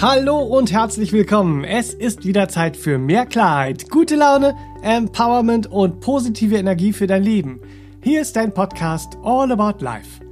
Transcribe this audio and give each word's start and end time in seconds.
Hallo 0.00 0.38
und 0.38 0.70
herzlich 0.70 1.12
willkommen. 1.12 1.64
Es 1.64 1.92
ist 1.92 2.24
wieder 2.24 2.48
Zeit 2.48 2.76
für 2.76 2.98
mehr 2.98 3.26
Klarheit, 3.26 3.90
gute 3.90 4.14
Laune, 4.14 4.54
Empowerment 4.80 5.66
und 5.66 5.98
positive 5.98 6.56
Energie 6.56 6.92
für 6.92 7.08
dein 7.08 7.24
Leben. 7.24 7.58
Hier 8.04 8.20
ist 8.20 8.36
dein 8.36 8.54
Podcast 8.54 9.18
All 9.24 9.50
About 9.50 9.84
Life. 9.84 10.24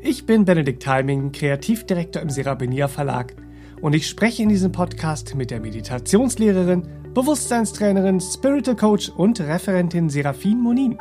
Ich 0.00 0.24
bin 0.24 0.44
Benedikt 0.44 0.86
Heiming, 0.86 1.32
Kreativdirektor 1.32 2.22
im 2.22 2.30
Serabenia 2.30 2.86
Verlag 2.86 3.34
und 3.80 3.92
ich 3.92 4.06
spreche 4.06 4.44
in 4.44 4.50
diesem 4.50 4.70
Podcast 4.70 5.34
mit 5.34 5.50
der 5.50 5.58
Meditationslehrerin, 5.58 6.86
Bewusstseinstrainerin, 7.12 8.20
Spiritual 8.20 8.76
Coach 8.76 9.08
und 9.08 9.40
Referentin 9.40 10.10
Serafin 10.10 10.60
Monin. 10.60 10.96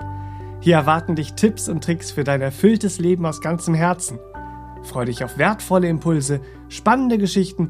Hier 0.61 0.77
erwarten 0.77 1.15
dich 1.15 1.33
Tipps 1.33 1.69
und 1.69 1.83
Tricks 1.83 2.09
für 2.09 2.23
dein 2.23 2.41
erfülltes 2.41 2.97
Leben 2.97 3.27
aus 3.27 3.41
ganzem 3.41 3.75
Herzen. 3.75 4.17
Freue 4.81 5.05
dich 5.05 5.23
auf 5.23 5.37
wertvolle 5.37 5.87
Impulse, 5.87 6.41
spannende 6.67 7.19
Geschichten 7.19 7.69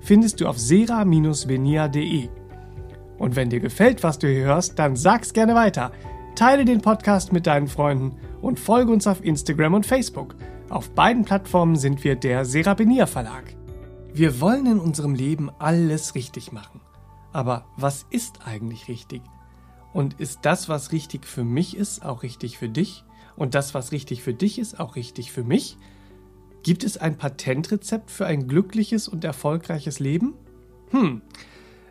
findest 0.00 0.40
du 0.40 0.46
auf 0.46 0.58
sera-venia.de. 0.58 2.28
Und 3.18 3.36
wenn 3.36 3.50
dir 3.50 3.60
gefällt, 3.60 4.02
was 4.02 4.18
du 4.18 4.28
hier 4.28 4.44
hörst, 4.44 4.78
dann 4.78 4.96
sag's 4.96 5.32
gerne 5.32 5.54
weiter. 5.54 5.92
Teile 6.34 6.64
den 6.64 6.80
Podcast 6.80 7.32
mit 7.32 7.46
deinen 7.46 7.68
Freunden 7.68 8.16
und 8.40 8.58
folge 8.58 8.92
uns 8.92 9.06
auf 9.06 9.22
Instagram 9.22 9.74
und 9.74 9.86
Facebook. 9.86 10.36
Auf 10.70 10.90
beiden 10.94 11.24
Plattformen 11.24 11.76
sind 11.76 12.02
wir 12.04 12.16
der 12.16 12.44
Serabenia 12.44 13.06
Verlag. 13.06 13.44
Wir 14.14 14.40
wollen 14.40 14.66
in 14.66 14.78
unserem 14.78 15.14
Leben 15.14 15.50
alles 15.58 16.14
richtig 16.14 16.52
machen. 16.52 16.80
Aber 17.32 17.66
was 17.76 18.06
ist 18.10 18.46
eigentlich 18.46 18.88
richtig? 18.88 19.22
Und 19.92 20.18
ist 20.20 20.40
das, 20.42 20.68
was 20.68 20.92
richtig 20.92 21.26
für 21.26 21.44
mich 21.44 21.76
ist, 21.76 22.04
auch 22.04 22.22
richtig 22.22 22.58
für 22.58 22.68
dich? 22.68 23.04
Und 23.36 23.54
das, 23.54 23.74
was 23.74 23.92
richtig 23.92 24.22
für 24.22 24.34
dich 24.34 24.58
ist, 24.58 24.80
auch 24.80 24.96
richtig 24.96 25.32
für 25.32 25.44
mich? 25.44 25.76
Gibt 26.62 26.84
es 26.84 26.98
ein 26.98 27.16
Patentrezept 27.16 28.10
für 28.10 28.26
ein 28.26 28.46
glückliches 28.46 29.08
und 29.08 29.24
erfolgreiches 29.24 29.98
Leben? 29.98 30.34
Hm, 30.90 31.22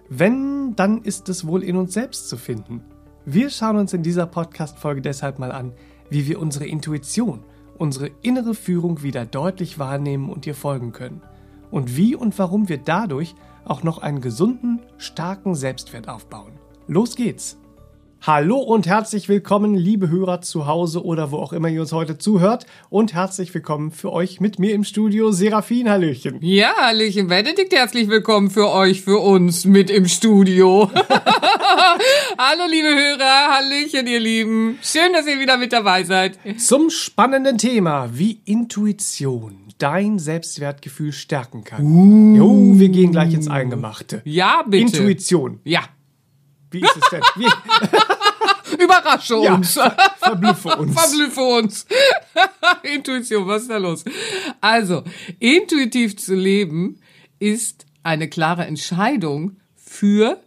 wenn, 0.09 0.76
dann 0.76 1.02
ist 1.02 1.30
es 1.30 1.48
wohl 1.48 1.64
in 1.64 1.76
uns 1.76 1.94
selbst 1.94 2.30
zu 2.30 2.38
finden. 2.38 2.84
Wir 3.26 3.50
schauen 3.50 3.78
uns 3.78 3.94
in 3.94 4.03
dieser 4.03 4.26
Podcast-Folge 4.26 5.02
deshalb 5.02 5.39
mal 5.39 5.52
an, 5.52 5.73
wie 6.09 6.28
wir 6.28 6.39
unsere 6.39 6.66
Intuition, 6.66 7.44
unsere 7.78 8.11
innere 8.22 8.56
Führung 8.56 9.03
wieder 9.03 9.26
deutlich 9.26 9.80
wahrnehmen 9.80 10.30
und 10.30 10.45
ihr 10.48 10.56
folgen 10.56 10.92
können. 10.92 11.22
Und 11.72 11.95
wie 11.95 12.16
und 12.16 12.38
warum 12.39 12.70
wir 12.70 12.78
dadurch 12.78 13.36
auch 13.66 13.83
noch 13.83 14.00
einen 14.00 14.22
gesunden, 14.22 14.80
starken 14.98 15.56
Selbstwert 15.56 16.09
aufbauen. 16.09 16.54
Los 16.88 17.16
geht's! 17.16 17.58
Hallo 18.22 18.58
und 18.58 18.86
herzlich 18.86 19.30
willkommen, 19.30 19.75
liebe 19.75 20.09
Hörer 20.09 20.42
zu 20.42 20.67
Hause 20.67 21.06
oder 21.06 21.31
wo 21.31 21.38
auch 21.38 21.53
immer 21.53 21.70
ihr 21.70 21.80
uns 21.80 21.94
heute 21.94 22.17
zuhört. 22.17 22.66
Und 22.89 23.14
herzlich 23.14 23.53
willkommen 23.53 23.92
für 23.92 24.11
euch 24.11 24.42
mit 24.42 24.59
mir 24.59 24.73
im 24.73 24.84
Studio, 24.84 25.31
Serafin. 25.31 25.89
Hallöchen. 25.89 26.38
Ja, 26.42 26.73
Hallöchen, 26.76 27.28
Benedikt, 27.28 27.73
herzlich 27.73 28.09
willkommen 28.09 28.50
für 28.50 28.70
euch, 28.72 29.03
für 29.03 29.20
uns 29.20 29.64
mit 29.64 29.89
im 29.89 30.06
Studio. 30.06 30.92
Hallo, 32.38 32.64
liebe 32.70 32.89
Hörer, 32.89 33.56
Hallöchen, 33.56 34.06
ihr 34.06 34.20
Lieben. 34.20 34.80
Schön, 34.81 35.14
dass 35.14 35.26
ihr 35.26 35.39
wieder 35.39 35.56
mit 35.56 35.72
dabei 35.72 36.04
seid. 36.04 36.38
Zum 36.58 36.89
spannenden 36.89 37.58
Thema, 37.58 38.10
wie 38.11 38.42
Intuition 38.44 39.60
dein 39.77 40.20
Selbstwertgefühl 40.20 41.14
stärken 41.14 41.64
kann. 41.64 41.86
Uh. 41.86 42.36
Jo, 42.36 42.80
wir 42.80 42.89
gehen 42.89 43.14
gleich 43.14 43.33
ins 43.33 43.48
Eingemachte. 43.48 44.21
Ja, 44.26 44.65
bitte. 44.67 44.98
Intuition. 44.98 45.61
Ja. 45.64 45.83
Wie 46.72 46.82
ist 46.82 46.96
es 46.96 47.10
denn? 47.10 47.22
Wie? 47.36 47.48
Überrasche 48.84 49.38
Ja, 49.38 49.56
uns. 49.56 49.74
ver 49.74 49.96
verblüffe 50.20 50.76
uns. 50.76 50.94
Verblüffe 51.00 51.42
uns. 51.42 51.86
Intuition, 52.84 53.48
was 53.48 53.64
ist 53.64 53.72
da 53.72 53.78
los? 53.78 54.06
Also, 54.62 55.04
intuitiv 55.40 56.18
zu 56.18 56.36
leben 56.36 57.02
ist 57.40 57.86
eine 58.04 58.30
klare 58.30 58.66
Entscheidung 58.66 59.58
für 59.76 60.40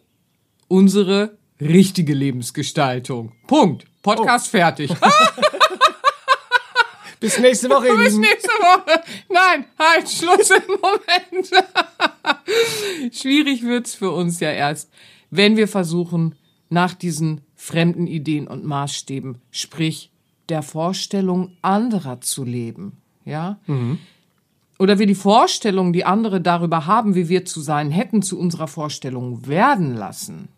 unsere 0.68 1.36
richtige 1.60 2.14
Lebensgestaltung. 2.14 3.32
Punkt. 3.46 3.84
Podcast 4.02 4.48
fertig. 4.48 4.90
Bis 7.20 7.38
nächste 7.38 7.70
Woche. 7.70 7.94
Bis 7.96 8.16
nächste 8.16 8.48
Woche. 8.48 9.00
Nein, 9.28 9.66
halt, 9.78 10.10
Schluss 10.10 10.50
im 10.50 10.62
Moment. 10.80 11.50
Schwierig 13.14 13.62
wird's 13.62 13.94
für 13.94 14.10
uns 14.10 14.40
ja 14.40 14.50
erst, 14.50 14.90
wenn 15.32 15.56
wir 15.56 15.66
versuchen, 15.66 16.36
nach 16.68 16.94
diesen 16.94 17.40
fremden 17.56 18.06
Ideen 18.06 18.46
und 18.46 18.64
Maßstäben, 18.64 19.38
sprich 19.50 20.10
der 20.48 20.62
Vorstellung 20.62 21.56
anderer 21.62 22.20
zu 22.20 22.44
leben. 22.44 22.98
Ja? 23.24 23.58
Oder 24.78 24.98
wir 24.98 25.06
die 25.06 25.14
Vorstellung, 25.14 25.92
die 25.92 26.04
andere 26.04 26.40
darüber 26.40 26.86
haben, 26.86 27.14
wie 27.14 27.28
wir 27.28 27.44
zu 27.44 27.60
sein 27.60 27.90
hätten, 27.90 28.22
zu 28.22 28.38
unserer 28.38 28.68
Vorstellung 28.68 29.46
werden 29.46 29.94
lassen. 29.94 30.48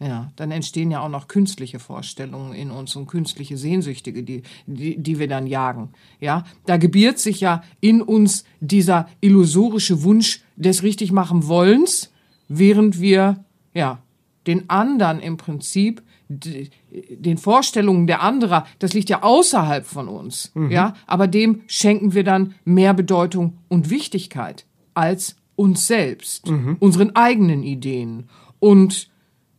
Ja, 0.00 0.30
dann 0.36 0.52
entstehen 0.52 0.90
ja 0.90 1.00
auch 1.00 1.08
noch 1.08 1.26
künstliche 1.26 1.80
Vorstellungen 1.80 2.54
in 2.54 2.70
uns 2.70 2.94
und 2.94 3.06
künstliche 3.06 3.56
Sehnsüchtige, 3.56 4.22
die, 4.22 4.42
die, 4.66 4.96
die 4.98 5.18
wir 5.18 5.26
dann 5.26 5.48
jagen. 5.48 5.90
Ja, 6.20 6.44
da 6.66 6.76
gebiert 6.76 7.18
sich 7.18 7.40
ja 7.40 7.62
in 7.80 8.00
uns 8.00 8.44
dieser 8.60 9.08
illusorische 9.20 10.04
Wunsch 10.04 10.42
des 10.56 10.84
Richtigmachen 10.84 11.48
Wollens, 11.48 12.12
während 12.46 13.00
wir, 13.00 13.44
ja, 13.74 14.02
den 14.46 14.70
anderen 14.70 15.20
im 15.20 15.36
Prinzip, 15.36 16.02
den 16.28 17.38
Vorstellungen 17.38 18.06
der 18.06 18.22
anderer, 18.22 18.66
das 18.78 18.92
liegt 18.92 19.08
ja 19.10 19.22
außerhalb 19.22 19.86
von 19.86 20.08
uns, 20.08 20.52
ja, 20.70 20.94
aber 21.06 21.26
dem 21.26 21.62
schenken 21.66 22.14
wir 22.14 22.24
dann 22.24 22.54
mehr 22.64 22.94
Bedeutung 22.94 23.58
und 23.68 23.90
Wichtigkeit 23.90 24.66
als 24.94 25.36
uns 25.56 25.86
selbst, 25.86 26.50
unseren 26.80 27.16
eigenen 27.16 27.62
Ideen. 27.62 28.28
Und 28.58 29.10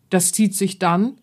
das 0.09 0.31
zieht 0.31 0.55
sich 0.55 0.79
dann 0.79 1.13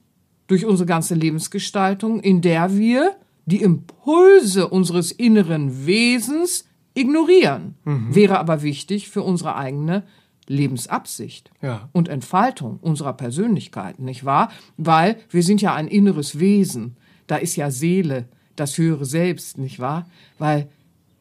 durch 0.46 0.64
unsere 0.64 0.86
ganze 0.86 1.14
Lebensgestaltung, 1.14 2.20
in 2.20 2.40
der 2.40 2.76
wir 2.76 3.16
die 3.46 3.62
Impulse 3.62 4.68
unseres 4.68 5.12
inneren 5.12 5.86
Wesens 5.86 6.66
ignorieren. 6.94 7.74
Wäre 7.84 8.38
aber 8.38 8.62
wichtig 8.62 9.08
für 9.08 9.22
unsere 9.22 9.56
eigene 9.56 10.02
Lebensabsicht 10.48 11.50
Ja. 11.60 11.88
und 11.92 12.08
Entfaltung 12.08 12.78
unserer 12.80 13.12
Persönlichkeit, 13.14 13.98
nicht 13.98 14.24
wahr? 14.24 14.50
Weil 14.76 15.18
wir 15.30 15.42
sind 15.42 15.60
ja 15.62 15.74
ein 15.74 15.88
inneres 15.88 16.38
Wesen. 16.38 16.96
Da 17.26 17.36
ist 17.36 17.56
ja 17.56 17.70
Seele, 17.70 18.28
das 18.54 18.78
höhere 18.78 19.04
Selbst, 19.04 19.58
nicht 19.58 19.78
wahr? 19.80 20.08
Weil 20.38 20.68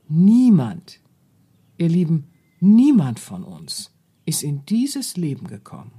niemand, 0.08 1.00
ihr 1.78 1.90
Lieben, 1.90 2.28
niemand 2.60 3.20
von 3.20 3.44
uns 3.44 3.92
ist 4.26 4.44
in 4.44 4.66
dieses 4.66 5.18
Leben 5.18 5.48
gekommen, 5.48 5.92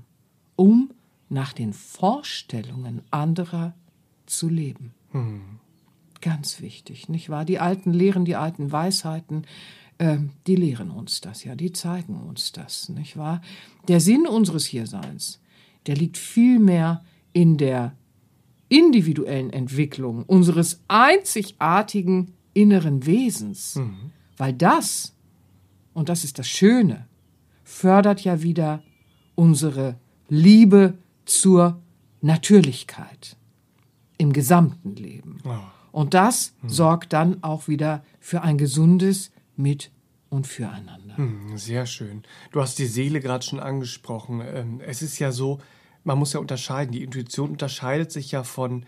um 0.57 0.91
nach 1.29 1.53
den 1.53 1.73
Vorstellungen 1.73 3.03
anderer 3.11 3.75
zu 4.27 4.49
leben. 4.49 4.95
Ganz 6.21 6.61
wichtig, 6.61 7.09
nicht 7.09 7.29
wahr? 7.31 7.45
Die 7.45 7.59
alten 7.59 7.93
Lehren, 7.93 8.25
die 8.25 8.37
alten 8.37 8.73
Weisheiten, 8.73 9.43
ähm, 9.99 10.31
die 10.47 10.57
lehren 10.57 10.91
uns 10.91 11.21
das 11.21 11.45
ja, 11.45 11.55
die 11.55 11.73
zeigen 11.73 12.21
uns 12.21 12.53
das, 12.53 12.89
nicht 12.89 13.17
wahr? 13.17 13.41
Der 13.89 14.01
Sinn 14.01 14.27
unseres 14.27 14.67
Hierseins, 14.67 15.41
der 15.87 15.97
liegt 15.97 16.19
vielmehr 16.19 17.03
in 17.33 17.57
der 17.57 17.95
individuellen 18.69 19.51
Entwicklung 19.51 20.25
unseres 20.25 20.81
einzigartigen 20.89 22.33
inneren 22.53 23.07
Wesens, 23.07 23.79
weil 24.37 24.53
das, 24.53 25.15
und 25.95 26.09
das 26.09 26.25
ist 26.25 26.39
das 26.39 26.49
Schöne, 26.49 27.07
fördert 27.63 28.23
ja 28.23 28.43
wieder 28.43 28.83
unsere 29.35 29.97
Liebe 30.29 30.95
zur 31.27 31.81
Natürlichkeit 32.23 33.37
im 34.19 34.33
gesamten 34.33 34.97
Leben. 34.97 35.39
Und 35.93 36.15
das 36.15 36.55
sorgt 36.67 37.13
dann 37.13 37.43
auch 37.43 37.69
wieder 37.69 38.05
für 38.21 38.43
ein 38.43 38.59
gesundes 38.59 39.31
Mit- 39.57 39.91
und 40.29 40.47
Füreinander. 40.47 41.17
Hm, 41.17 41.57
Sehr 41.57 41.87
schön. 41.87 42.23
Du 42.53 42.61
hast 42.61 42.79
die 42.79 42.87
Seele 42.87 43.21
gerade 43.21 43.45
schon 43.45 43.61
angesprochen. 43.61 44.43
Ähm, 44.45 44.81
Es 44.85 45.03
ist 45.03 45.19
ja 45.19 45.33
so, 45.33 45.61
man 46.05 46.19
muss 46.19 46.33
ja 46.33 46.41
unterscheiden. 46.41 46.93
Die 46.93 47.03
Intuition 47.03 47.51
unterscheidet 47.51 48.11
sich 48.13 48.33
ja 48.33 48.43
von 48.43 48.85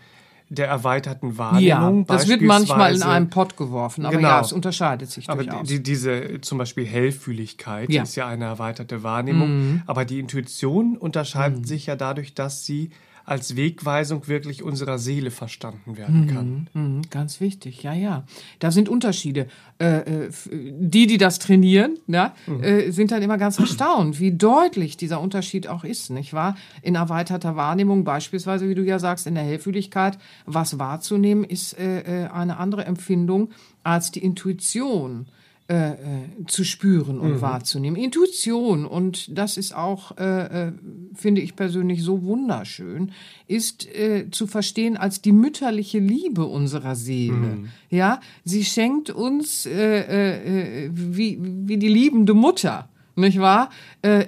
der 0.51 0.67
erweiterten 0.67 1.37
Wahrnehmung. 1.37 1.99
Ja, 1.99 2.05
das 2.15 2.27
wird 2.27 2.41
manchmal 2.41 2.95
in 2.95 3.03
einem 3.03 3.29
Pott 3.29 3.55
geworfen, 3.55 4.05
aber 4.05 4.15
Genau. 4.15 4.29
ja, 4.29 4.41
es 4.41 4.51
unterscheidet 4.51 5.09
sich 5.11 5.29
Aber 5.29 5.43
durchaus. 5.43 5.67
die, 5.67 5.83
diese 5.83 6.41
zum 6.41 6.57
Beispiel 6.57 6.87
Hellfühligkeit 6.87 7.91
Ja. 7.91 8.01
ist 8.03 8.15
ja 8.15 8.27
eine 8.27 8.45
erweiterte 8.45 9.03
Wahrnehmung. 9.03 9.83
Aber 9.85 10.05
die 10.05 10.19
Intuition 10.19 10.97
unterscheidet 10.97 11.67
sich 11.67 11.85
ja 11.85 11.95
dadurch, 11.95 12.33
dass 12.33 12.65
sie 12.65 12.89
als 13.25 13.55
Wegweisung 13.55 14.27
wirklich 14.27 14.63
unserer 14.63 14.97
Seele 14.97 15.31
verstanden 15.31 15.97
werden 15.97 16.27
kann. 16.27 16.67
Mhm, 16.73 17.01
ganz 17.09 17.41
wichtig, 17.41 17.83
ja, 17.83 17.93
ja. 17.93 18.25
Da 18.59 18.71
sind 18.71 18.89
Unterschiede. 18.89 19.47
Äh, 19.81 19.99
äh, 19.99 20.29
die, 20.51 21.07
die 21.07 21.17
das 21.17 21.39
trainieren, 21.39 21.97
ja, 22.07 22.35
äh, 22.61 22.91
sind 22.91 23.11
dann 23.11 23.21
immer 23.21 23.37
ganz 23.37 23.59
erstaunt, 23.59 24.19
wie 24.19 24.31
deutlich 24.31 24.97
dieser 24.97 25.21
Unterschied 25.21 25.67
auch 25.67 25.85
ist, 25.85 26.09
nicht 26.09 26.33
wahr? 26.33 26.57
In 26.81 26.95
erweiterter 26.95 27.55
Wahrnehmung, 27.55 28.03
beispielsweise, 28.03 28.67
wie 28.67 28.75
du 28.75 28.83
ja 28.83 28.99
sagst, 28.99 29.25
in 29.25 29.35
der 29.35 29.43
Hellfühligkeit, 29.43 30.17
was 30.45 30.79
wahrzunehmen, 30.79 31.43
ist 31.43 31.77
eine 31.77 32.57
andere 32.57 32.85
Empfindung 32.85 33.51
als 33.83 34.11
die 34.11 34.23
Intuition. 34.23 35.27
Äh, 35.69 35.91
äh, 35.91 35.95
zu 36.47 36.63
spüren 36.63 37.19
und 37.19 37.41
wahrzunehmen. 37.41 37.95
Intuition, 37.95 38.87
und 38.87 39.37
das 39.37 39.55
ist 39.55 39.75
auch, 39.75 40.17
äh, 40.17 40.69
äh, 40.69 40.71
finde 41.13 41.41
ich 41.41 41.55
persönlich 41.55 42.01
so 42.01 42.23
wunderschön, 42.23 43.11
ist 43.45 43.85
äh, 43.85 44.31
zu 44.31 44.47
verstehen 44.47 44.97
als 44.97 45.21
die 45.21 45.31
mütterliche 45.31 45.99
Liebe 45.99 46.45
unserer 46.45 46.95
Seele. 46.95 47.65
Ja, 47.91 48.19
sie 48.43 48.65
schenkt 48.65 49.11
uns 49.11 49.67
äh, 49.67 50.89
wie, 50.91 51.37
wie 51.39 51.77
die 51.77 51.87
liebende 51.87 52.33
Mutter, 52.33 52.89
nicht 53.15 53.39
wahr? 53.39 53.69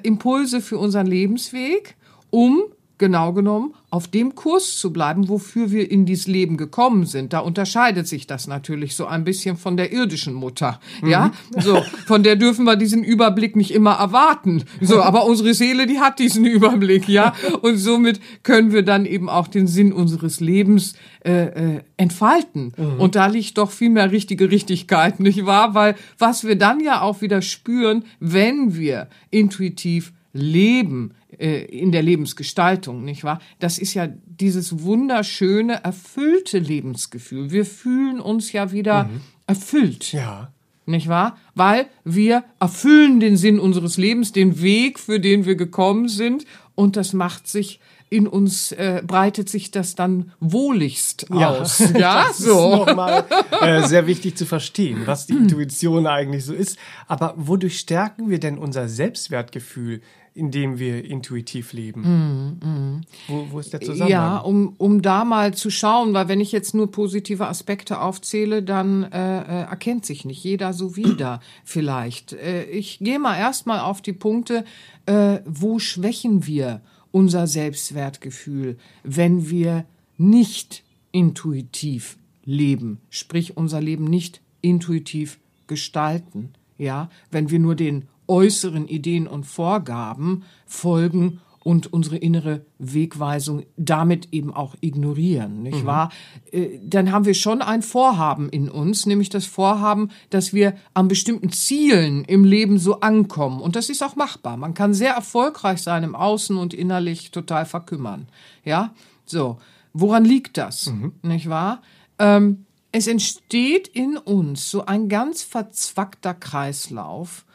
Impulse 0.04 0.62
für 0.62 0.78
unseren 0.78 1.08
Lebensweg, 1.08 1.96
um 2.30 2.66
genau 3.02 3.34
genommen 3.34 3.74
auf 3.90 4.08
dem 4.08 4.36
Kurs 4.36 4.78
zu 4.78 4.94
bleiben, 4.94 5.28
wofür 5.28 5.70
wir 5.70 5.92
in 5.92 6.06
dieses 6.06 6.26
Leben 6.26 6.56
gekommen 6.56 7.06
sind. 7.06 7.34
Da 7.34 7.40
unterscheidet 7.40 8.08
sich 8.08 8.26
das 8.26 8.48
natürlich 8.48 8.96
so 8.96 9.06
ein 9.06 9.26
bisschen 9.26 9.58
von 9.58 9.76
der 9.76 9.92
irdischen 9.92 10.34
Mutter. 10.34 10.80
Ja, 11.06 11.34
so, 11.58 11.84
von 12.06 12.24
der 12.24 12.38
dürfen 12.38 12.64
wir 12.64 12.78
diesen 12.78 13.04
Überblick 13.04 13.58
nicht 13.58 13.72
immer 13.72 13.96
erwarten. 13.96 14.64
So, 14.80 15.02
aber 15.04 15.26
unsere 15.26 15.54
Seele, 15.54 15.88
die 15.88 16.00
hat 16.00 16.20
diesen 16.20 16.46
Überblick, 16.46 17.10
ja. 17.10 17.34
Und 17.62 17.78
somit 17.78 18.22
können 18.44 18.72
wir 18.72 18.84
dann 18.84 19.06
eben 19.06 19.28
auch 19.28 19.50
den 19.50 19.68
Sinn 19.68 19.92
unseres 19.92 20.40
Lebens 20.40 20.94
äh, 21.26 21.76
äh, 21.76 21.82
entfalten. 21.98 22.74
Und 22.98 23.16
da 23.16 23.28
liegt 23.28 23.58
doch 23.58 23.72
viel 23.72 23.90
mehr 23.90 24.12
richtige 24.12 24.52
Richtigkeit, 24.52 25.20
nicht 25.20 25.46
wahr? 25.46 25.74
Weil 25.74 25.96
was 26.18 26.46
wir 26.46 26.56
dann 26.56 26.80
ja 26.80 27.02
auch 27.02 27.22
wieder 27.22 27.42
spüren, 27.42 28.06
wenn 28.22 28.76
wir 28.78 29.08
intuitiv 29.32 30.14
leben 30.34 31.14
äh, 31.38 31.66
in 31.66 31.92
der 31.92 32.02
Lebensgestaltung, 32.04 33.04
nicht 33.04 33.24
wahr? 33.24 33.40
Das 33.60 33.78
ist 33.78 33.94
ja 33.94 34.08
dieses 34.26 34.84
wunderschöne, 34.84 35.84
erfüllte 35.84 36.60
Lebensgefühl. 36.60 37.52
Wir 37.52 37.66
fühlen 37.66 38.20
uns 38.20 38.52
ja 38.52 38.72
wieder 38.72 39.10
erfüllt, 39.48 40.12
Ja. 40.14 40.52
nicht 40.86 41.08
wahr? 41.08 41.38
Weil 41.56 41.88
wir 42.04 42.44
erfüllen 42.60 43.20
den 43.20 43.38
Sinn 43.38 43.60
unseres 43.60 43.98
Lebens, 43.98 44.32
den 44.32 44.62
Weg, 44.62 45.00
für 45.00 45.20
den 45.20 45.46
wir 45.46 45.56
gekommen 45.56 46.08
sind, 46.08 46.46
und 46.76 46.96
das 46.96 47.14
macht 47.14 47.48
sich 47.48 47.80
in 48.10 48.28
uns 48.28 48.74
äh, 48.74 49.02
breitet 49.08 49.48
sich 49.48 49.72
das 49.72 49.96
dann 49.96 50.34
wohligst 50.42 51.32
aus. 51.32 51.80
Ja, 51.98 52.26
das 52.28 52.40
so. 52.40 52.52
ist 52.82 52.88
nochmal 52.88 53.24
äh, 53.62 53.84
sehr 53.88 54.06
wichtig 54.06 54.36
zu 54.36 54.46
verstehen, 54.46 55.04
was 55.06 55.28
die 55.28 55.34
Intuition 55.38 56.06
eigentlich 56.08 56.44
so 56.44 56.54
ist. 56.54 56.78
Aber 57.08 57.34
wodurch 57.38 57.80
stärken 57.80 58.30
wir 58.30 58.40
denn 58.40 58.58
unser 58.58 58.90
Selbstwertgefühl, 58.90 60.02
indem 60.34 60.80
wir 60.80 61.04
intuitiv 61.04 61.74
leben? 61.74 63.02
Wo, 63.28 63.48
wo 63.52 63.60
ist 63.60 63.74
der 63.74 63.82
Zusammenhang? 63.82 64.10
Ja, 64.10 64.38
um, 64.38 64.76
um 64.78 65.02
da 65.02 65.26
mal 65.26 65.54
zu 65.54 65.70
schauen, 65.70 66.14
weil 66.14 66.28
wenn 66.28 66.40
ich 66.40 66.52
jetzt 66.52 66.74
nur 66.74 66.90
positive 66.90 67.48
Aspekte 67.48 68.00
aufzähle, 68.00 68.64
dann 68.64 69.04
äh, 69.04 69.42
äh, 69.42 69.64
erkennt 69.64 70.06
sich 70.06 70.24
nicht 70.24 70.44
jeder 70.44 70.74
so 70.74 70.96
wieder 70.96 71.42
vielleicht. 71.66 72.34
Äh, 72.34 72.64
ich 72.64 73.00
gehe 73.00 73.20
mal 73.20 73.38
erstmal 73.38 73.82
auf 73.82 74.02
die 74.02 74.14
Punkte, 74.14 74.64
äh, 75.06 75.40
wo 75.46 75.80
schwächen 75.80 76.46
wir 76.46 76.82
unser 77.12 77.46
Selbstwertgefühl, 77.46 78.78
wenn 79.04 79.50
wir 79.50 79.86
nicht 80.18 80.84
intuitiv 81.12 82.18
leben, 82.46 83.00
sprich 83.10 83.58
unser 83.58 83.82
Leben 83.82 84.06
nicht 84.06 84.42
intuitiv 84.62 85.40
gestalten, 85.68 86.54
ja, 86.78 87.10
wenn 87.32 87.50
wir 87.50 87.60
nur 87.60 87.76
den 87.76 88.08
äußeren 88.32 88.88
Ideen 88.88 89.28
und 89.28 89.46
Vorgaben 89.46 90.44
folgen 90.66 91.42
und 91.64 91.92
unsere 91.94 92.16
innere 92.16 92.66
Wegweisung 92.80 93.64
damit 93.76 94.30
eben 94.32 94.54
auch 94.54 94.76
ignorieren, 94.80 95.62
nicht 95.62 95.86
wahr? 95.86 96.10
Äh, 96.52 96.80
Dann 96.84 97.12
haben 97.12 97.26
wir 97.26 97.34
schon 97.34 97.62
ein 97.62 97.82
Vorhaben 97.84 98.50
in 98.50 98.70
uns, 98.70 99.06
nämlich 99.06 99.30
das 99.30 99.46
Vorhaben, 99.46 100.10
dass 100.30 100.54
wir 100.54 100.76
an 100.94 101.10
bestimmten 101.10 101.52
Zielen 101.52 102.24
im 102.24 102.46
Leben 102.46 102.80
so 102.80 103.02
ankommen. 103.02 103.62
Und 103.62 103.76
das 103.76 103.90
ist 103.90 104.02
auch 104.02 104.16
machbar. 104.16 104.56
Man 104.56 104.74
kann 104.74 104.94
sehr 104.94 105.14
erfolgreich 105.14 105.82
sein 105.82 106.04
im 106.04 106.16
Außen 106.16 106.58
und 106.58 106.74
innerlich 106.74 107.32
total 107.32 107.66
verkümmern. 107.66 108.28
Ja, 108.64 108.94
so. 109.26 109.58
Woran 109.94 110.24
liegt 110.24 110.58
das? 110.58 110.92
Nicht 111.22 111.50
wahr? 111.50 111.82
Ähm, 112.18 112.66
es 112.94 113.08
entsteht 113.08 113.90
in 113.90 114.18
uns 114.18 114.72
so 114.72 114.86
ein 114.86 115.10
ganz 115.10 115.44
verzwackter 115.44 116.34
Kreislauf 116.34 117.46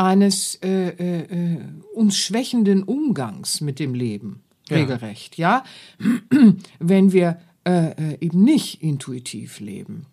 eines 0.00 0.54
äh, 0.62 0.88
äh, 0.88 1.20
äh, 1.24 1.58
uns 1.94 2.16
schwächenden 2.16 2.82
Umgangs 2.82 3.60
mit 3.60 3.78
dem 3.78 3.92
Leben, 3.92 4.42
regelrecht, 4.70 5.36
ja, 5.36 5.62
wenn 6.78 7.12
wir 7.12 7.38
äh, 7.64 7.90
äh, 7.90 8.18
eben 8.20 8.42
nicht 8.42 8.82
intuitiv 8.82 9.60
leben. 9.60 10.06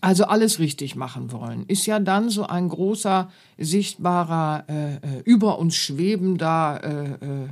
Also 0.00 0.24
alles 0.24 0.58
richtig 0.58 0.96
machen 0.96 1.30
wollen, 1.30 1.66
ist 1.66 1.84
ja 1.84 2.00
dann 2.00 2.30
so 2.30 2.46
ein 2.46 2.70
großer, 2.70 3.30
sichtbarer, 3.58 4.64
äh, 4.66 5.20
über 5.24 5.58
uns 5.58 5.76
schwebender, 5.76 7.50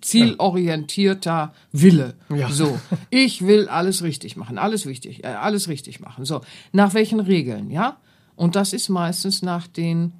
zielorientierter 0.00 1.54
Wille. 1.70 2.14
Ja. 2.34 2.50
So, 2.50 2.80
ich 3.10 3.46
will 3.46 3.68
alles 3.68 4.02
richtig 4.02 4.36
machen, 4.36 4.58
alles 4.58 4.86
wichtig, 4.86 5.24
alles 5.24 5.68
richtig 5.68 6.00
machen. 6.00 6.24
So, 6.24 6.40
nach 6.72 6.94
welchen 6.94 7.20
Regeln, 7.20 7.70
ja? 7.70 7.98
Und 8.34 8.56
das 8.56 8.72
ist 8.72 8.88
meistens 8.88 9.42
nach 9.42 9.68
den 9.68 10.14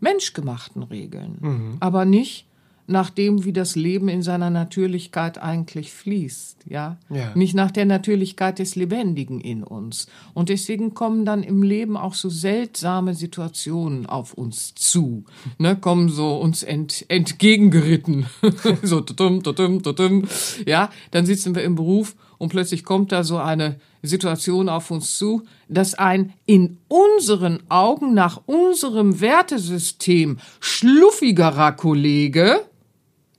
menschgemachten 0.00 0.82
Regeln, 0.82 1.76
aber 1.80 2.04
nicht 2.04 2.46
nach 2.90 3.08
dem, 3.08 3.44
wie 3.44 3.52
das 3.52 3.76
Leben 3.76 4.08
in 4.08 4.20
seiner 4.20 4.50
Natürlichkeit 4.50 5.38
eigentlich 5.38 5.92
fließt, 5.92 6.66
ja? 6.68 6.98
Ja. 7.08 7.30
Nicht 7.36 7.54
nach 7.54 7.70
der 7.70 7.86
Natürlichkeit 7.86 8.58
des 8.58 8.74
Lebendigen 8.74 9.40
in 9.40 9.62
uns. 9.62 10.08
Und 10.34 10.48
deswegen 10.48 10.92
kommen 10.92 11.24
dann 11.24 11.44
im 11.44 11.62
Leben 11.62 11.96
auch 11.96 12.14
so 12.14 12.28
seltsame 12.28 13.14
Situationen 13.14 14.06
auf 14.06 14.34
uns 14.34 14.74
zu, 14.74 15.24
ne? 15.58 15.76
Kommen 15.76 16.08
so 16.08 16.36
uns 16.36 16.64
ent, 16.64 17.04
entgegengeritten, 17.08 18.26
so 18.82 19.00
tutum, 19.00 19.42
tutum, 19.42 19.82
tutum, 19.82 20.24
ja? 20.66 20.90
Dann 21.12 21.26
sitzen 21.26 21.54
wir 21.54 21.62
im 21.62 21.76
Beruf 21.76 22.16
und 22.40 22.48
plötzlich 22.48 22.84
kommt 22.84 23.12
da 23.12 23.22
so 23.22 23.36
eine 23.36 23.76
Situation 24.02 24.70
auf 24.70 24.90
uns 24.90 25.18
zu, 25.18 25.42
dass 25.68 25.94
ein 25.94 26.32
in 26.46 26.78
unseren 26.88 27.60
Augen 27.68 28.14
nach 28.14 28.40
unserem 28.46 29.20
Wertesystem 29.20 30.38
schluffigerer 30.58 31.72
Kollege 31.72 32.62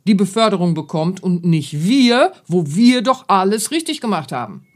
die 0.05 0.13
Beförderung 0.13 0.75
bekommt 0.75 1.21
und 1.23 1.43
nicht 1.43 1.83
wir, 1.83 2.33
wo 2.45 2.67
wir 2.67 3.01
doch 3.01 3.25
alles 3.27 3.71
richtig 3.71 4.01
gemacht 4.01 4.31
haben. 4.31 4.67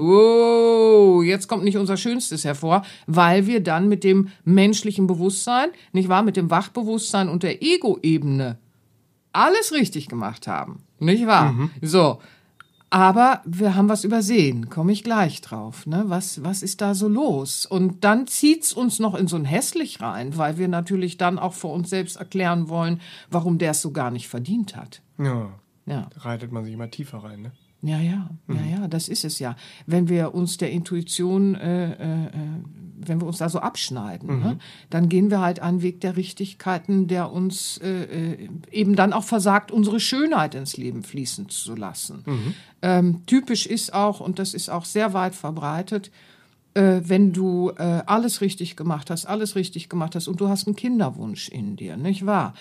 Oh, 0.00 1.20
jetzt 1.20 1.46
kommt 1.46 1.64
nicht 1.64 1.76
unser 1.76 1.98
Schönstes 1.98 2.44
hervor, 2.44 2.86
weil 3.06 3.46
wir 3.46 3.62
dann 3.62 3.88
mit 3.88 4.02
dem 4.02 4.28
menschlichen 4.44 5.06
Bewusstsein, 5.06 5.68
nicht 5.92 6.08
wahr, 6.08 6.22
mit 6.22 6.38
dem 6.38 6.48
Wachbewusstsein 6.48 7.28
und 7.28 7.42
der 7.42 7.62
Ego-Ebene 7.62 8.56
alles 9.34 9.72
richtig 9.72 10.08
gemacht 10.08 10.46
haben. 10.46 10.84
Nicht 11.00 11.26
wahr? 11.26 11.54
So. 11.82 12.18
Aber 12.94 13.42
wir 13.44 13.74
haben 13.74 13.88
was 13.88 14.04
übersehen, 14.04 14.70
komme 14.70 14.92
ich 14.92 15.02
gleich 15.02 15.40
drauf. 15.40 15.84
Ne? 15.84 16.04
Was, 16.06 16.44
was 16.44 16.62
ist 16.62 16.80
da 16.80 16.94
so 16.94 17.08
los? 17.08 17.66
Und 17.66 18.04
dann 18.04 18.28
zieht's 18.28 18.72
uns 18.72 19.00
noch 19.00 19.16
in 19.16 19.26
so 19.26 19.34
ein 19.34 19.44
hässlich 19.44 20.00
rein, 20.00 20.36
weil 20.36 20.58
wir 20.58 20.68
natürlich 20.68 21.16
dann 21.16 21.40
auch 21.40 21.54
vor 21.54 21.72
uns 21.72 21.90
selbst 21.90 22.14
erklären 22.14 22.68
wollen, 22.68 23.00
warum 23.30 23.58
der 23.58 23.72
es 23.72 23.82
so 23.82 23.90
gar 23.90 24.12
nicht 24.12 24.28
verdient 24.28 24.76
hat. 24.76 25.02
Ja, 25.18 25.48
Ja. 25.86 26.08
da 26.14 26.20
reitet 26.20 26.52
man 26.52 26.64
sich 26.64 26.72
immer 26.72 26.88
tiefer 26.88 27.18
rein, 27.24 27.42
ne? 27.42 27.52
Ja, 27.86 28.00
ja, 28.00 28.30
ja, 28.48 28.78
ja, 28.78 28.88
das 28.88 29.08
ist 29.08 29.26
es 29.26 29.38
ja. 29.38 29.56
Wenn 29.86 30.08
wir 30.08 30.34
uns 30.34 30.56
der 30.56 30.70
Intuition, 30.70 31.54
äh, 31.54 31.92
äh, 31.92 32.24
äh, 32.26 32.30
wenn 32.96 33.20
wir 33.20 33.26
uns 33.26 33.36
da 33.36 33.50
so 33.50 33.58
abschneiden, 33.58 34.40
ne, 34.40 34.58
dann 34.88 35.10
gehen 35.10 35.30
wir 35.30 35.42
halt 35.42 35.60
einen 35.60 35.82
Weg 35.82 36.00
der 36.00 36.16
Richtigkeiten, 36.16 37.08
der 37.08 37.30
uns 37.30 37.76
äh, 37.84 38.04
äh, 38.04 38.48
eben 38.72 38.96
dann 38.96 39.12
auch 39.12 39.24
versagt, 39.24 39.70
unsere 39.70 40.00
Schönheit 40.00 40.54
ins 40.54 40.78
Leben 40.78 41.02
fließen 41.02 41.50
zu 41.50 41.74
lassen. 41.74 42.24
Ähm, 42.80 43.20
typisch 43.26 43.66
ist 43.66 43.92
auch, 43.92 44.20
und 44.20 44.38
das 44.38 44.54
ist 44.54 44.70
auch 44.70 44.86
sehr 44.86 45.12
weit 45.12 45.34
verbreitet, 45.34 46.10
äh, 46.72 47.02
wenn 47.04 47.34
du 47.34 47.70
alles 47.70 48.40
richtig 48.40 48.76
gemacht 48.76 49.10
hast, 49.10 49.26
alles 49.26 49.56
richtig 49.56 49.90
gemacht 49.90 50.14
hast 50.14 50.26
und 50.26 50.40
du 50.40 50.48
hast 50.48 50.66
einen 50.66 50.76
Kinderwunsch 50.76 51.50
in 51.50 51.76
dir, 51.76 51.98
nicht 51.98 52.24
wahr? 52.24 52.54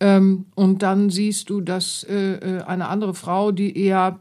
Ähm, 0.00 0.46
und 0.56 0.82
dann 0.82 1.10
siehst 1.10 1.48
du, 1.48 1.60
dass 1.60 2.04
eine 2.04 2.88
andere 2.88 3.14
Frau, 3.14 3.52
die 3.52 3.78
eher 3.78 4.18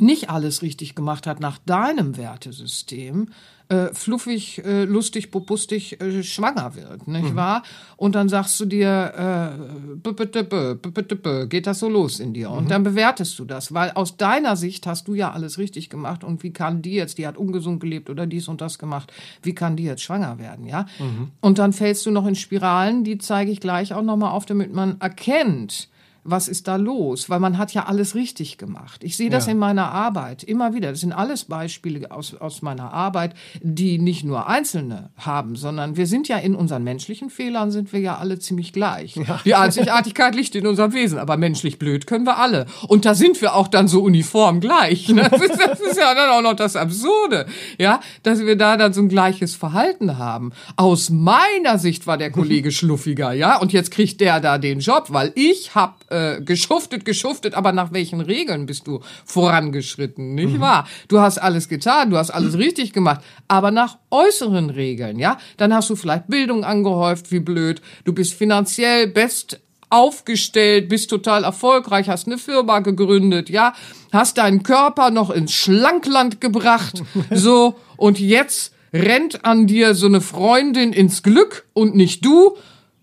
nicht 0.00 0.30
alles 0.30 0.62
richtig 0.62 0.94
gemacht 0.94 1.26
hat 1.26 1.40
nach 1.40 1.58
deinem 1.58 2.16
Wertesystem, 2.16 3.28
äh, 3.68 3.92
fluffig, 3.92 4.64
äh, 4.64 4.84
lustig, 4.84 5.32
popustig 5.32 6.00
äh, 6.00 6.22
schwanger 6.22 6.76
wird, 6.76 7.08
nicht 7.08 7.30
mhm. 7.30 7.36
wahr? 7.36 7.62
Und 7.96 8.14
dann 8.14 8.28
sagst 8.28 8.60
du 8.60 8.64
dir, 8.64 9.56
äh, 10.04 11.46
geht 11.48 11.66
das 11.66 11.80
so 11.80 11.88
los 11.88 12.20
in 12.20 12.32
dir? 12.32 12.50
Und 12.50 12.64
mhm. 12.64 12.68
dann 12.68 12.82
bewertest 12.84 13.36
du 13.38 13.44
das, 13.44 13.74
weil 13.74 13.90
aus 13.92 14.16
deiner 14.16 14.54
Sicht 14.54 14.86
hast 14.86 15.08
du 15.08 15.14
ja 15.14 15.32
alles 15.32 15.58
richtig 15.58 15.90
gemacht 15.90 16.22
und 16.22 16.44
wie 16.44 16.52
kann 16.52 16.80
die 16.80 16.94
jetzt, 16.94 17.18
die 17.18 17.26
hat 17.26 17.36
ungesund 17.36 17.80
gelebt 17.80 18.08
oder 18.08 18.26
dies 18.26 18.46
und 18.46 18.60
das 18.60 18.78
gemacht, 18.78 19.12
wie 19.42 19.54
kann 19.54 19.74
die 19.76 19.84
jetzt 19.84 20.02
schwanger 20.02 20.38
werden, 20.38 20.66
ja? 20.66 20.86
Mhm. 21.00 21.32
Und 21.40 21.58
dann 21.58 21.72
fällst 21.72 22.06
du 22.06 22.12
noch 22.12 22.26
in 22.26 22.36
Spiralen, 22.36 23.02
die 23.02 23.18
zeige 23.18 23.50
ich 23.50 23.58
gleich 23.58 23.92
auch 23.92 24.02
nochmal 24.02 24.30
auf, 24.30 24.46
damit 24.46 24.72
man 24.72 25.00
erkennt, 25.00 25.88
was 26.26 26.48
ist 26.48 26.68
da 26.68 26.76
los? 26.76 27.30
Weil 27.30 27.40
man 27.40 27.58
hat 27.58 27.72
ja 27.72 27.86
alles 27.86 28.14
richtig 28.14 28.58
gemacht. 28.58 29.02
Ich 29.04 29.16
sehe 29.16 29.30
das 29.30 29.46
ja. 29.46 29.52
in 29.52 29.58
meiner 29.58 29.90
Arbeit 29.92 30.42
immer 30.42 30.74
wieder. 30.74 30.90
Das 30.90 31.00
sind 31.00 31.12
alles 31.12 31.44
Beispiele 31.44 32.10
aus, 32.10 32.34
aus 32.34 32.62
meiner 32.62 32.92
Arbeit, 32.92 33.34
die 33.60 33.98
nicht 33.98 34.24
nur 34.24 34.48
Einzelne 34.48 35.10
haben, 35.16 35.56
sondern 35.56 35.96
wir 35.96 36.06
sind 36.06 36.28
ja 36.28 36.38
in 36.38 36.54
unseren 36.54 36.84
menschlichen 36.84 37.30
Fehlern 37.30 37.70
sind 37.70 37.92
wir 37.92 38.00
ja 38.00 38.18
alle 38.18 38.38
ziemlich 38.38 38.72
gleich. 38.72 39.16
Ja. 39.16 39.40
Die 39.44 39.54
Einzigartigkeit 39.54 40.34
liegt 40.34 40.54
in 40.54 40.66
unserem 40.66 40.92
Wesen, 40.92 41.18
aber 41.18 41.36
menschlich 41.36 41.78
blöd 41.78 42.06
können 42.06 42.26
wir 42.26 42.38
alle. 42.38 42.66
Und 42.88 43.04
da 43.04 43.14
sind 43.14 43.40
wir 43.40 43.54
auch 43.54 43.68
dann 43.68 43.88
so 43.88 44.02
uniform 44.02 44.60
gleich. 44.60 45.08
Ne? 45.08 45.28
Das 45.30 45.40
ist, 45.40 45.58
das 45.58 45.80
ist 45.80 45.98
ja 45.98 46.14
dann 46.14 46.30
auch 46.30 46.42
noch 46.42 46.54
das 46.54 46.76
Absurde, 46.76 47.46
ja, 47.78 48.00
dass 48.22 48.40
wir 48.40 48.56
da 48.56 48.76
dann 48.76 48.92
so 48.92 49.00
ein 49.00 49.08
gleiches 49.08 49.54
Verhalten 49.54 50.18
haben. 50.18 50.52
Aus 50.76 51.10
meiner 51.10 51.78
Sicht 51.78 52.06
war 52.06 52.18
der 52.18 52.30
Kollege 52.30 52.70
schluffiger, 52.72 53.32
ja, 53.32 53.58
und 53.58 53.72
jetzt 53.72 53.90
kriegt 53.90 54.20
der 54.20 54.40
da 54.40 54.58
den 54.58 54.80
Job, 54.80 55.06
weil 55.08 55.32
ich 55.34 55.74
habe 55.74 55.94
äh, 56.08 56.40
geschuftet, 56.40 57.04
geschuftet, 57.04 57.54
aber 57.54 57.72
nach 57.72 57.92
welchen 57.92 58.20
Regeln 58.20 58.66
bist 58.66 58.86
du 58.86 59.00
vorangeschritten, 59.24 60.34
nicht 60.34 60.54
mhm. 60.54 60.60
wahr? 60.60 60.88
Du 61.08 61.20
hast 61.20 61.38
alles 61.38 61.68
getan, 61.68 62.10
du 62.10 62.16
hast 62.16 62.30
alles 62.30 62.56
richtig 62.58 62.92
gemacht, 62.92 63.20
aber 63.48 63.70
nach 63.70 63.98
äußeren 64.10 64.70
Regeln, 64.70 65.18
ja? 65.18 65.38
Dann 65.56 65.74
hast 65.74 65.90
du 65.90 65.96
vielleicht 65.96 66.28
Bildung 66.28 66.64
angehäuft, 66.64 67.32
wie 67.32 67.40
blöd, 67.40 67.80
du 68.04 68.12
bist 68.12 68.34
finanziell 68.34 69.06
best 69.06 69.60
aufgestellt, 69.88 70.88
bist 70.88 71.10
total 71.10 71.44
erfolgreich, 71.44 72.08
hast 72.08 72.26
eine 72.26 72.38
Firma 72.38 72.80
gegründet, 72.80 73.50
ja, 73.50 73.72
hast 74.12 74.38
deinen 74.38 74.62
Körper 74.62 75.10
noch 75.10 75.30
ins 75.30 75.52
Schlankland 75.52 76.40
gebracht, 76.40 77.02
so, 77.30 77.76
und 77.96 78.18
jetzt 78.18 78.72
rennt 78.92 79.44
an 79.44 79.66
dir 79.66 79.94
so 79.94 80.06
eine 80.06 80.20
Freundin 80.20 80.92
ins 80.92 81.22
Glück 81.22 81.66
und 81.72 81.94
nicht 81.94 82.24
du 82.24 82.56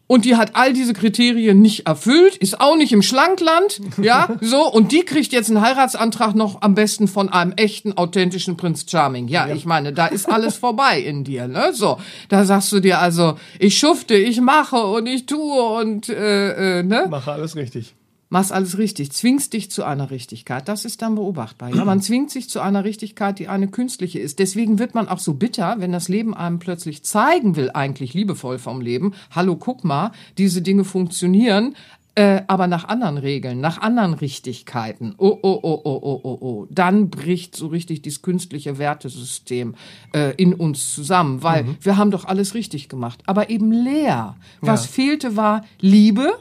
und 0.08 0.26
die 0.26 0.36
hat 0.36 0.56
all 0.56 0.74
diese 0.74 0.94
Kriterien 0.94 1.62
nicht 1.62 1.88
erfüllt, 1.88 2.36
ist 2.38 2.60
auch 2.60 2.76
nicht 2.76 2.92
im 2.92 3.02
Schlankland, 3.02 3.82
ja, 4.02 4.30
so, 4.42 4.72
und 4.72 4.92
die 4.92 5.04
kriegt 5.04 5.32
jetzt 5.34 5.50
einen 5.50 5.62
Heiratsantrag 5.62 6.36
noch 6.36 6.62
am 6.62 6.76
besten 6.76 7.08
von 7.08 7.30
einem 7.30 7.54
echten, 7.54 7.94
authentischen 7.94 8.58
Prinz 8.58 8.86
Charming. 8.90 9.28
Ja, 9.28 9.48
ja. 9.48 9.56
ich 9.56 9.66
meine, 9.66 9.94
da 9.94 10.08
ist 10.08 10.30
alles 10.30 10.56
vorbei 10.58 11.00
in 11.00 11.24
dir, 11.24 11.48
ne, 11.48 11.74
so. 11.74 11.98
Da 12.30 12.46
sagst 12.46 12.72
du 12.72 12.80
dir 12.80 13.00
also, 13.00 13.38
ich 13.60 13.78
schufte, 13.78 14.16
ich 14.16 14.42
mache 14.42 14.78
und 14.78 15.08
ich 15.08 15.26
tue 15.26 15.80
und, 15.80 16.10
äh, 16.10 16.80
äh 16.80 16.84
ne. 16.84 17.08
Mache 17.10 17.32
alles 17.32 17.56
richtig 17.56 17.96
machst 18.34 18.52
alles 18.52 18.80
richtig, 18.80 19.12
zwingst 19.12 19.54
dich 19.54 19.70
zu 19.70 19.84
einer 19.84 20.10
Richtigkeit. 20.10 20.68
Das 20.68 20.86
ist 20.86 21.04
dann 21.04 21.14
beobachtbar. 21.14 21.74
Ja, 21.74 21.86
man 21.86 22.02
zwingt 22.02 22.32
sich 22.32 22.50
zu 22.50 22.62
einer 22.62 22.84
Richtigkeit, 22.84 23.38
die 23.38 23.48
eine 23.48 23.68
künstliche 23.68 24.20
ist. 24.20 24.40
Deswegen 24.40 24.80
wird 24.80 24.96
man 24.96 25.08
auch 25.08 25.20
so 25.20 25.36
bitter, 25.36 25.76
wenn 25.78 25.92
das 25.92 26.10
Leben 26.10 26.34
einem 26.34 26.58
plötzlich 26.58 27.04
zeigen 27.04 27.56
will, 27.56 27.70
eigentlich 27.72 28.16
liebevoll 28.16 28.58
vom 28.58 28.82
Leben. 28.82 29.14
Hallo, 29.30 29.56
guck 29.56 29.84
mal, 29.84 30.14
diese 30.40 30.64
Dinge 30.64 30.84
funktionieren, 30.84 31.76
äh, 32.16 32.42
aber 32.48 32.66
nach 32.66 32.86
anderen 32.86 33.20
Regeln, 33.20 33.62
nach 33.62 33.80
anderen 33.80 34.16
Richtigkeiten. 34.16 35.14
Oh, 35.20 35.38
oh, 35.44 35.60
oh, 35.62 35.82
oh, 35.84 36.00
oh, 36.02 36.22
oh, 36.24 36.38
oh. 36.42 36.68
Dann 36.72 37.12
bricht 37.12 37.56
so 37.56 37.68
richtig 37.68 38.02
dieses 38.02 38.24
künstliche 38.24 38.80
Wertesystem 38.80 39.76
äh, 40.12 40.34
in 40.38 40.56
uns 40.56 40.96
zusammen, 40.96 41.44
weil 41.44 41.66
mhm. 41.66 41.78
wir 41.82 41.98
haben 41.98 42.10
doch 42.10 42.26
alles 42.26 42.56
richtig 42.56 42.90
gemacht, 42.90 43.22
aber 43.28 43.52
eben 43.52 43.72
leer. 43.72 44.38
Was 44.60 44.86
ja. 44.86 44.92
fehlte 44.92 45.36
war 45.36 45.66
Liebe, 45.80 46.34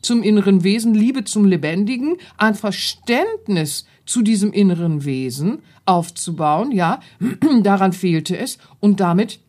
zum 0.00 0.22
inneren 0.22 0.64
Wesen, 0.64 0.94
Liebe 0.94 1.24
zum 1.24 1.44
Lebendigen, 1.44 2.16
ein 2.36 2.54
Verständnis 2.54 3.86
zu 4.06 4.22
diesem 4.22 4.52
inneren 4.52 5.04
Wesen 5.04 5.62
aufzubauen, 5.84 6.72
ja, 6.72 7.00
daran 7.62 7.92
fehlte 7.92 8.36
es 8.36 8.58
und 8.80 9.00
damit 9.00 9.40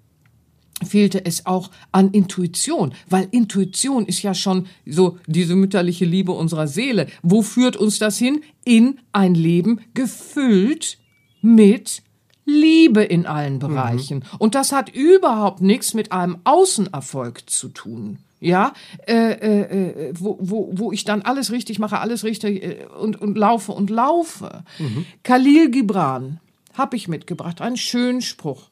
fehlte 0.83 1.25
es 1.25 1.45
auch 1.45 1.71
an 1.91 2.11
Intuition, 2.11 2.93
weil 3.09 3.27
Intuition 3.31 4.05
ist 4.05 4.21
ja 4.21 4.33
schon 4.33 4.67
so 4.85 5.17
diese 5.27 5.55
mütterliche 5.55 6.05
Liebe 6.05 6.31
unserer 6.31 6.67
Seele. 6.67 7.07
Wo 7.21 7.41
führt 7.41 7.75
uns 7.75 7.99
das 7.99 8.17
hin? 8.17 8.41
In 8.63 8.99
ein 9.11 9.35
Leben 9.35 9.81
gefüllt 9.93 10.97
mit 11.41 12.01
Liebe 12.45 13.03
in 13.03 13.25
allen. 13.25 13.59
Bereichen. 13.59 14.19
Mhm. 14.19 14.37
Und 14.39 14.55
das 14.55 14.71
hat 14.71 14.89
überhaupt 14.89 15.61
nichts 15.61 15.93
mit 15.93 16.11
einem 16.11 16.37
Außenerfolg 16.45 17.49
zu 17.49 17.69
tun 17.69 18.19
ja, 18.39 18.73
äh, 19.05 19.13
äh, 19.13 20.09
äh, 20.09 20.13
wo, 20.17 20.37
wo, 20.39 20.69
wo 20.73 20.91
ich 20.91 21.03
dann 21.03 21.21
alles 21.21 21.51
richtig 21.51 21.79
mache, 21.79 21.99
alles 21.99 22.23
richtig 22.23 22.63
äh, 22.63 22.85
und, 22.99 23.21
und 23.21 23.37
laufe 23.37 23.71
und 23.71 23.89
laufe. 23.89 24.63
Mhm. 24.77 25.05
Khalil 25.23 25.71
Gibran 25.71 26.39
habe 26.73 26.95
ich 26.95 27.07
mitgebracht, 27.07 27.61
einen 27.61 27.77
schönen 27.77 28.21
Spruch. 28.21 28.69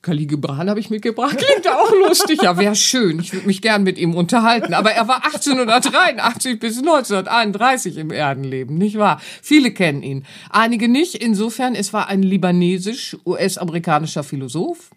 Khalil 0.00 0.26
Gibran 0.26 0.68
habe 0.68 0.80
ich 0.80 0.90
mitgebracht, 0.90 1.38
klingt 1.38 1.68
auch 1.68 1.90
lustig, 2.08 2.42
ja, 2.42 2.58
wäre 2.58 2.76
schön, 2.76 3.20
ich 3.20 3.32
würde 3.32 3.46
mich 3.46 3.62
gern 3.62 3.82
mit 3.82 3.98
ihm 3.98 4.14
unterhalten, 4.14 4.74
aber 4.74 4.92
er 4.92 5.08
war 5.08 5.24
1883 5.24 6.60
bis 6.60 6.78
1931 6.78 7.96
im 7.96 8.10
Erdenleben, 8.10 8.76
nicht 8.76 8.98
wahr? 8.98 9.20
Viele 9.42 9.72
kennen 9.72 10.02
ihn, 10.02 10.26
einige 10.50 10.88
nicht, 10.88 11.14
insofern, 11.14 11.74
es 11.74 11.94
war 11.94 12.08
ein 12.08 12.22
libanesisch-US-amerikanischer 12.22 14.24
Philosoph, 14.24 14.90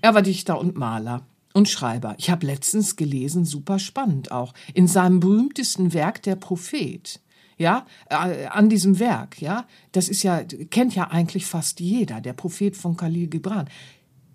er 0.00 0.14
war 0.14 0.22
Dichter 0.22 0.60
und 0.60 0.76
Maler 0.76 1.26
und 1.54 1.68
Schreiber. 1.68 2.14
Ich 2.18 2.30
habe 2.30 2.46
letztens 2.46 2.96
gelesen, 2.96 3.44
super 3.44 3.78
spannend 3.78 4.30
auch, 4.32 4.54
in 4.74 4.88
seinem 4.88 5.20
berühmtesten 5.20 5.92
Werk 5.92 6.22
Der 6.22 6.36
Prophet. 6.36 7.20
Ja, 7.58 7.86
äh, 8.08 8.46
an 8.46 8.68
diesem 8.70 8.98
Werk, 8.98 9.40
ja, 9.40 9.66
das 9.92 10.08
ist 10.08 10.22
ja, 10.22 10.42
kennt 10.42 10.94
ja 10.94 11.10
eigentlich 11.10 11.46
fast 11.46 11.80
jeder, 11.80 12.20
der 12.20 12.32
Prophet 12.32 12.76
von 12.76 12.96
Khalil 12.96 13.28
Gibran. 13.28 13.68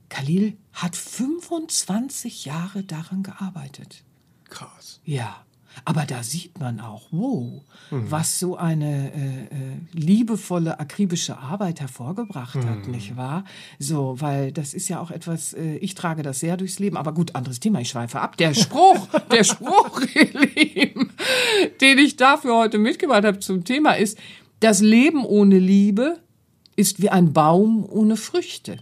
Khalil 0.10 0.56
hat 0.72 0.96
25 0.96 2.46
Jahre 2.46 2.84
daran 2.84 3.24
gearbeitet. 3.24 4.04
Krass. 4.50 5.02
Ja. 5.04 5.47
Aber 5.86 6.06
da 6.06 6.24
sieht 6.24 6.60
man 6.60 6.80
auch, 6.80 7.08
wow, 7.12 7.62
mhm. 7.92 8.12
was 8.12 8.40
so 8.40 8.58
eine 8.58 9.12
äh, 9.14 9.44
äh, 9.44 9.78
liebevolle, 9.92 10.80
akribische 10.80 11.38
Arbeit 11.38 11.80
hervorgebracht 11.82 12.56
mhm. 12.56 12.70
hat, 12.70 12.88
nicht 12.88 13.16
wahr? 13.16 13.46
So, 13.80 14.20
weil 14.20 14.52
das 14.52 14.74
ist 14.74 14.88
ja 14.88 15.00
auch 15.00 15.12
etwas, 15.12 15.54
äh, 15.54 15.78
ich 15.78 15.96
trage 15.96 16.24
das 16.24 16.40
sehr 16.40 16.58
durchs 16.58 16.80
Leben, 16.80 16.98
aber 16.98 17.14
gut, 17.14 17.36
anderes 17.36 17.60
Thema, 17.60 17.82
ich 17.82 17.90
schweife 17.90 18.20
ab. 18.20 18.38
Der 18.38 18.54
Spruch, 18.54 19.08
der 19.32 19.44
Spruch, 19.44 20.02
ihr 20.14 20.30
Lieben, 20.56 21.12
den 21.82 21.98
ich 21.98 22.16
dafür 22.16 22.56
heute 22.56 22.78
mitgebracht 22.78 23.26
habe 23.26 23.40
zum 23.40 23.64
Thema 23.64 23.94
ist, 23.94 24.18
das 24.60 24.82
Leben 24.82 25.24
ohne 25.26 25.60
Liebe 25.60 26.20
ist 26.76 27.02
wie 27.02 27.10
ein 27.10 27.34
Baum 27.34 27.86
ohne 27.88 28.18
Früchte. 28.18 28.78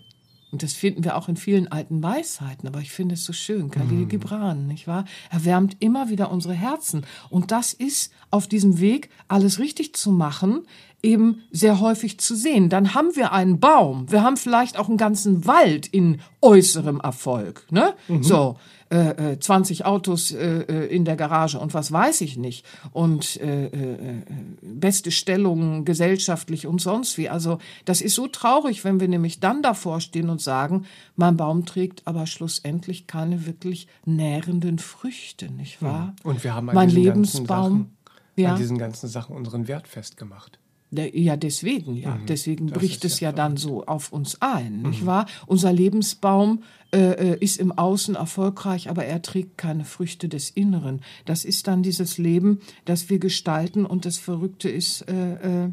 Und 0.55 0.63
das 0.63 0.71
finden 0.71 1.03
wir 1.03 1.17
auch 1.17 1.27
in 1.27 1.35
vielen 1.35 1.69
alten 1.69 2.01
Weisheiten, 2.01 2.65
aber 2.65 2.79
ich 2.79 2.89
finde 2.89 3.15
es 3.15 3.25
so 3.25 3.33
schön. 3.33 3.71
Khalil 3.71 4.05
mm. 4.05 4.07
Gibran, 4.07 4.67
nicht 4.67 4.87
wahr? 4.87 5.03
Er 5.29 5.43
wärmt 5.43 5.75
immer 5.81 6.07
wieder 6.07 6.31
unsere 6.31 6.53
Herzen. 6.53 7.05
Und 7.29 7.51
das 7.51 7.73
ist 7.73 8.13
auf 8.31 8.47
diesem 8.47 8.79
Weg, 8.79 9.09
alles 9.27 9.59
richtig 9.59 9.93
zu 9.95 10.11
machen, 10.11 10.61
eben 11.05 11.43
sehr 11.51 11.79
häufig 11.79 12.19
zu 12.19 12.35
sehen. 12.35 12.69
Dann 12.69 12.93
haben 12.93 13.15
wir 13.15 13.31
einen 13.31 13.59
Baum, 13.59 14.11
wir 14.11 14.23
haben 14.23 14.37
vielleicht 14.37 14.77
auch 14.77 14.89
einen 14.89 14.97
ganzen 14.97 15.45
Wald 15.45 15.87
in 15.87 16.19
äußerem 16.41 16.99
Erfolg, 16.99 17.65
ne? 17.71 17.93
Mhm. 18.07 18.23
So, 18.23 18.57
äh, 18.89 19.37
20 19.39 19.79
äh, 19.79 19.83
Autos 19.83 20.31
äh, 20.31 20.61
äh, 20.61 20.85
in 20.87 21.05
der 21.05 21.15
Garage 21.15 21.59
und 21.59 21.73
was 21.73 21.91
weiß 21.91 22.21
ich 22.21 22.37
nicht 22.37 22.65
und 22.91 23.39
äh, 23.41 23.65
äh, 23.65 24.21
beste 24.61 25.11
Stellungen 25.11 25.85
gesellschaftlich 25.85 26.67
und 26.67 26.81
sonst 26.81 27.17
wie. 27.17 27.29
Also 27.29 27.57
das 27.85 28.01
ist 28.01 28.15
so 28.15 28.27
traurig, 28.27 28.83
wenn 28.83 28.99
wir 28.99 29.07
nämlich 29.07 29.39
dann 29.39 29.61
davor 29.61 30.01
stehen 30.01 30.29
und 30.29 30.41
sagen, 30.41 30.85
mein 31.15 31.37
Baum 31.37 31.65
trägt 31.65 32.05
aber 32.05 32.27
schlussendlich 32.27 33.07
keine 33.07 33.45
wirklich 33.45 33.87
nährenden 34.05 34.79
Früchte, 34.79 35.51
nicht 35.51 35.81
wahr? 35.81 36.15
Und 36.23 36.43
wir 36.43 36.53
haben 36.53 36.69
an 36.69 36.75
mein 36.75 36.89
Lebensbaum 36.89 37.47
Sachen, 37.47 37.97
ja? 38.35 38.51
an 38.51 38.57
diesen 38.57 38.77
ganzen 38.77 39.09
Sachen 39.09 39.35
unseren 39.35 39.67
Wert 39.67 39.87
festgemacht. 39.87 40.59
Ja, 40.97 41.37
deswegen, 41.37 41.95
ja. 41.95 42.15
Mhm, 42.15 42.25
deswegen 42.27 42.67
bricht 42.67 43.05
es 43.05 43.19
ja, 43.19 43.29
ja 43.29 43.35
dann 43.35 43.57
so 43.57 43.85
auf 43.85 44.11
uns 44.11 44.41
ein, 44.41 44.81
mhm. 44.81 44.89
nicht 44.89 45.05
wahr? 45.05 45.25
Unser 45.47 45.73
Lebensbaum 45.73 46.63
äh, 46.91 47.33
äh, 47.33 47.37
ist 47.39 47.57
im 47.57 47.71
Außen 47.71 48.15
erfolgreich, 48.15 48.89
aber 48.89 49.05
er 49.05 49.21
trägt 49.21 49.57
keine 49.57 49.85
Früchte 49.85 50.29
des 50.29 50.49
Inneren. 50.49 51.01
Das 51.25 51.45
ist 51.45 51.67
dann 51.67 51.83
dieses 51.83 52.17
Leben, 52.17 52.59
das 52.85 53.09
wir 53.09 53.19
gestalten 53.19 53.85
und 53.85 54.05
das 54.05 54.17
Verrückte 54.17 54.69
ist 54.69 55.01
äh, 55.09 55.65
äh, 55.65 55.69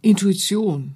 Intuition 0.00 0.94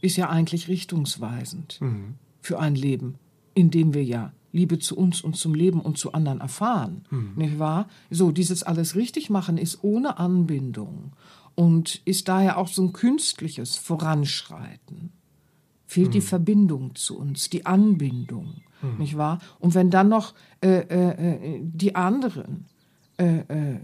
ist 0.00 0.16
ja 0.16 0.28
eigentlich 0.28 0.68
richtungsweisend 0.68 1.80
mhm. 1.80 2.14
für 2.40 2.58
ein 2.58 2.74
Leben, 2.74 3.16
in 3.54 3.70
dem 3.70 3.94
wir 3.94 4.04
ja 4.04 4.32
Liebe 4.52 4.78
zu 4.78 4.96
uns 4.96 5.22
und 5.22 5.36
zum 5.36 5.54
Leben 5.54 5.80
und 5.80 5.96
zu 5.96 6.12
anderen 6.12 6.40
erfahren, 6.40 7.04
mhm. 7.10 7.32
nicht 7.36 7.58
wahr? 7.58 7.88
So, 8.10 8.32
dieses 8.32 8.62
alles 8.62 8.94
richtig 8.96 9.30
machen 9.30 9.56
ist 9.56 9.82
ohne 9.82 10.18
Anbindung 10.18 11.12
und 11.54 12.00
ist 12.04 12.28
daher 12.28 12.58
auch 12.58 12.68
so 12.68 12.82
ein 12.82 12.92
künstliches 12.92 13.76
Voranschreiten. 13.76 15.12
Fehlt 15.86 16.08
mhm. 16.08 16.12
die 16.12 16.20
Verbindung 16.20 16.94
zu 16.94 17.18
uns, 17.18 17.50
die 17.50 17.66
Anbindung, 17.66 18.62
mhm. 18.80 18.98
nicht 18.98 19.16
wahr? 19.16 19.40
Und 19.58 19.74
wenn 19.74 19.90
dann 19.90 20.08
noch 20.08 20.34
äh, 20.62 20.78
äh, 20.78 21.60
die 21.62 21.94
anderen 21.94 22.66
äh, 23.18 23.38
äh, 23.40 23.80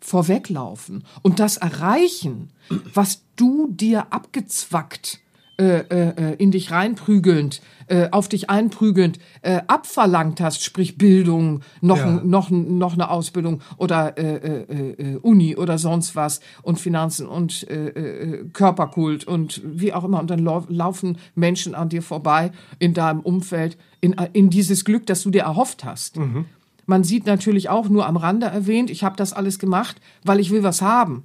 vorweglaufen 0.00 1.04
und 1.22 1.40
das 1.40 1.56
erreichen, 1.56 2.50
was 2.92 3.24
du 3.36 3.68
dir 3.70 4.12
abgezwackt 4.12 5.20
äh, 5.56 5.80
äh, 5.80 6.34
in 6.36 6.50
dich 6.50 6.70
reinprügelnd, 6.72 7.60
äh, 7.86 8.08
auf 8.10 8.28
dich 8.28 8.50
einprügelnd 8.50 9.18
äh, 9.42 9.60
abverlangt 9.66 10.40
hast, 10.40 10.64
sprich 10.64 10.98
Bildung, 10.98 11.60
noch, 11.80 11.98
ja. 11.98 12.20
noch, 12.24 12.50
noch 12.50 12.94
eine 12.94 13.08
Ausbildung 13.10 13.60
oder 13.76 14.18
äh, 14.18 14.36
äh, 14.36 15.12
äh, 15.12 15.16
Uni 15.18 15.56
oder 15.56 15.78
sonst 15.78 16.16
was 16.16 16.40
und 16.62 16.80
Finanzen 16.80 17.28
und 17.28 17.68
äh, 17.70 17.88
äh, 17.88 18.44
Körperkult 18.52 19.26
und 19.26 19.62
wie 19.64 19.92
auch 19.92 20.04
immer. 20.04 20.20
Und 20.20 20.30
dann 20.30 20.40
lau 20.40 20.64
laufen 20.68 21.18
Menschen 21.34 21.74
an 21.74 21.88
dir 21.88 22.02
vorbei 22.02 22.50
in 22.78 22.94
deinem 22.94 23.20
Umfeld, 23.20 23.78
in, 24.00 24.16
in 24.32 24.50
dieses 24.50 24.84
Glück, 24.84 25.06
das 25.06 25.22
du 25.22 25.30
dir 25.30 25.42
erhofft 25.42 25.84
hast. 25.84 26.16
Mhm. 26.16 26.46
Man 26.86 27.04
sieht 27.04 27.26
natürlich 27.26 27.68
auch 27.68 27.88
nur 27.88 28.06
am 28.06 28.16
Rande 28.16 28.46
erwähnt, 28.46 28.90
ich 28.90 29.04
habe 29.04 29.16
das 29.16 29.32
alles 29.32 29.58
gemacht, 29.58 30.00
weil 30.24 30.40
ich 30.40 30.50
will 30.50 30.62
was 30.62 30.82
haben. 30.82 31.24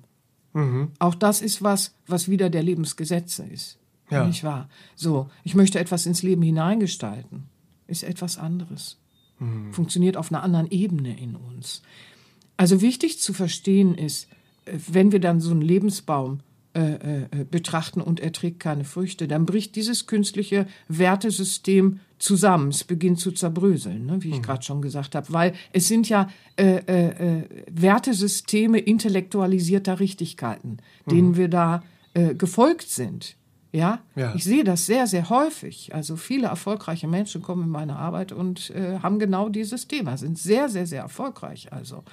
Mhm. 0.54 0.90
Auch 1.00 1.16
das 1.16 1.42
ist 1.42 1.64
was, 1.64 1.96
was 2.08 2.30
wieder 2.30 2.50
der 2.50 2.64
Lebensgesetze 2.64 3.44
ist. 3.44 3.80
Ja. 4.10 4.26
Nicht 4.26 4.44
wahr? 4.44 4.70
So, 4.96 5.30
ich 5.44 5.56
möchte 5.56 5.80
etwas 5.80 6.06
ins 6.06 6.24
Leben 6.24 6.42
hineingestalten. 6.42 7.44
Ist 7.88 8.04
etwas 8.04 8.38
anderes. 8.38 8.98
Mhm. 9.40 9.74
Funktioniert 9.74 10.18
auf 10.18 10.32
einer 10.32 10.44
anderen 10.44 10.70
Ebene 10.70 11.20
in 11.20 11.36
uns. 11.36 11.82
Also 12.58 12.82
wichtig 12.82 13.20
zu 13.20 13.34
verstehen 13.34 13.96
ist, 13.96 14.28
äh, 14.66 14.78
wenn 14.88 15.12
wir 15.12 15.20
dann 15.20 15.40
so 15.40 15.52
einen 15.52 15.62
Lebensbaum 15.62 16.42
äh, 16.76 17.26
äh, 17.32 17.46
betrachten 17.50 18.00
und 18.00 18.20
er 18.20 18.32
trägt 18.32 18.60
keine 18.60 18.84
Früchte, 18.84 19.28
dann 19.28 19.48
bricht 19.48 19.76
dieses 19.76 20.06
künstliche 20.06 20.68
Wertesystem 20.88 22.00
zusammen. 22.20 22.70
Es 22.70 22.84
beginnt 22.84 23.20
zu 23.20 23.32
zerbröseln, 23.32 24.06
ne, 24.06 24.22
wie 24.22 24.30
ich 24.30 24.38
mhm. 24.38 24.44
gerade 24.44 24.64
schon 24.64 24.82
gesagt 24.82 25.16
habe, 25.16 25.34
weil 25.34 25.54
es 25.74 25.88
sind 25.88 26.10
ja 26.10 26.30
äh, 26.58 26.76
äh, 26.76 27.44
Wertesysteme 27.72 28.78
intellektualisierter 28.78 30.00
Richtigkeiten, 30.00 30.78
denen 31.10 31.30
mhm. 31.30 31.38
wir 31.38 31.48
da 31.48 31.84
äh, 32.14 32.36
gefolgt 32.36 32.90
sind. 32.90 33.36
Ja? 33.72 34.00
ja, 34.16 34.34
ich 34.34 34.44
sehe 34.44 34.64
das 34.64 34.86
sehr, 34.86 35.06
sehr 35.06 35.30
häufig. 35.30 35.94
Also 35.94 36.16
viele 36.16 36.48
erfolgreiche 36.48 37.08
Menschen 37.08 37.42
kommen 37.42 37.64
in 37.64 37.70
meine 37.70 37.98
Arbeit 37.98 38.32
und 38.32 38.72
äh, 38.72 39.00
haben 39.00 39.20
genau 39.20 39.50
dieses 39.50 39.88
Thema, 39.88 40.18
sind 40.18 40.40
sehr, 40.40 40.70
sehr, 40.70 40.88
sehr 40.88 41.04
erfolgreich. 41.04 41.72
Also, 41.72 42.04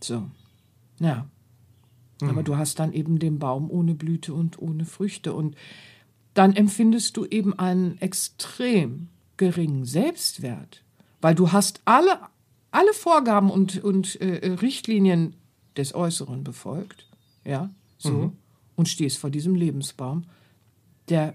so, 0.00 0.24
ja. 0.98 1.26
Mhm. 2.20 2.30
Aber 2.30 2.42
du 2.42 2.56
hast 2.56 2.78
dann 2.78 2.92
eben 2.92 3.18
den 3.18 3.38
Baum 3.38 3.70
ohne 3.70 3.94
Blüte 3.94 4.32
und 4.32 4.58
ohne 4.58 4.86
Früchte 4.86 5.34
und 5.34 5.54
dann 6.32 6.54
empfindest 6.54 7.16
du 7.16 7.24
eben 7.24 7.58
einen 7.58 7.98
extrem 8.00 9.08
geringen 9.36 9.84
Selbstwert, 9.84 10.82
weil 11.20 11.34
du 11.34 11.52
hast 11.52 11.80
alle, 11.84 12.20
alle 12.70 12.92
Vorgaben 12.92 13.50
und, 13.50 13.82
und 13.82 14.20
äh, 14.20 14.52
Richtlinien 14.52 15.34
des 15.76 15.94
Äußeren 15.94 16.44
befolgt, 16.44 17.06
ja, 17.44 17.70
so, 17.98 18.12
mhm. 18.12 18.32
und 18.76 18.88
stehst 18.88 19.18
vor 19.18 19.30
diesem 19.30 19.54
Lebensbaum 19.54 20.24
der 21.08 21.34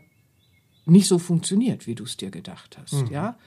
nicht 0.85 1.07
so 1.07 1.19
funktioniert, 1.19 1.87
wie 1.87 1.95
du 1.95 2.03
es 2.03 2.17
dir 2.17 2.31
gedacht 2.31 2.77
hast, 2.77 2.93
mhm. 2.93 3.11
ja. 3.11 3.37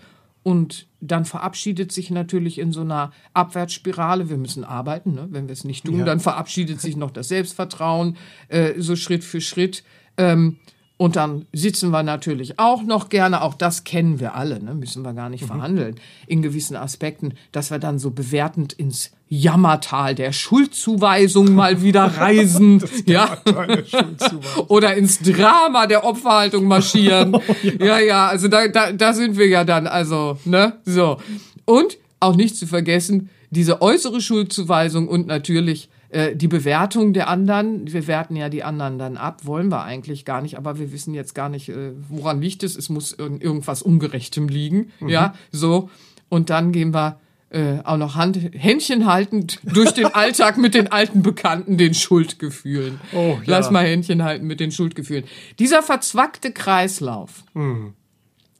Und 0.42 0.88
dann 1.00 1.24
verabschiedet 1.24 1.90
sich 1.90 2.10
natürlich 2.10 2.58
in 2.58 2.70
so 2.70 2.82
einer 2.82 3.12
Abwärtsspirale, 3.32 4.28
wir 4.28 4.36
müssen 4.36 4.62
arbeiten, 4.62 5.14
ne? 5.14 5.26
wenn 5.30 5.48
wir 5.48 5.54
es 5.54 5.64
nicht 5.64 5.86
tun, 5.86 6.00
ja. 6.00 6.04
dann 6.04 6.20
verabschiedet 6.20 6.82
sich 6.82 6.96
noch 6.96 7.10
das 7.10 7.28
Selbstvertrauen, 7.28 8.18
äh, 8.48 8.74
so 8.76 8.94
Schritt 8.94 9.24
für 9.24 9.40
Schritt. 9.40 9.84
Ähm, 10.18 10.58
und 10.96 11.16
dann 11.16 11.46
sitzen 11.52 11.90
wir 11.90 12.04
natürlich 12.04 12.60
auch 12.60 12.82
noch 12.82 13.08
gerne, 13.08 13.42
auch 13.42 13.54
das 13.54 13.82
kennen 13.82 14.20
wir 14.20 14.36
alle, 14.36 14.62
ne? 14.62 14.74
müssen 14.74 15.02
wir 15.02 15.12
gar 15.12 15.28
nicht 15.28 15.42
mhm. 15.42 15.48
verhandeln, 15.48 15.96
in 16.28 16.40
gewissen 16.40 16.76
Aspekten, 16.76 17.34
dass 17.50 17.72
wir 17.72 17.80
dann 17.80 17.98
so 17.98 18.12
bewertend 18.12 18.72
ins 18.74 19.10
Jammertal 19.28 20.14
der 20.14 20.30
Schuldzuweisung 20.30 21.52
mal 21.52 21.82
wieder 21.82 22.04
reisen, 22.18 22.80
ja, 23.06 23.38
oder 24.68 24.94
ins 24.96 25.18
Drama 25.18 25.86
der 25.86 26.04
Opferhaltung 26.04 26.64
marschieren. 26.66 27.24
Oh, 27.44 27.56
ja. 27.62 27.86
ja, 27.86 27.98
ja, 27.98 28.26
also 28.28 28.48
da, 28.48 28.68
da, 28.68 28.92
da 28.92 29.12
sind 29.12 29.36
wir 29.36 29.48
ja 29.48 29.64
dann, 29.64 29.86
also, 29.86 30.38
ne, 30.44 30.74
so. 30.84 31.18
Und 31.64 31.98
auch 32.20 32.36
nicht 32.36 32.56
zu 32.56 32.66
vergessen, 32.66 33.30
diese 33.50 33.82
äußere 33.82 34.20
Schuldzuweisung 34.20 35.08
und 35.08 35.26
natürlich 35.26 35.88
äh, 36.14 36.36
die 36.36 36.46
Bewertung 36.46 37.12
der 37.12 37.28
anderen, 37.28 37.92
wir 37.92 38.06
werten 38.06 38.36
ja 38.36 38.48
die 38.48 38.62
anderen 38.62 38.98
dann 38.98 39.16
ab, 39.16 39.44
wollen 39.46 39.68
wir 39.68 39.82
eigentlich 39.82 40.24
gar 40.24 40.42
nicht, 40.42 40.56
aber 40.56 40.78
wir 40.78 40.92
wissen 40.92 41.12
jetzt 41.12 41.34
gar 41.34 41.48
nicht, 41.48 41.68
äh, 41.70 41.90
woran 42.08 42.40
liegt 42.40 42.62
es. 42.62 42.76
Es 42.76 42.88
muss 42.88 43.12
in 43.12 43.40
irgendwas 43.40 43.82
Ungerechtem 43.82 44.46
liegen. 44.46 44.92
Mhm. 45.00 45.08
Ja, 45.08 45.34
so. 45.50 45.90
Und 46.28 46.50
dann 46.50 46.70
gehen 46.70 46.94
wir 46.94 47.18
äh, 47.50 47.78
auch 47.82 47.96
noch 47.96 48.14
Hand, 48.14 48.38
Händchen 48.52 49.06
haltend 49.06 49.58
durch 49.64 49.90
den 49.90 50.06
Alltag 50.14 50.56
mit 50.56 50.74
den 50.74 50.92
alten 50.92 51.22
Bekannten, 51.22 51.78
den 51.78 51.94
Schuldgefühlen. 51.94 53.00
Oh, 53.12 53.38
ja. 53.38 53.42
Lass 53.46 53.72
mal 53.72 53.84
Händchen 53.84 54.22
halten 54.22 54.46
mit 54.46 54.60
den 54.60 54.70
Schuldgefühlen. 54.70 55.24
Dieser 55.58 55.82
verzwackte 55.82 56.52
Kreislauf. 56.52 57.42
Mhm. 57.54 57.94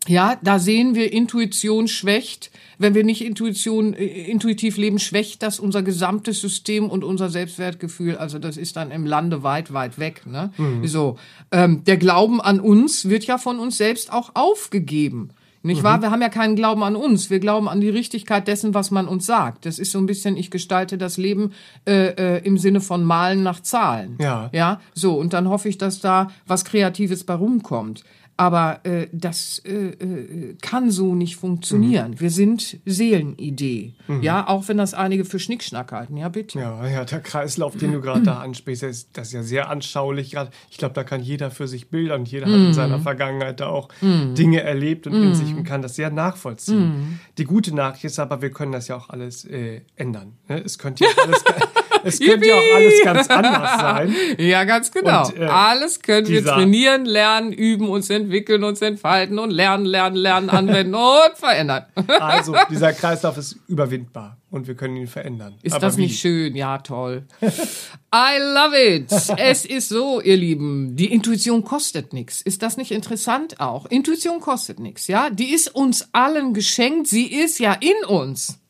Ja, 0.06 0.38
da 0.42 0.58
sehen 0.58 0.94
wir, 0.94 1.12
Intuition 1.12 1.88
schwächt. 1.88 2.50
Wenn 2.78 2.94
wir 2.94 3.04
nicht 3.04 3.24
Intuition, 3.24 3.94
äh, 3.94 4.04
intuitiv 4.04 4.76
leben, 4.76 4.98
schwächt 4.98 5.42
das 5.42 5.58
unser 5.58 5.82
gesamtes 5.82 6.40
System 6.40 6.90
und 6.90 7.04
unser 7.04 7.30
Selbstwertgefühl. 7.30 8.16
Also 8.16 8.38
das 8.38 8.56
ist 8.56 8.76
dann 8.76 8.90
im 8.90 9.06
Lande 9.06 9.42
weit, 9.42 9.72
weit 9.72 9.98
weg. 9.98 10.26
Ne? 10.26 10.52
Mhm. 10.56 10.86
So, 10.86 11.18
ähm, 11.52 11.84
der 11.84 11.96
Glauben 11.96 12.40
an 12.40 12.60
uns 12.60 13.08
wird 13.08 13.24
ja 13.24 13.38
von 13.38 13.58
uns 13.58 13.78
selbst 13.78 14.12
auch 14.12 14.32
aufgegeben. 14.34 15.30
Nicht 15.64 15.80
mhm. 15.80 15.84
wahr? 15.84 16.02
Wir 16.02 16.10
haben 16.10 16.20
ja 16.20 16.28
keinen 16.28 16.56
Glauben 16.56 16.82
an 16.82 16.94
uns. 16.94 17.30
Wir 17.30 17.40
glauben 17.40 17.70
an 17.70 17.80
die 17.80 17.88
Richtigkeit 17.88 18.46
dessen, 18.46 18.74
was 18.74 18.90
man 18.90 19.08
uns 19.08 19.24
sagt. 19.24 19.64
Das 19.64 19.78
ist 19.78 19.92
so 19.92 19.98
ein 19.98 20.04
bisschen, 20.04 20.36
ich 20.36 20.50
gestalte 20.50 20.98
das 20.98 21.16
Leben 21.16 21.52
äh, 21.86 22.08
äh, 22.08 22.44
im 22.44 22.58
Sinne 22.58 22.82
von 22.82 23.02
Malen 23.02 23.42
nach 23.42 23.60
Zahlen. 23.60 24.18
Ja. 24.20 24.50
Ja, 24.52 24.80
so. 24.92 25.14
Und 25.14 25.32
dann 25.32 25.48
hoffe 25.48 25.70
ich, 25.70 25.78
dass 25.78 26.00
da 26.00 26.28
was 26.46 26.66
Kreatives 26.66 27.24
bei 27.24 27.32
rumkommt. 27.32 28.04
Aber 28.36 28.80
äh, 28.84 29.06
das 29.12 29.60
äh, 29.64 29.90
äh, 29.90 30.56
kann 30.60 30.90
so 30.90 31.14
nicht 31.14 31.36
funktionieren. 31.36 32.12
Mhm. 32.12 32.20
Wir 32.20 32.30
sind 32.30 32.80
Seelenidee. 32.84 33.94
Mhm. 34.08 34.22
Ja, 34.22 34.48
auch 34.48 34.66
wenn 34.66 34.76
das 34.76 34.92
einige 34.92 35.24
für 35.24 35.38
Schnickschnack 35.38 35.92
halten. 35.92 36.16
Ja, 36.16 36.28
bitte. 36.28 36.58
Ja, 36.58 36.84
ja 36.86 37.04
der 37.04 37.20
Kreislauf, 37.20 37.76
den 37.76 37.92
du 37.92 38.00
gerade 38.00 38.22
da 38.22 38.40
ansprichst, 38.40 38.82
ist, 38.82 39.10
das 39.16 39.28
ist 39.28 39.34
ja 39.34 39.42
sehr 39.44 39.70
anschaulich. 39.70 40.32
Grad, 40.32 40.52
ich 40.70 40.78
glaube, 40.78 40.94
da 40.94 41.04
kann 41.04 41.22
jeder 41.22 41.52
für 41.52 41.68
sich 41.68 41.90
bildern. 41.90 42.24
Jeder 42.24 42.46
mhm. 42.46 42.52
hat 42.52 42.58
in 42.58 42.66
mhm. 42.66 42.74
seiner 42.74 43.00
Vergangenheit 43.00 43.60
da 43.60 43.68
auch 43.68 43.88
mhm. 44.00 44.34
Dinge 44.34 44.62
erlebt 44.62 45.06
und 45.06 45.14
in 45.14 45.34
sich 45.34 45.52
mhm. 45.52 45.58
und 45.58 45.64
kann 45.64 45.82
das 45.82 45.94
sehr 45.94 46.10
nachvollziehen. 46.10 47.20
Die 47.38 47.44
gute 47.44 47.74
Nachricht 47.74 48.04
ist 48.04 48.18
aber, 48.18 48.42
wir 48.42 48.50
können 48.50 48.72
das 48.72 48.88
ja 48.88 48.96
auch 48.96 49.10
alles 49.10 49.44
äh, 49.44 49.82
ändern. 49.94 50.32
Ne? 50.48 50.60
Es 50.64 50.78
könnte 50.78 51.04
ja 51.04 51.10
alles. 51.22 51.44
es 52.04 52.20
könnte 52.20 52.48
ja 52.48 52.54
auch 52.54 52.74
alles 52.74 53.02
ganz 53.02 53.28
anders 53.28 53.80
sein. 53.80 54.14
Ja, 54.38 54.64
ganz 54.64 54.90
genau. 54.90 55.26
Und, 55.26 55.38
äh, 55.38 55.44
alles 55.44 56.00
können 56.00 56.26
wir 56.26 56.44
trainieren, 56.44 57.04
lernen, 57.04 57.52
üben, 57.52 57.88
uns 57.88 58.10
entwickeln, 58.10 58.64
uns 58.64 58.82
entfalten 58.82 59.38
und 59.38 59.50
lernen, 59.50 59.84
lernen, 59.84 60.16
lernen, 60.16 60.50
anwenden 60.50 60.94
und 60.94 61.36
verändern. 61.36 61.84
also, 62.20 62.54
dieser 62.70 62.92
Kreislauf 62.92 63.36
ist 63.36 63.56
überwindbar 63.68 64.38
und 64.50 64.66
wir 64.66 64.74
können 64.74 64.96
ihn 64.96 65.06
verändern. 65.06 65.54
Ist 65.62 65.74
Aber 65.74 65.86
das 65.86 65.96
wie? 65.96 66.02
nicht 66.02 66.20
schön? 66.20 66.54
Ja, 66.54 66.78
toll. 66.78 67.26
I 67.42 68.38
love 68.38 68.76
it. 68.76 69.12
Es 69.36 69.64
ist 69.64 69.88
so, 69.88 70.20
ihr 70.20 70.36
Lieben, 70.36 70.96
die 70.96 71.12
Intuition 71.12 71.64
kostet 71.64 72.12
nichts. 72.12 72.42
Ist 72.42 72.62
das 72.62 72.76
nicht 72.76 72.90
interessant 72.90 73.60
auch? 73.60 73.86
Intuition 73.86 74.40
kostet 74.40 74.78
nichts, 74.78 75.06
ja? 75.06 75.30
Die 75.30 75.52
ist 75.52 75.74
uns 75.74 76.08
allen 76.12 76.54
geschenkt. 76.54 77.08
Sie 77.08 77.26
ist 77.26 77.58
ja 77.58 77.72
in 77.74 78.08
uns. 78.08 78.60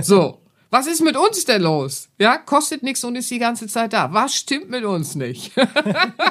So. 0.00 0.39
Was 0.70 0.86
ist 0.86 1.02
mit 1.02 1.16
uns 1.16 1.44
denn 1.44 1.62
los? 1.62 2.08
Ja, 2.18 2.38
kostet 2.38 2.84
nichts 2.84 3.02
und 3.02 3.16
ist 3.16 3.30
die 3.30 3.40
ganze 3.40 3.66
Zeit 3.66 3.92
da. 3.92 4.12
Was 4.12 4.36
stimmt 4.36 4.70
mit 4.70 4.84
uns 4.84 5.16
nicht? 5.16 5.50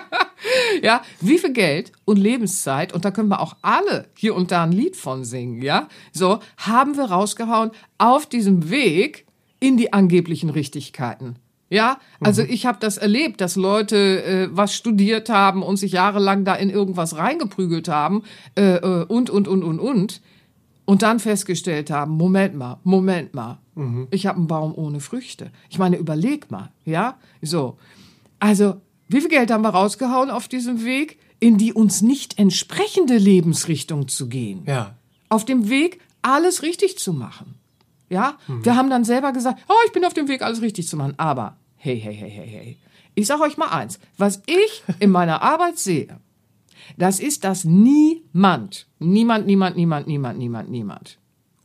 ja, 0.82 1.02
wie 1.19 1.38
viel 1.38 1.52
Geld 1.52 1.91
und 2.06 2.17
Lebenszeit, 2.17 2.93
und 2.93 3.04
da 3.04 3.12
können 3.12 3.28
wir 3.28 3.41
auch 3.41 3.58
alle 3.62 4.08
hier 4.15 4.36
und 4.36 4.52
da 4.52 4.63
ein 4.63 4.71
Lied 4.71 4.95
von 4.95 5.25
singen, 5.25 5.62
ja, 5.62 5.89
so, 6.13 6.39
haben 6.56 6.95
wir 6.95 7.06
rausgehauen 7.06 7.71
auf 7.97 8.28
diesem 8.28 8.69
Weg 8.69 9.25
in 9.60 9.75
die 9.75 9.91
angeblichen 9.91 10.49
Richtigkeiten. 10.49 11.36
Ja, 11.69 11.99
also 12.19 12.41
mhm. 12.41 12.49
ich 12.49 12.65
habe 12.65 12.80
das 12.80 12.97
erlebt, 12.97 13.41
dass 13.41 13.56
Leute 13.58 14.23
äh, 14.23 14.47
was 14.52 14.73
studiert 14.73 15.30
haben 15.30 15.62
und 15.62 15.78
sich 15.78 15.91
jahrelang 15.91 16.43
da 16.43 16.56
in 16.56 16.69
irgendwas 16.69 17.17
reingeprügelt 17.17 17.89
haben 17.89 18.23
äh, 18.56 18.78
äh 18.78 19.04
und, 19.04 19.30
und, 19.30 19.47
und, 19.47 19.63
und, 19.63 19.80
und 19.80 20.21
und 20.89 21.04
dann 21.04 21.19
festgestellt 21.19 21.91
haben, 21.91 22.17
Moment 22.17 22.56
mal, 22.56 22.80
Moment 22.84 23.36
mal, 23.36 23.60
mhm. 23.75 24.08
ich 24.10 24.25
habe 24.25 24.39
einen 24.39 24.47
Baum 24.47 24.73
ohne 24.73 25.02
Früchte. 25.02 25.52
Ich 25.69 25.78
meine, 25.78 25.97
überleg 25.97 26.49
mal, 26.49 26.71
ja? 26.84 27.19
So. 27.43 27.78
Also, 28.39 28.82
wie 29.08 29.21
viel 29.21 29.30
Geld 29.30 29.52
haben 29.52 29.62
wir 29.62 29.69
rausgehauen 29.69 30.32
auf 30.32 30.47
diesem 30.47 30.84
Weg, 30.84 31.19
in 31.39 31.60
die 31.60 31.73
uns 31.73 32.02
nicht 32.02 32.39
entsprechende 32.39 33.17
Lebensrichtung 33.17 34.08
zu 34.08 34.30
gehen? 34.30 34.63
Ja. 34.65 34.95
Auf 35.30 35.45
dem 35.45 35.69
Weg, 35.69 36.02
alles 36.23 36.63
richtig 36.63 36.97
zu 36.97 37.13
machen. 37.13 37.54
Ja? 38.10 38.39
Mhm. 38.47 38.65
Wir 38.65 38.75
haben 38.75 38.89
dann 38.89 39.04
selber 39.04 39.32
gesagt, 39.32 39.62
oh, 39.67 39.86
ich 39.86 39.91
bin 39.91 40.04
auf 40.06 40.15
dem 40.15 40.28
Weg, 40.28 40.41
alles 40.41 40.63
richtig 40.63 40.88
zu 40.88 40.97
machen. 40.97 41.13
Aber 41.17 41.56
hey, 41.75 41.99
hey, 41.99 42.15
hey, 42.15 42.32
hey, 42.32 42.47
hey. 42.47 42.78
Ich 43.13 43.28
sage 43.28 43.43
euch 43.43 43.58
mal 43.58 43.69
eins, 43.69 43.99
was 44.17 44.41
ich 44.47 44.82
in 44.97 45.12
meiner 45.12 45.43
Arbeit 45.43 45.78
sehe, 45.78 46.19
das 46.98 47.20
ist, 47.20 47.44
dass 47.44 47.65
niemand, 47.65 48.88
niemand, 49.00 49.46
niemand, 49.48 49.76
niemand, 49.76 50.08
niemand, 50.08 50.38
niemand, 50.38 50.70
niemand 50.70 51.20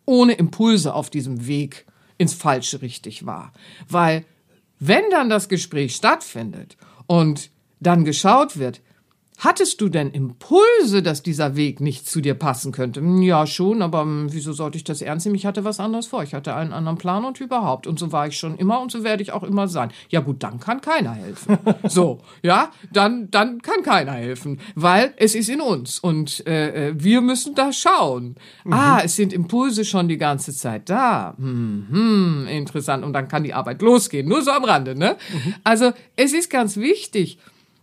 ohne 0.07 0.35
Impulse 0.35 0.95
auf 0.95 1.11
diesem 1.11 1.47
Weg 1.47 1.87
ins 2.19 2.35
Falsche 2.35 2.83
richtig 2.83 3.27
war. 3.27 3.53
Weil 3.89 4.25
wenn 4.79 5.05
dann 5.11 5.31
das 5.31 5.49
Gespräch 5.49 5.95
stattfindet 5.95 6.77
und 7.07 7.51
dann 7.81 8.05
geschaut 8.05 8.59
wird, 8.59 8.81
Hattest 9.39 9.81
du 9.81 9.89
denn 9.89 10.11
Impulse, 10.11 11.03
dass 11.03 11.23
dieser 11.23 11.57
Weg 11.57 11.81
nicht 11.81 12.09
zu 12.09 12.21
dir 12.21 12.35
passen 12.35 12.71
könnte? 12.71 13.01
Hm, 13.01 13.21
ja, 13.21 13.47
schon, 13.47 13.83
aber 13.83 14.03
hm, 14.03 14.33
wieso 14.33 14.53
sollte 14.53 14.79
ich 14.79 14.85
das 14.85 15.03
ernst 15.03 15.27
nehmen? 15.27 15.35
Ich 15.35 15.45
hatte 15.45 15.65
was 15.65 15.81
anderes 15.81 16.07
vor. 16.07 16.23
Ich 16.23 16.35
hatte 16.35 16.55
einen 16.55 16.73
anderen 16.73 16.99
Plan 16.99 17.25
und 17.25 17.41
überhaupt. 17.41 17.87
Und 17.87 17.99
so 17.99 18.13
war 18.13 18.29
ich 18.29 18.39
schon 18.39 18.57
immer 18.57 18.81
und 18.81 18.93
so 18.93 19.03
werde 19.03 19.23
ich 19.23 19.33
auch 19.33 19.43
immer 19.43 19.67
sein. 19.67 19.91
Ja 20.09 20.21
gut, 20.21 20.43
dann 20.43 20.61
kann 20.61 20.81
keiner 20.81 21.15
helfen. 21.15 21.59
so, 21.89 22.21
ja, 22.43 22.71
dann, 22.93 23.31
dann 23.31 23.61
kann 23.61 23.83
keiner 23.83 24.13
helfen, 24.13 24.61
weil 24.77 25.13
es 25.17 25.35
ist 25.35 25.49
in 25.49 25.61
uns 25.61 25.99
und 25.99 26.47
äh, 26.47 26.91
äh 26.91 26.95
wir 26.97 27.21
müssen 27.21 27.55
da 27.57 27.73
schauen. 27.73 28.37
Mhm. 28.65 28.73
Ah, 28.73 29.01
es 29.05 29.17
sind 29.17 29.33
Impulse 29.33 29.85
schon 29.85 30.09
die 30.09 30.19
ganze 30.19 30.55
Zeit 30.55 30.89
da. 30.89 31.35
Hm, 31.37 31.87
hm, 31.91 32.47
interessant. 32.49 33.05
Und 33.05 33.13
dann 33.13 33.27
kann 33.27 33.43
die 33.43 33.53
Arbeit 33.53 33.83
losgehen. 33.83 34.29
Nur 34.29 34.43
so 34.43 34.53
am 34.53 34.65
Rande, 34.65 34.95
ne? 34.95 35.17
Mhm. 35.33 35.55
Also, 35.65 35.93
es 36.17 36.33
ist 36.33 36.51
ganz 36.51 36.77
wichtig, 36.77 37.39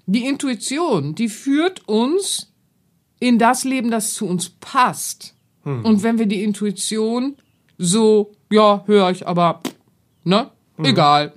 die 0.06 0.26
Intuition, 0.26 1.16
die 1.16 1.30
führt 1.30 1.88
uns 1.88 2.52
in 3.20 3.38
das 3.38 3.64
Leben, 3.64 3.92
das 3.92 4.14
zu 4.14 4.26
uns 4.26 4.50
passt. 4.50 5.36
Hm. 5.64 5.86
Und 5.86 6.04
wenn 6.04 6.18
wir 6.18 6.26
die 6.26 6.44
Intuition 6.44 7.36
so, 7.78 8.34
ja, 8.50 8.84
höre 8.86 9.12
ich, 9.12 9.28
aber, 9.28 9.62
ne, 10.24 10.52
hm. 10.78 10.86
egal, 10.86 11.34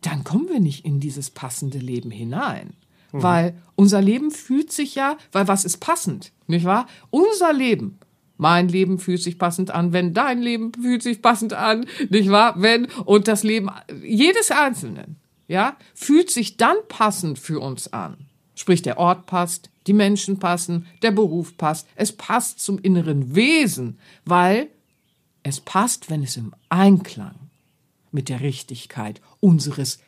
dann 0.00 0.24
kommen 0.24 0.48
wir 0.48 0.60
nicht 0.60 0.84
in 0.84 1.00
dieses 1.00 1.30
passende 1.30 1.78
Leben 1.78 2.10
hinein. 2.10 2.74
Hm. 3.12 3.22
Weil 3.22 3.62
unser 3.76 4.02
Leben 4.02 4.30
fühlt 4.30 4.72
sich 4.72 4.94
ja, 4.94 5.16
weil 5.30 5.46
was 5.48 5.64
ist 5.64 5.78
passend, 5.78 6.32
nicht 6.46 6.64
wahr? 6.64 6.86
Unser 7.10 7.52
Leben 7.52 7.98
mein 8.42 8.68
Leben 8.68 8.98
fühlt 8.98 9.22
sich 9.22 9.38
passend 9.38 9.70
an, 9.70 9.92
wenn 9.92 10.14
dein 10.14 10.42
Leben 10.42 10.72
fühlt 10.74 11.02
sich 11.02 11.22
passend 11.22 11.52
an, 11.52 11.86
nicht 12.10 12.28
wahr? 12.28 12.54
Wenn 12.58 12.86
und 13.04 13.28
das 13.28 13.44
Leben 13.44 13.70
jedes 14.02 14.50
Einzelnen 14.50 15.16
ja, 15.48 15.76
fühlt 15.94 16.30
sich 16.30 16.56
dann 16.56 16.76
passend 16.88 17.38
für 17.38 17.60
uns 17.60 17.92
an. 17.92 18.26
Sprich, 18.54 18.82
der 18.82 18.98
Ort 18.98 19.26
passt, 19.26 19.70
die 19.86 19.92
Menschen 19.92 20.38
passen, 20.38 20.86
der 21.02 21.10
Beruf 21.10 21.56
passt, 21.56 21.88
es 21.96 22.12
passt 22.12 22.60
zum 22.60 22.78
inneren 22.78 23.34
Wesen, 23.34 23.98
weil 24.24 24.68
es 25.42 25.60
passt, 25.60 26.10
wenn 26.10 26.22
es 26.22 26.36
im 26.36 26.54
Einklang 26.68 27.34
mit 28.12 28.28
der 28.28 28.40
Richtigkeit 28.40 29.20
unseres 29.40 29.98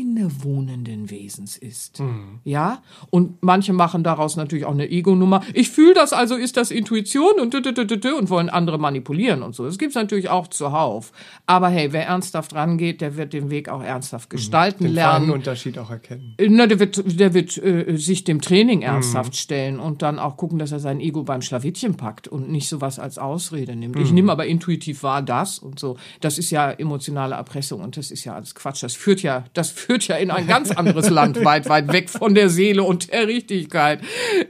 innewohnenden 0.00 1.10
Wesens 1.10 1.56
ist. 1.56 2.00
Mhm. 2.00 2.40
Ja? 2.44 2.82
Und 3.10 3.42
manche 3.42 3.72
machen 3.72 4.04
daraus 4.04 4.36
natürlich 4.36 4.64
auch 4.64 4.72
eine 4.72 4.90
Ego-Nummer. 4.90 5.42
Ich 5.54 5.70
fühle 5.70 5.94
das, 5.94 6.12
also 6.12 6.34
ist 6.34 6.56
das 6.56 6.70
Intuition 6.70 7.40
und 7.40 7.52
und 7.52 8.30
wollen 8.30 8.48
andere 8.48 8.78
manipulieren 8.78 9.42
und 9.42 9.54
so. 9.54 9.64
Das 9.64 9.78
gibt's 9.78 9.94
natürlich 9.94 10.28
auch 10.28 10.48
zuhauf. 10.48 11.12
Aber 11.46 11.68
hey, 11.68 11.92
wer 11.92 12.06
ernsthaft 12.06 12.54
rangeht, 12.54 13.00
der 13.00 13.16
wird 13.16 13.32
den 13.32 13.50
Weg 13.50 13.68
auch 13.68 13.82
ernsthaft 13.82 14.30
mhm. 14.30 14.36
gestalten 14.36 14.84
den 14.84 14.94
lernen. 14.94 15.26
Den 15.26 15.34
Unterschied 15.34 15.78
auch 15.78 15.90
erkennen. 15.90 16.34
Äh, 16.38 16.48
na, 16.48 16.66
der 16.66 16.78
wird, 16.78 17.18
der 17.18 17.34
wird 17.34 17.56
äh, 17.58 17.96
sich 17.96 18.24
dem 18.24 18.40
Training 18.40 18.78
mhm. 18.78 18.84
ernsthaft 18.84 19.32
mhm. 19.32 19.36
stellen 19.36 19.80
und 19.80 20.02
dann 20.02 20.18
auch 20.18 20.36
gucken, 20.36 20.58
dass 20.58 20.72
er 20.72 20.80
sein 20.80 21.00
Ego 21.00 21.22
beim 21.22 21.42
Schlawittchen 21.42 21.96
packt 21.96 22.28
und 22.28 22.50
nicht 22.50 22.68
sowas 22.68 22.98
als 22.98 23.18
Ausrede 23.18 23.76
nimmt. 23.76 23.96
Mhm. 23.96 24.02
Ich 24.02 24.12
nehme 24.12 24.32
aber 24.32 24.46
intuitiv 24.46 25.02
wahr 25.02 25.22
das 25.22 25.58
und 25.58 25.78
so. 25.78 25.96
Das 26.20 26.38
ist 26.38 26.50
ja 26.50 26.70
emotionale 26.70 27.34
Erpressung 27.34 27.80
und 27.80 27.96
das 27.96 28.10
ist 28.10 28.24
ja 28.24 28.34
alles 28.34 28.54
Quatsch. 28.54 28.82
Das 28.82 28.94
führt 28.94 29.22
ja, 29.22 29.44
das 29.52 29.70
führt 29.70 29.81
ja 29.88 30.16
in 30.16 30.30
ein 30.30 30.46
ganz 30.46 30.70
anderes 30.70 31.10
Land, 31.10 31.44
weit, 31.44 31.68
weit 31.68 31.92
weg 31.92 32.10
von 32.10 32.34
der 32.34 32.48
Seele 32.48 32.82
und 32.84 33.12
der 33.12 33.28
Richtigkeit, 33.28 34.00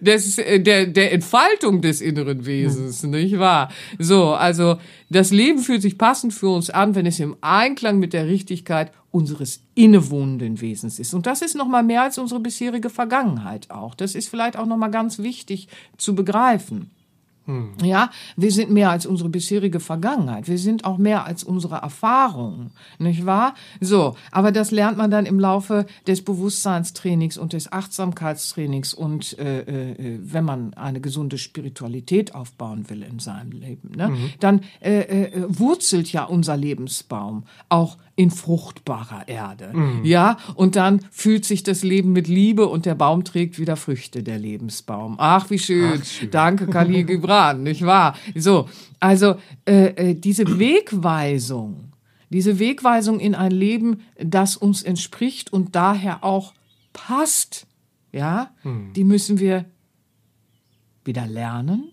des, 0.01 0.39
äh, 0.39 0.61
der, 0.61 0.87
der 0.87 1.13
Entfaltung 1.13 1.81
des 1.81 2.01
inneren 2.01 2.47
Wesens, 2.47 3.03
nicht 3.03 3.39
wahr? 3.39 3.71
So, 3.99 4.35
also 4.35 4.79
das 5.11 5.31
Leben 5.31 5.59
fühlt 5.59 5.83
sich 5.83 5.99
passend 5.99 6.33
für 6.33 6.49
uns 6.49 6.71
an, 6.71 6.95
wenn 6.95 7.07
es 7.07 7.21
im 7.21 7.37
Einklang 7.41 7.99
mit 7.99 8.13
der 8.13 8.27
Richtigkeit 8.27 8.93
unseres 9.11 9.63
innewohnenden 9.75 10.61
Wesens 10.61 10.99
ist. 10.99 11.15
Und 11.15 11.27
das 11.27 11.43
ist 11.43 11.55
noch 11.55 11.69
mal 11.69 11.83
mehr 11.83 12.03
als 12.03 12.19
unsere 12.19 12.41
bisherige 12.41 12.91
Vergangenheit 12.91 13.71
auch. 13.71 13.95
Das 13.95 14.15
ist 14.15 14.29
vielleicht 14.29 14.57
auch 14.57 14.67
noch 14.67 14.79
mal 14.79 14.89
ganz 14.89 15.19
wichtig 15.19 15.69
zu 15.99 16.15
begreifen. 16.15 16.91
Hm. 17.47 17.73
Ja, 17.83 18.11
wir 18.37 18.53
sind 18.53 18.71
mehr 18.71 18.91
als 18.91 19.05
unsere 19.05 19.29
bisherige 19.29 19.81
Vergangenheit. 19.81 20.49
Wir 20.49 20.59
sind 20.59 20.85
auch 20.85 20.99
mehr 20.99 21.27
als 21.27 21.43
unsere 21.43 21.77
Erfahrungen, 21.77 22.71
nicht 22.99 23.27
wahr? 23.27 23.55
So, 23.81 24.17
aber 24.31 24.53
das 24.53 24.71
lernt 24.71 24.97
man 24.97 25.11
dann 25.11 25.27
im 25.27 25.41
Laufe 25.41 25.87
des 26.07 26.23
Bewusstseinstrainings 26.23 27.39
und 27.39 27.53
des 27.53 27.73
Achtsamkeitstrainings 27.73 28.95
und 28.95 29.39
äh, 29.39 29.61
äh, 29.63 30.19
wenn 30.23 30.45
man 30.45 30.75
eine 30.75 31.01
gesunde 31.01 31.37
Spiritualität 31.37 32.35
aufbauen 32.35 32.89
will 32.89 33.03
in 33.03 33.19
seinem 33.19 33.53
Leben, 33.53 33.91
ne? 33.97 34.09
Mhm. 34.09 34.31
dann 34.39 34.61
äh, 34.81 35.01
äh, 35.01 35.45
wurzelt 35.49 36.13
ja 36.13 36.25
unser 36.25 36.57
Lebensbaum 36.57 37.45
auch 37.69 37.97
in 38.15 38.31
fruchtbarer 38.31 39.27
Erde. 39.27 39.71
Mhm. 39.73 40.05
Ja, 40.05 40.37
und 40.55 40.77
dann 40.77 41.01
fühlt 41.11 41.45
sich 41.45 41.63
das 41.63 41.83
Leben 41.83 42.13
mit 42.13 42.29
Liebe 42.29 42.69
und 42.69 42.85
der 42.85 42.95
Baum 42.95 43.25
trägt 43.25 43.59
wieder 43.59 43.77
Früchte, 43.77 44.23
der 44.23 44.39
Lebensbaum. 44.39 45.17
Ach, 45.19 45.49
wie 45.49 45.59
schön. 45.59 45.99
Ach, 46.01 46.05
schön. 46.05 46.31
Danke, 46.31 46.67
Khalil 46.67 47.05
Gibran, 47.07 47.32
nicht 47.55 47.85
wahr? 47.85 48.17
So, 48.35 48.69
also 49.01 49.37
äh, 49.65 50.11
äh, 50.11 50.15
diese 50.15 50.59
Wegweisung, 50.59 51.93
diese 52.31 52.59
Wegweisung 52.59 53.21
in 53.21 53.35
ein 53.35 53.53
Leben, 53.53 54.01
das 54.19 54.57
uns 54.57 54.83
entspricht 54.83 55.53
und 55.53 55.75
daher 55.75 56.25
auch 56.25 56.55
passt, 56.93 57.67
ja, 58.13 58.51
mhm. 58.63 58.93
die 58.95 59.05
müssen 59.05 59.39
wir 59.39 59.65
wieder 61.05 61.27
lernen 61.27 61.93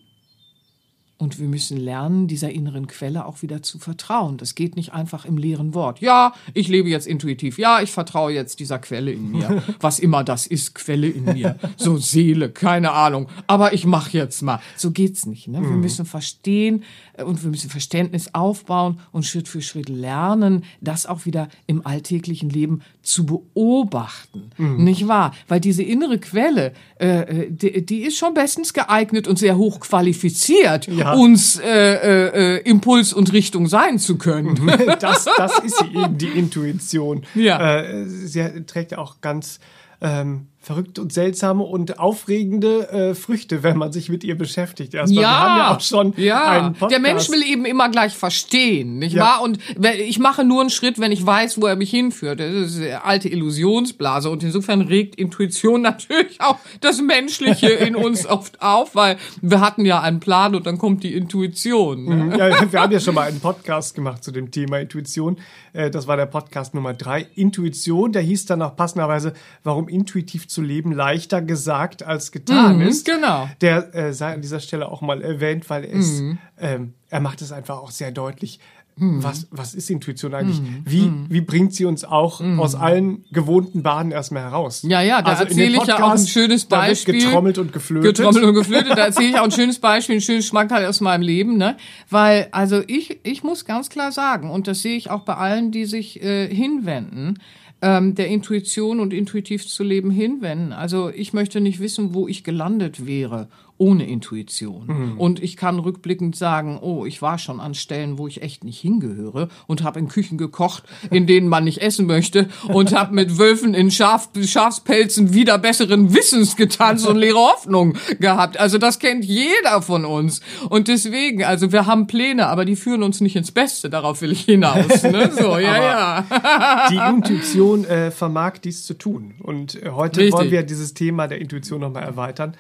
und 1.20 1.38
wir 1.38 1.48
müssen 1.50 1.76
lernen, 1.76 2.28
dieser 2.28 2.50
inneren 2.50 2.88
Quelle 2.88 3.26
auch 3.26 3.42
wieder 3.42 3.62
zu 3.62 3.78
vertrauen. 3.78 4.38
Das 4.38 4.56
geht 4.56 4.78
nicht 4.78 4.94
einfach 4.94 5.26
im 5.26 5.38
leeren 5.38 5.74
Wort. 5.74 6.00
Ja, 6.00 6.34
ich 6.54 6.70
lebe 6.70 6.88
jetzt 6.88 7.08
intuitiv. 7.08 7.58
Ja, 7.58 7.82
ich 7.82 7.92
vertraue 7.92 8.32
jetzt 8.32 8.62
dieser 8.62 8.80
Quelle 8.80 9.12
in 9.12 9.30
mir. 9.30 9.62
Was 9.82 10.00
immer 10.00 10.24
das 10.24 10.48
ist, 10.48 10.76
Quelle 10.76 11.10
in 11.10 11.26
mir. 11.26 11.60
So 11.76 11.98
Seele, 11.98 12.50
keine 12.50 12.94
Ahnung. 12.94 13.28
Aber 13.48 13.74
ich 13.74 13.86
mache 13.86 14.18
jetzt 14.18 14.42
mal. 14.42 14.62
So 14.78 14.92
geht's 14.92 15.26
nicht. 15.26 15.50
Ne? 15.50 15.62
Wir 15.62 15.68
mhm. 15.68 15.82
müssen 15.82 16.06
verstehen 16.06 16.84
und 17.26 17.44
wir 17.44 17.52
müssen 17.52 17.70
Verständnis 17.70 18.34
aufbauen 18.34 19.00
und 19.12 19.26
Schritt 19.26 19.48
für 19.48 19.62
Schritt 19.62 19.90
lernen, 19.90 20.64
das 20.82 21.06
auch 21.06 21.26
wieder 21.26 21.50
im 21.68 21.86
alltäglichen 21.86 22.50
Leben 22.50 22.82
zu 23.04 23.26
beobachten. 23.26 24.52
Mhm. 24.58 24.84
Nicht 24.84 25.08
wahr? 25.08 25.34
Weil 25.48 25.60
diese 25.60 25.84
innere 25.84 26.18
Quelle, 26.18 26.74
äh, 26.96 27.48
die, 27.50 27.86
die, 27.86 28.02
ist 28.02 28.18
schon 28.18 28.34
bestens 28.34 28.74
geeignet 28.74 29.28
und 29.28 29.38
sehr 29.38 29.58
hoch 29.58 29.80
qualifiziert. 29.80 30.88
Ja 30.88 31.20
uns 31.20 31.60
äh, 31.60 31.70
äh, 31.70 32.58
äh, 32.58 32.70
Impuls 32.70 33.14
und 33.14 33.34
Richtung 33.34 33.68
sein 33.68 34.00
zu 34.00 34.18
können. 34.18 34.72
das, 35.00 35.26
das 35.26 35.60
ist 35.60 35.84
eben 35.94 36.18
die 36.18 36.28
Intuition. 36.28 37.26
Ja. 37.36 37.82
Äh, 37.82 38.06
sie 38.06 38.66
trägt 38.66 38.98
auch 38.98 39.22
ganz 39.22 39.60
ähm, 40.02 40.48
verrückte 40.62 41.02
und 41.02 41.14
seltsame 41.14 41.64
und 41.64 42.00
aufregende 42.00 42.90
äh, 42.90 43.16
Früchte, 43.16 43.64
wenn 43.64 43.78
man 43.78 43.94
sich 43.94 44.10
mit 44.10 44.26
ihr 44.26 44.38
beschäftigt. 44.38 44.94
Erstmal, 44.94 45.24
ja, 45.24 45.30
wir 45.30 45.40
haben 45.40 45.58
ja 45.58 45.76
auch 45.76 45.80
schon 45.80 46.14
ja. 46.18 46.50
einen 46.50 46.74
Podcast. 46.74 46.92
Der 46.92 47.00
Mensch 47.00 47.30
will 47.30 47.44
eben 47.44 47.64
immer 47.64 47.88
gleich 47.90 48.14
verstehen, 48.14 49.00
nicht 49.00 49.16
ja. 49.16 49.24
wahr? 49.24 49.42
Und 49.42 49.58
ich 49.98 50.20
mache 50.20 50.44
nur 50.44 50.60
einen 50.60 50.70
Schritt, 50.70 51.00
wenn 51.00 51.14
ich 51.14 51.26
weiß, 51.26 51.62
wo 51.62 51.66
er 51.66 51.78
mich 51.78 51.90
hinführt. 51.90 52.42
Das 52.42 52.54
ist 52.54 52.78
eine 52.78 53.06
alte 53.06 53.30
Illusionsblase 53.30 54.30
und 54.30 54.44
insofern 54.44 54.82
regt 54.82 55.16
Intuition 55.16 55.82
natürlich 55.90 56.42
auch 56.42 56.58
das 56.82 57.02
Menschliche 57.02 57.70
in 57.70 57.96
uns 57.96 58.26
oft 58.30 58.62
auf, 58.62 58.96
weil 58.96 59.18
wir 59.42 59.62
hatten 59.62 59.86
ja 59.86 60.02
einen 60.02 60.20
Plan 60.20 60.56
und 60.56 60.66
dann 60.66 60.78
kommt 60.78 61.04
die 61.04 61.16
Intuition. 61.16 62.04
Ne? 62.04 62.16
Mhm. 62.16 62.32
Ja, 62.32 62.72
wir 62.72 62.82
haben 62.82 62.92
ja 62.92 63.00
schon 63.00 63.16
mal 63.16 63.30
einen 63.30 63.40
Podcast 63.40 63.96
gemacht 63.96 64.26
zu 64.26 64.32
dem 64.32 64.52
Thema 64.52 64.80
Intuition. 64.80 65.38
Äh, 65.72 65.90
das 65.90 66.06
war 66.06 66.18
der 66.18 66.26
Podcast 66.26 66.74
Nummer 66.74 66.94
drei, 66.94 67.28
Intuition. 67.36 68.12
Der 68.12 68.22
hieß 68.22 68.46
dann 68.46 68.62
auch 68.62 68.76
passenderweise, 68.76 69.34
warum 69.64 69.88
intuitiv 69.88 70.49
zu 70.50 70.62
leben 70.62 70.92
leichter 70.92 71.42
gesagt 71.42 72.04
als 72.04 72.32
getan 72.32 72.78
mhm, 72.78 72.88
ist. 72.88 73.06
Genau. 73.06 73.48
Der 73.62 73.94
äh, 73.94 74.14
sei 74.14 74.34
an 74.34 74.42
dieser 74.42 74.60
Stelle 74.60 74.90
auch 74.90 75.02
mal 75.02 75.22
erwähnt, 75.22 75.70
weil 75.70 75.86
es, 75.86 76.22
mhm. 76.22 76.38
ähm, 76.60 76.94
er 77.10 77.20
macht 77.20 77.42
es 77.42 77.52
einfach 77.52 77.78
auch 77.78 77.92
sehr 77.92 78.12
deutlich. 78.12 78.60
Mhm. 78.96 79.24
Was, 79.24 79.48
was 79.52 79.76
ist 79.76 79.90
Intuition 79.90 80.34
eigentlich? 80.34 80.60
Mhm. 80.60 80.82
Wie, 80.86 81.02
mhm. 81.04 81.26
wie 81.30 81.42
bringt 81.42 81.74
sie 81.74 81.86
uns 81.86 82.04
auch 82.04 82.42
aus 82.42 82.76
allen 82.76 83.24
gewohnten 83.32 83.82
Bahnen 83.82 84.12
erstmal 84.12 84.44
heraus? 84.44 84.82
Ja, 84.84 85.02
ja, 85.02 85.22
da 85.22 85.32
also 85.32 85.44
erzähle 85.46 85.78
ich 85.78 85.86
ja 85.86 86.04
auch 86.04 86.12
ein 86.12 86.28
schönes 86.28 86.66
Beispiel. 86.66 87.22
Getrommelt 87.22 87.58
und 87.60 87.72
geflötet. 87.72 88.18
Getrommelt 88.18 88.44
und 88.44 88.56
geflötet. 88.56 88.98
Da 88.98 89.06
erzähle 89.06 89.30
ich 89.30 89.40
auch 89.40 89.46
ein 89.46 89.52
schönes 89.54 89.80
Beispiel, 89.80 90.16
ein 90.16 90.22
schönes 90.22 90.48
Schmankerl 90.48 90.86
aus 90.86 91.00
meinem 91.00 91.22
Leben, 91.22 91.58
ne? 91.58 91.78
Weil, 92.10 92.50
also 92.52 92.82
ich, 92.88 93.20
ich 93.24 93.44
muss 93.44 93.64
ganz 93.66 93.90
klar 93.90 94.12
sagen, 94.12 94.50
und 94.52 94.68
das 94.68 94.82
sehe 94.82 94.98
ich 94.98 95.10
auch 95.10 95.22
bei 95.22 95.36
allen, 95.36 95.72
die 95.72 95.86
sich 95.86 96.22
äh, 96.22 96.54
hinwenden, 96.54 97.40
ähm, 97.82 98.16
der 98.16 98.28
Intuition 98.28 99.00
und 99.00 99.14
intuitiv 99.14 99.68
zu 99.68 99.84
leben 99.84 100.12
hinwenden. 100.12 100.74
Also 100.74 101.10
ich 101.10 101.34
möchte 101.34 101.62
nicht 101.62 101.80
wissen, 101.80 102.14
wo 102.14 102.28
ich 102.28 102.44
gelandet 102.44 103.06
wäre 103.06 103.48
ohne 103.80 104.06
Intuition. 104.06 105.16
Und 105.18 105.42
ich 105.42 105.56
kann 105.56 105.80
rückblickend 105.80 106.36
sagen, 106.36 106.80
oh, 106.82 107.06
ich 107.06 107.22
war 107.22 107.40
schon 107.40 107.62
an 107.62 107.74
Stellen, 107.74 108.18
wo 108.18 108.28
ich 108.28 108.42
echt 108.42 108.66
nicht 108.66 108.80
hingehöre 108.80 109.48
und 109.68 109.84
habe 109.84 110.00
in 110.00 110.10
Küchen 110.10 110.38
gekocht, 110.38 110.84
in 111.10 111.26
denen 111.26 111.48
man 111.48 111.64
nicht 111.64 111.82
essen 111.82 112.06
möchte 112.06 112.50
und 112.68 112.94
habe 112.94 113.16
mit 113.16 113.38
Wölfen 113.38 113.74
in 113.74 113.90
Schaf, 113.90 114.30
Schafspelzen 114.40 115.34
wieder 115.34 115.58
besseren 115.58 116.14
Wissens 116.14 116.58
getanzt 116.58 117.08
und 117.08 117.16
leere 117.16 117.40
Hoffnung 117.40 117.96
gehabt. 118.20 118.60
Also 118.60 118.78
das 118.78 119.00
kennt 119.00 119.24
jeder 119.24 119.82
von 119.82 120.04
uns. 120.04 120.42
Und 120.70 120.90
deswegen, 120.90 121.46
also 121.46 121.72
wir 121.72 121.86
haben 121.86 122.06
Pläne, 122.06 122.48
aber 122.48 122.66
die 122.66 122.76
führen 122.76 123.02
uns 123.02 123.22
nicht 123.22 123.38
ins 123.38 123.52
Beste. 123.52 123.90
Darauf 123.90 124.22
will 124.22 124.34
ich 124.34 124.42
hinaus. 124.42 125.04
Ne? 125.04 125.32
So, 125.32 125.58
ja, 125.58 125.82
ja. 125.82 126.88
Die 126.92 126.98
Intuition 126.98 127.86
äh, 127.86 128.12
vermag 128.12 128.58
dies 128.64 128.86
zu 128.86 128.94
tun. 128.94 129.36
Und 129.40 129.82
äh, 129.82 129.92
heute 129.92 130.20
Richtig. 130.20 130.34
wollen 130.34 130.52
wir 130.52 130.64
dieses 130.64 130.94
Thema 130.94 131.28
der 131.28 131.40
Intuition 131.40 131.80
nochmal 131.80 132.04
erweitern, 132.04 132.56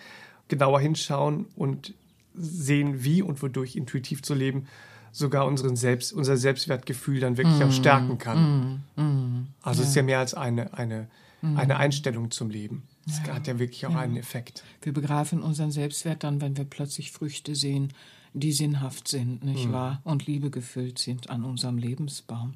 genauer 0.49 0.81
hinschauen 0.81 1.45
und 1.55 1.93
sehen, 2.35 3.03
wie 3.03 3.21
und 3.21 3.41
wodurch 3.41 3.75
intuitiv 3.75 4.21
zu 4.21 4.33
leben 4.33 4.67
sogar 5.11 5.45
unseren 5.45 5.75
Selbst, 5.75 6.13
unser 6.13 6.37
Selbstwertgefühl 6.37 7.19
dann 7.19 7.37
wirklich 7.37 7.63
auch 7.63 7.71
stärken 7.71 8.17
kann. 8.17 8.83
also 9.61 9.81
es 9.81 9.89
ist 9.89 9.95
ja 9.95 10.03
mehr 10.03 10.19
als 10.19 10.33
eine, 10.33 10.73
eine, 10.73 11.07
eine 11.41 11.77
Einstellung 11.77 12.31
zum 12.31 12.49
Leben. 12.49 12.83
Es 13.07 13.21
hat 13.21 13.47
ja 13.47 13.57
wirklich 13.57 13.85
auch 13.87 13.95
einen 13.95 14.17
Effekt. 14.17 14.63
Wir 14.81 14.93
begreifen 14.93 15.41
unseren 15.41 15.71
Selbstwert 15.71 16.23
dann, 16.23 16.41
wenn 16.41 16.57
wir 16.57 16.65
plötzlich 16.65 17.11
Früchte 17.11 17.55
sehen, 17.55 17.91
die 18.33 18.51
sinnhaft 18.51 19.07
sind, 19.07 19.43
nicht 19.43 19.71
wahr? 19.71 20.01
Und 20.03 20.27
Liebe 20.27 20.49
gefüllt 20.49 20.99
sind 20.99 21.29
an 21.29 21.43
unserem 21.43 21.77
Lebensbaum. 21.77 22.55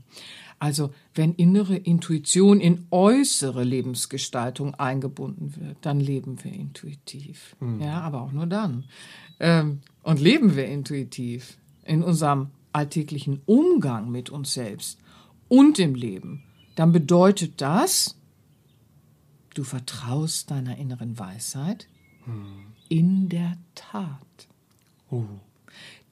Also, 0.60 0.94
wenn 1.14 1.34
innere 1.34 1.76
Intuition 1.76 2.60
in 2.60 2.86
äußere 2.92 3.64
Lebensgestaltung 3.64 4.76
eingebunden 4.76 5.56
wird, 5.58 5.78
dann 5.82 6.00
leben 6.00 6.44
wir 6.44 6.54
intuitiv. 6.54 7.56
Ja, 7.80 8.02
aber 8.02 8.22
auch 8.22 8.32
nur 8.32 8.46
dann. 8.46 8.86
Ähm, 9.40 9.82
und 10.04 10.20
leben 10.22 10.56
wir 10.56 10.66
intuitiv 10.66 11.58
in 11.84 12.04
unserem 12.04 12.52
alltäglichen 12.72 13.42
Umgang 13.46 14.10
mit 14.10 14.30
uns 14.30 14.54
selbst 14.54 15.00
und 15.50 15.80
im 15.80 15.96
Leben, 15.96 16.44
dann 16.76 16.92
bedeutet 16.92 17.62
das, 17.62 18.16
Du 19.54 19.64
vertraust 19.64 20.50
deiner 20.50 20.78
inneren 20.78 21.20
Weisheit 21.20 21.88
in 22.90 23.30
der 23.30 23.58
Tat. 23.76 24.48
Oh. 25.12 25.26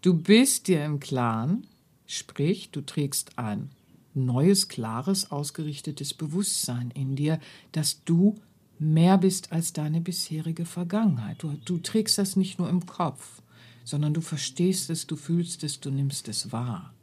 Du 0.01 0.15
bist 0.15 0.67
dir 0.67 0.83
im 0.83 0.99
Klaren, 0.99 1.67
sprich, 2.07 2.71
du 2.71 2.81
trägst 2.81 3.37
ein 3.37 3.69
neues, 4.15 4.67
klares, 4.67 5.31
ausgerichtetes 5.31 6.15
Bewusstsein 6.15 6.91
in 6.91 7.15
dir, 7.15 7.39
dass 7.71 8.03
du 8.03 8.35
mehr 8.79 9.19
bist 9.19 9.51
als 9.51 9.73
deine 9.73 10.01
bisherige 10.01 10.65
Vergangenheit. 10.65 11.43
Du, 11.43 11.53
du 11.65 11.77
trägst 11.77 12.17
das 12.17 12.35
nicht 12.35 12.57
nur 12.57 12.67
im 12.67 12.87
Kopf, 12.87 13.43
sondern 13.83 14.13
du 14.15 14.21
verstehst 14.21 14.89
es, 14.89 15.05
du 15.05 15.15
fühlst 15.15 15.63
es, 15.63 15.79
du 15.79 15.91
nimmst 15.91 16.27
es 16.27 16.51
wahr. 16.51 16.93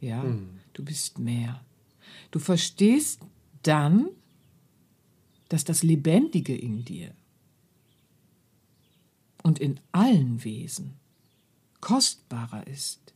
Ja, 0.00 0.24
du 0.72 0.84
bist 0.84 1.18
mehr. 1.18 1.62
Du 2.30 2.38
verstehst 2.38 3.20
dann, 3.62 4.08
dass 5.48 5.64
das 5.64 5.82
Lebendige 5.82 6.56
in 6.56 6.84
dir 6.84 7.12
und 9.42 9.58
in 9.58 9.78
allen 9.92 10.42
Wesen 10.42 10.94
kostbarer 11.86 12.66
ist 12.66 13.14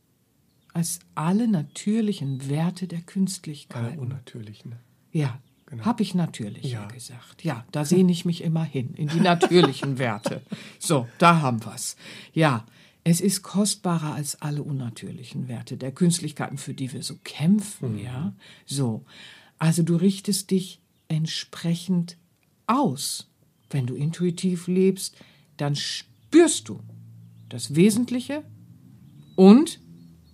als 0.73 0.99
alle 1.13 1.49
natürlichen 1.49 2.47
Werte 2.49 2.87
der 2.87 2.99
Alle 2.99 3.05
Künstlichkeit. 3.05 3.97
unnatürlich, 3.97 4.63
ne? 4.63 4.79
Ja, 5.11 5.41
Genau. 5.65 5.83
habe 5.83 6.03
ich 6.03 6.15
natürlich 6.15 6.63
Ja. 6.71 6.87
gesagt. 6.87 7.43
Ja, 7.43 7.65
da 7.73 7.83
sehne 7.83 8.13
ich 8.13 8.23
mich 8.23 8.41
immer 8.41 8.63
hin, 8.63 8.93
in 8.93 9.09
die 9.09 9.19
natürlichen 9.19 9.97
Werte. 9.97 10.41
So, 10.79 11.09
da 11.17 11.41
haben 11.41 11.65
wir's. 11.65 11.97
Ja, 12.33 12.65
es 13.03 13.19
ist 13.19 13.41
kostbarer 13.43 14.13
als 14.13 14.41
alle 14.41 14.63
unnatürlichen 14.63 15.49
Werte 15.49 15.75
der 15.75 15.91
Künstlichkeiten, 15.91 16.57
für 16.57 16.73
die 16.73 16.93
wir 16.93 17.03
so 17.03 17.17
kämpfen, 17.25 17.99
ja. 17.99 18.33
So, 18.65 19.03
also 19.59 19.83
du 19.83 19.97
richtest 19.97 20.49
dich 20.49 20.79
entsprechend 21.09 22.15
aus. 22.67 23.27
Wenn 23.69 23.85
du 23.85 23.95
intuitiv 23.95 24.67
lebst, 24.67 25.17
dann 25.57 25.75
spürst 25.75 26.69
du 26.69 26.79
das 27.49 27.75
Wesentliche 27.75 28.43
und, 29.35 29.79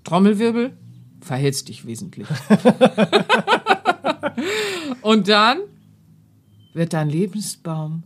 Trommelwirbel, 0.03 0.77
verhältst 1.21 1.69
dich 1.69 1.85
wesentlich. 1.85 2.27
Und 5.01 5.27
dann 5.29 5.59
wird 6.73 6.93
dein 6.93 7.09
Lebensbaum 7.09 8.03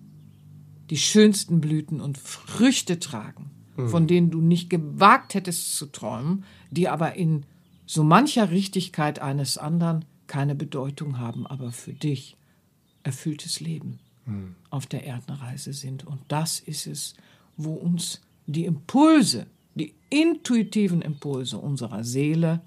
die 0.90 0.98
schönsten 0.98 1.62
Blüten 1.62 2.00
und 2.00 2.18
Früchte 2.18 3.00
tragen, 3.00 3.50
von 3.88 4.06
denen 4.08 4.30
du 4.30 4.40
nicht 4.40 4.70
gewagt 4.70 5.34
hättest 5.34 5.76
zu 5.76 5.88
träumen, 5.88 6.44
die 6.70 6.90
aber 6.90 7.16
in 7.16 7.46
so 7.86 8.04
mancher 8.04 8.52
Richtigkeit 8.52 9.20
eines 9.20 9.58
anderen 9.58 10.06
keine 10.28 10.54
Bedeutung 10.54 11.18
haben, 11.18 11.48
aber 11.48 11.72
für 11.72 11.94
dich 11.94 12.38
erfülltes 13.04 13.60
Leben 13.60 14.00
auf 14.70 14.86
der 14.86 15.06
Erdenreise 15.06 15.74
sind. 15.74 16.06
Und 16.06 16.20
das 16.28 16.60
ist 16.60 16.88
es, 16.88 17.16
wo 17.58 17.74
uns 17.74 18.22
die 18.46 18.66
Impulse, 18.66 19.48
die 19.82 19.96
intuitiven 20.10 21.02
Impulse 21.02 21.58
unserer 21.58 22.04
Seele 22.04 22.62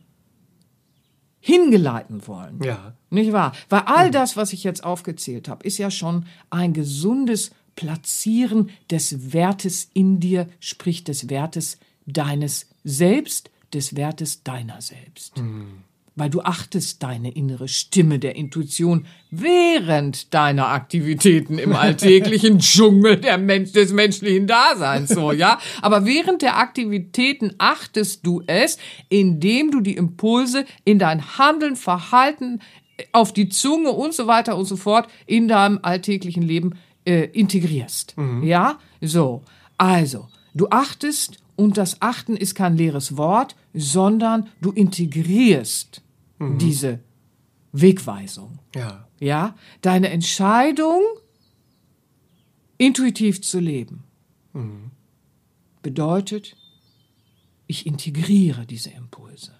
hingeleiten 1.38 2.26
wollen. 2.26 2.60
Ja. 2.62 2.96
Nicht 3.10 3.32
wahr? 3.32 3.52
Weil 3.68 3.82
all 3.86 4.10
das, 4.10 4.36
was 4.36 4.52
ich 4.52 4.64
jetzt 4.64 4.82
aufgezählt 4.82 5.48
habe, 5.48 5.64
ist 5.64 5.78
ja 5.78 5.90
schon 5.90 6.26
ein 6.50 6.72
gesundes 6.72 7.52
Platzieren 7.76 8.70
des 8.90 9.32
Wertes 9.32 9.88
in 9.94 10.18
dir, 10.20 10.48
sprich 10.58 11.04
des 11.04 11.28
Wertes 11.28 11.78
deines 12.06 12.66
Selbst, 12.82 13.50
des 13.72 13.94
Wertes 13.94 14.42
deiner 14.42 14.80
selbst. 14.80 15.34
Weil 16.16 16.30
du 16.30 16.42
achtest 16.42 17.02
deine 17.02 17.32
innere 17.32 17.66
Stimme 17.66 18.20
der 18.20 18.36
Intuition 18.36 19.06
während 19.30 20.32
deiner 20.32 20.68
Aktivitäten 20.68 21.58
im 21.58 21.72
alltäglichen 21.76 22.60
Dschungel 22.60 23.16
der 23.16 23.36
Mensch, 23.36 23.72
des 23.72 23.92
menschlichen 23.92 24.46
Daseins, 24.46 25.10
so, 25.10 25.32
ja? 25.32 25.58
Aber 25.82 26.06
während 26.06 26.42
der 26.42 26.58
Aktivitäten 26.58 27.54
achtest 27.58 28.24
du 28.24 28.42
es, 28.46 28.78
indem 29.08 29.72
du 29.72 29.80
die 29.80 29.96
Impulse 29.96 30.64
in 30.84 31.00
dein 31.00 31.36
Handeln, 31.38 31.74
Verhalten, 31.74 32.60
auf 33.12 33.32
die 33.32 33.48
Zunge 33.48 33.90
und 33.90 34.14
so 34.14 34.26
weiter 34.26 34.56
und 34.56 34.66
so 34.66 34.76
fort 34.76 35.08
in 35.26 35.48
deinem 35.48 35.80
alltäglichen 35.82 36.42
Leben 36.42 36.74
äh, 37.04 37.24
integrierst. 37.24 38.14
Ja, 38.44 38.78
so. 39.00 39.42
Also, 39.78 40.28
du 40.54 40.68
achtest 40.70 41.38
und 41.56 41.76
das 41.76 42.00
Achten 42.00 42.36
ist 42.36 42.54
kein 42.54 42.76
leeres 42.76 43.16
Wort, 43.16 43.56
sondern 43.74 44.48
du 44.60 44.70
integrierst 44.70 46.02
diese 46.58 47.00
Wegweisung. 47.72 48.58
Ja. 48.74 49.08
Ja, 49.20 49.54
deine 49.80 50.10
Entscheidung, 50.10 51.00
intuitiv 52.76 53.42
zu 53.42 53.58
leben, 53.58 54.04
bedeutet, 55.82 56.56
ich 57.66 57.86
integriere 57.86 58.66
diese 58.66 58.90
Impulse. 58.90 59.52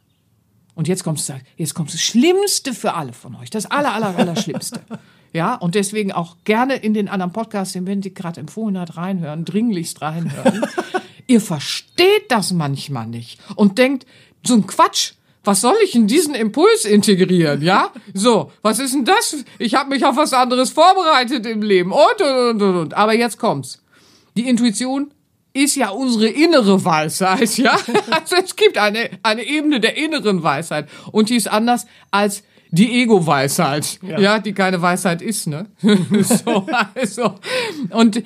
Und 0.75 0.89
jetzt 0.89 1.05
kommt, 1.05 1.25
jetzt 1.57 1.75
kommt 1.75 1.95
das 1.95 2.01
Schlimmste 2.01 2.75
für 2.75 2.95
alle 2.95 3.13
von 3.13 3.37
euch, 3.37 3.51
das 3.51 3.67
aller, 3.67 3.93
aller, 3.93 4.17
aller 4.17 4.37
Schlimmste. 4.37 4.81
Ja, 5.33 5.57
und 5.57 5.75
deswegen 5.75 6.13
auch 6.13 6.37
gerne 6.45 6.77
in 6.77 6.95
den 6.95 7.09
anderen 7.09 7.33
Podcasts, 7.33 7.73
den 7.73 7.89
Wendy 7.89 8.11
gerade 8.11 8.39
empfohlen 8.39 8.79
hat, 8.79 8.97
reinhören, 8.97 9.45
dringlichst 9.45 10.01
reinhören. 10.01 10.65
Ihr 11.27 11.41
versteht 11.41 12.31
das 12.31 12.53
manchmal 12.53 13.09
nicht 13.09 13.41
und 13.57 13.79
denkt, 13.79 14.07
so 14.47 14.55
ein 14.55 14.69
Quatsch, 14.69 15.15
was 15.45 15.61
soll 15.61 15.77
ich 15.85 15.95
in 15.95 16.07
diesen 16.07 16.35
Impuls 16.35 16.85
integrieren, 16.85 17.63
ja? 17.63 17.91
So, 18.13 18.51
was 18.63 18.79
ist 18.79 18.95
denn 18.95 19.05
das? 19.05 19.45
Ich 19.59 19.75
habe 19.75 19.91
mich 19.91 20.05
auf 20.05 20.17
was 20.17 20.33
anderes 20.33 20.71
vorbereitet 20.71 21.47
im 21.47 21.63
Leben 21.63 21.93
und, 21.93 22.21
und, 22.21 22.63
und, 22.63 22.77
und. 22.77 22.95
Aber 22.95 23.15
jetzt 23.15 23.39
kommt's. 23.39 23.83
Die 24.37 24.49
Intuition 24.49 25.13
ist 25.53 25.77
ja 25.77 25.91
unsere 25.91 26.27
innere 26.27 26.85
Weisheit, 26.85 27.57
ja? 27.59 27.79
Also 28.11 28.37
es 28.43 28.57
gibt 28.57 28.77
eine, 28.77 29.11
eine 29.23 29.45
Ebene 29.45 29.81
der 29.81 29.97
inneren 29.97 30.43
Weisheit 30.43 30.89
und 31.13 31.29
die 31.29 31.37
ist 31.37 31.49
anders 31.49 31.87
als 32.11 32.43
die 32.71 33.03
Ego-Weisheit, 33.03 34.01
ja. 34.03 34.19
Ja. 34.19 34.39
die 34.41 34.53
keine 34.53 34.83
Weisheit 34.83 35.23
ist, 35.23 35.47
ne? 35.47 35.67
so, 36.23 36.67
also. 36.95 37.35
Und 37.91 38.25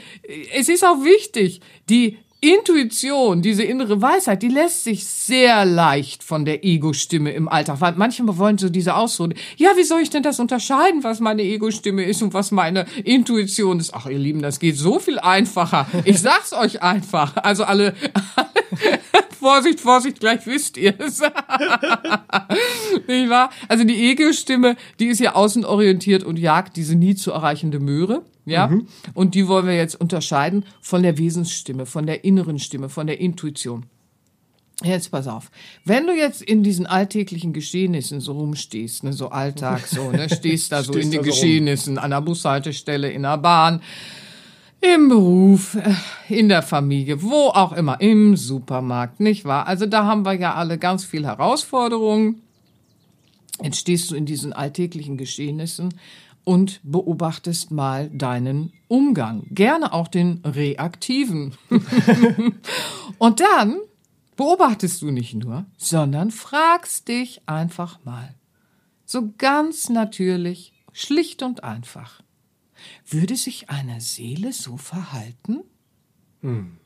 es 0.54 0.70
ist 0.70 0.84
auch 0.84 1.04
wichtig, 1.04 1.60
die 1.90 2.16
Intuition, 2.40 3.42
diese 3.42 3.64
innere 3.64 4.00
Weisheit, 4.00 4.42
die 4.44 4.48
lässt 4.48 4.84
sich 4.84 5.04
sehr 5.04 5.64
leicht 5.64 6.22
von 6.22 6.44
der 6.44 6.64
Ego-Stimme 6.64 7.32
im 7.32 7.48
Alltag, 7.48 7.80
weil 7.80 7.94
manche 7.96 8.22
wollen 8.38 8.58
so 8.58 8.68
diese 8.68 8.94
Ausrede, 8.94 9.34
ja, 9.56 9.70
wie 9.76 9.82
soll 9.82 10.02
ich 10.02 10.10
denn 10.10 10.22
das 10.22 10.38
unterscheiden, 10.38 11.02
was 11.02 11.18
meine 11.18 11.42
Ego-Stimme 11.42 12.04
ist 12.04 12.22
und 12.22 12.34
was 12.34 12.52
meine 12.52 12.86
Intuition 13.02 13.80
ist? 13.80 13.92
Ach, 13.92 14.06
ihr 14.06 14.18
Lieben, 14.18 14.40
das 14.40 14.60
geht 14.60 14.76
so 14.76 15.00
viel 15.00 15.18
einfacher. 15.18 15.88
Ich 16.04 16.20
sag's 16.20 16.52
euch 16.52 16.80
einfach. 16.80 17.34
Also 17.38 17.64
alle, 17.64 17.94
Vorsicht, 19.38 19.80
Vorsicht, 19.80 20.20
gleich 20.20 20.46
wisst 20.46 20.76
ihr 20.76 20.98
es. 20.98 21.20
Nicht 23.06 23.30
wahr? 23.30 23.50
Also 23.68 23.84
die 23.84 24.10
Ego-Stimme, 24.10 24.76
die 24.98 25.06
ist 25.06 25.20
ja 25.20 25.34
außenorientiert 25.34 26.24
und 26.24 26.38
jagt 26.38 26.76
diese 26.76 26.94
nie 26.94 27.14
zu 27.14 27.32
erreichende 27.32 27.78
Möhre. 27.80 28.22
Ja, 28.44 28.68
mhm. 28.68 28.86
und 29.12 29.34
die 29.34 29.46
wollen 29.46 29.66
wir 29.66 29.76
jetzt 29.76 30.00
unterscheiden 30.00 30.64
von 30.80 31.02
der 31.02 31.18
Wesensstimme, 31.18 31.84
von 31.84 32.06
der 32.06 32.24
inneren 32.24 32.58
Stimme, 32.58 32.88
von 32.88 33.06
der 33.06 33.20
Intuition. 33.20 33.84
Jetzt 34.82 35.10
pass 35.10 35.26
auf. 35.26 35.50
Wenn 35.84 36.06
du 36.06 36.14
jetzt 36.14 36.40
in 36.40 36.62
diesen 36.62 36.86
alltäglichen 36.86 37.52
Geschehnissen 37.52 38.20
so 38.20 38.32
rumstehst, 38.32 39.02
ne, 39.02 39.12
so 39.12 39.28
Alltag, 39.28 39.86
so, 39.86 40.12
ne, 40.12 40.28
stehst 40.34 40.70
da 40.70 40.82
so 40.82 40.92
stehst 40.92 41.06
in 41.06 41.10
den 41.10 41.22
Geschehnissen, 41.24 41.96
rum. 41.96 42.04
an 42.04 42.10
der 42.10 42.20
Bushaltestelle, 42.20 43.10
in 43.10 43.22
der 43.22 43.38
Bahn, 43.38 43.82
im 44.80 45.08
Beruf, 45.08 45.74
äh, 45.74 45.94
in 46.28 46.48
der 46.48 46.62
Familie, 46.62 47.22
wo 47.22 47.48
auch 47.48 47.72
immer, 47.72 48.00
im 48.00 48.36
Supermarkt, 48.36 49.20
nicht 49.20 49.44
wahr? 49.44 49.66
Also 49.66 49.86
da 49.86 50.04
haben 50.04 50.24
wir 50.24 50.34
ja 50.34 50.54
alle 50.54 50.78
ganz 50.78 51.04
viel 51.04 51.26
Herausforderungen. 51.26 52.42
Jetzt 53.62 53.78
stehst 53.78 54.10
du 54.10 54.14
in 54.14 54.24
diesen 54.24 54.52
alltäglichen 54.52 55.16
Geschehnissen 55.16 55.94
und 56.44 56.80
beobachtest 56.82 57.70
mal 57.72 58.08
deinen 58.08 58.72
Umgang, 58.86 59.42
gerne 59.50 59.92
auch 59.92 60.08
den 60.08 60.40
reaktiven. 60.44 61.54
und 63.18 63.40
dann 63.40 63.76
beobachtest 64.36 65.02
du 65.02 65.10
nicht 65.10 65.34
nur, 65.34 65.66
sondern 65.76 66.30
fragst 66.30 67.08
dich 67.08 67.42
einfach 67.46 67.98
mal. 68.04 68.34
So 69.04 69.34
ganz 69.36 69.88
natürlich, 69.88 70.72
schlicht 70.92 71.42
und 71.42 71.64
einfach. 71.64 72.22
Würde 73.06 73.36
sich 73.36 73.70
eine 73.70 74.00
Seele 74.00 74.52
so 74.52 74.76
verhalten? 74.76 75.60
Hm. 76.40 76.78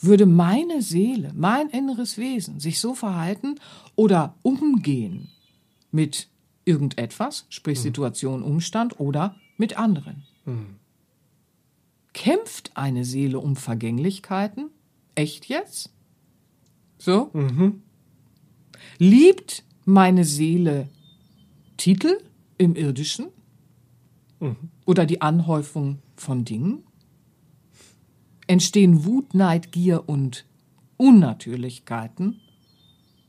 Würde 0.00 0.26
meine 0.26 0.82
Seele, 0.82 1.32
mein 1.34 1.68
inneres 1.68 2.18
Wesen 2.18 2.60
sich 2.60 2.80
so 2.80 2.94
verhalten 2.94 3.56
oder 3.96 4.36
umgehen 4.42 5.28
mit 5.90 6.28
irgendetwas, 6.64 7.46
sprich 7.48 7.78
hm. 7.78 7.82
Situation, 7.82 8.42
Umstand 8.42 9.00
oder 9.00 9.36
mit 9.56 9.78
anderen? 9.78 10.24
Hm. 10.44 10.76
Kämpft 12.12 12.76
eine 12.76 13.04
Seele 13.04 13.40
um 13.40 13.56
Vergänglichkeiten? 13.56 14.70
Echt 15.14 15.46
jetzt? 15.46 15.92
So? 16.98 17.30
Mhm. 17.32 17.82
Liebt 18.98 19.64
meine 19.84 20.24
Seele 20.24 20.88
Titel 21.76 22.18
im 22.56 22.76
Irdischen? 22.76 23.26
Mhm. 24.40 24.70
Oder 24.84 25.06
die 25.06 25.20
Anhäufung 25.20 25.98
von 26.16 26.44
Dingen? 26.44 26.84
Entstehen 28.46 29.04
Wut, 29.04 29.34
Neid, 29.34 29.72
Gier 29.72 30.08
und 30.08 30.44
Unnatürlichkeiten 30.96 32.40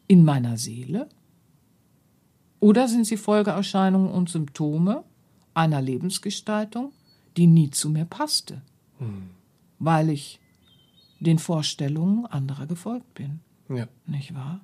in 0.08 0.26
meiner 0.26 0.58
Seele? 0.58 1.10
Oder 2.60 2.88
sind 2.88 3.06
sie 3.06 3.18
Folgeerscheinungen 3.18 4.12
und 4.12 4.30
Symptome 4.30 5.04
einer 5.54 5.82
Lebensgestaltung, 5.82 6.92
die 7.38 7.48
nie 7.48 7.70
zu 7.70 7.90
mir 7.90 8.06
passte, 8.06 8.62
mhm. 9.00 9.30
weil 9.80 10.10
ich 10.10 10.40
den 11.20 11.40
Vorstellungen 11.40 12.26
anderer 12.26 12.66
gefolgt 12.66 13.14
bin? 13.14 13.40
Ja. 13.70 13.88
Nicht 14.06 14.34
wahr? 14.34 14.62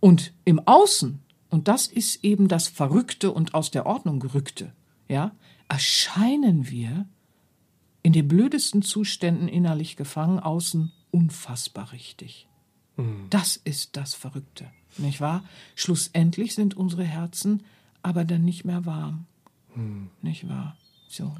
Und 0.00 0.32
im 0.44 0.60
Außen, 0.66 1.20
und 1.50 1.68
das 1.68 1.86
ist 1.86 2.24
eben 2.24 2.48
das 2.48 2.68
Verrückte 2.68 3.30
und 3.30 3.54
aus 3.54 3.70
der 3.70 3.86
Ordnung 3.86 4.20
gerückte, 4.20 4.72
ja, 5.08 5.32
erscheinen 5.72 6.68
wir 6.68 7.06
in 8.02 8.12
den 8.12 8.28
blödesten 8.28 8.82
Zuständen 8.82 9.48
innerlich 9.48 9.96
gefangen, 9.96 10.38
außen 10.38 10.92
unfassbar 11.10 11.92
richtig. 11.92 12.46
Mhm. 12.98 13.28
Das 13.30 13.56
ist 13.56 13.96
das 13.96 14.12
Verrückte, 14.12 14.70
nicht 14.98 15.22
wahr? 15.22 15.42
Schlussendlich 15.74 16.54
sind 16.54 16.76
unsere 16.76 17.04
Herzen 17.04 17.62
aber 18.02 18.26
dann 18.26 18.44
nicht 18.44 18.66
mehr 18.66 18.84
warm, 18.84 19.24
mhm. 19.74 20.10
nicht 20.20 20.46
wahr? 20.46 20.76
So, 21.08 21.34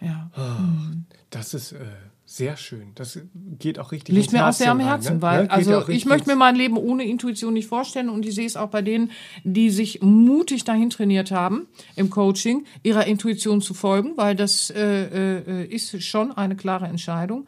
ja. 0.00 0.30
Oh, 0.36 0.60
mhm. 0.60 1.06
Das 1.30 1.54
ist 1.54 1.72
äh, 1.72 1.86
sehr 2.30 2.58
schön. 2.58 2.92
Das 2.94 3.18
geht 3.58 3.78
auch 3.78 3.90
richtig 3.90 4.14
Liegt 4.14 4.32
mir 4.32 4.46
auch 4.46 4.52
sehr 4.52 4.70
am 4.70 4.80
Herzen, 4.80 5.16
ne? 5.16 5.22
weil 5.22 5.44
ja, 5.46 5.50
also 5.50 5.88
ich 5.88 6.04
möchte 6.04 6.28
mir 6.28 6.36
mein 6.36 6.56
Leben 6.56 6.76
ohne 6.76 7.04
Intuition 7.04 7.54
nicht 7.54 7.68
vorstellen 7.68 8.10
und 8.10 8.26
ich 8.26 8.34
sehe 8.34 8.44
es 8.44 8.54
auch 8.54 8.68
bei 8.68 8.82
denen, 8.82 9.12
die 9.44 9.70
sich 9.70 10.02
mutig 10.02 10.64
dahin 10.64 10.90
trainiert 10.90 11.30
haben 11.30 11.68
im 11.96 12.10
Coaching, 12.10 12.66
ihrer 12.82 13.06
Intuition 13.06 13.62
zu 13.62 13.72
folgen, 13.72 14.12
weil 14.16 14.36
das 14.36 14.68
äh, 14.68 15.38
äh, 15.38 15.64
ist 15.64 16.02
schon 16.02 16.30
eine 16.30 16.54
klare 16.54 16.84
Entscheidung. 16.84 17.46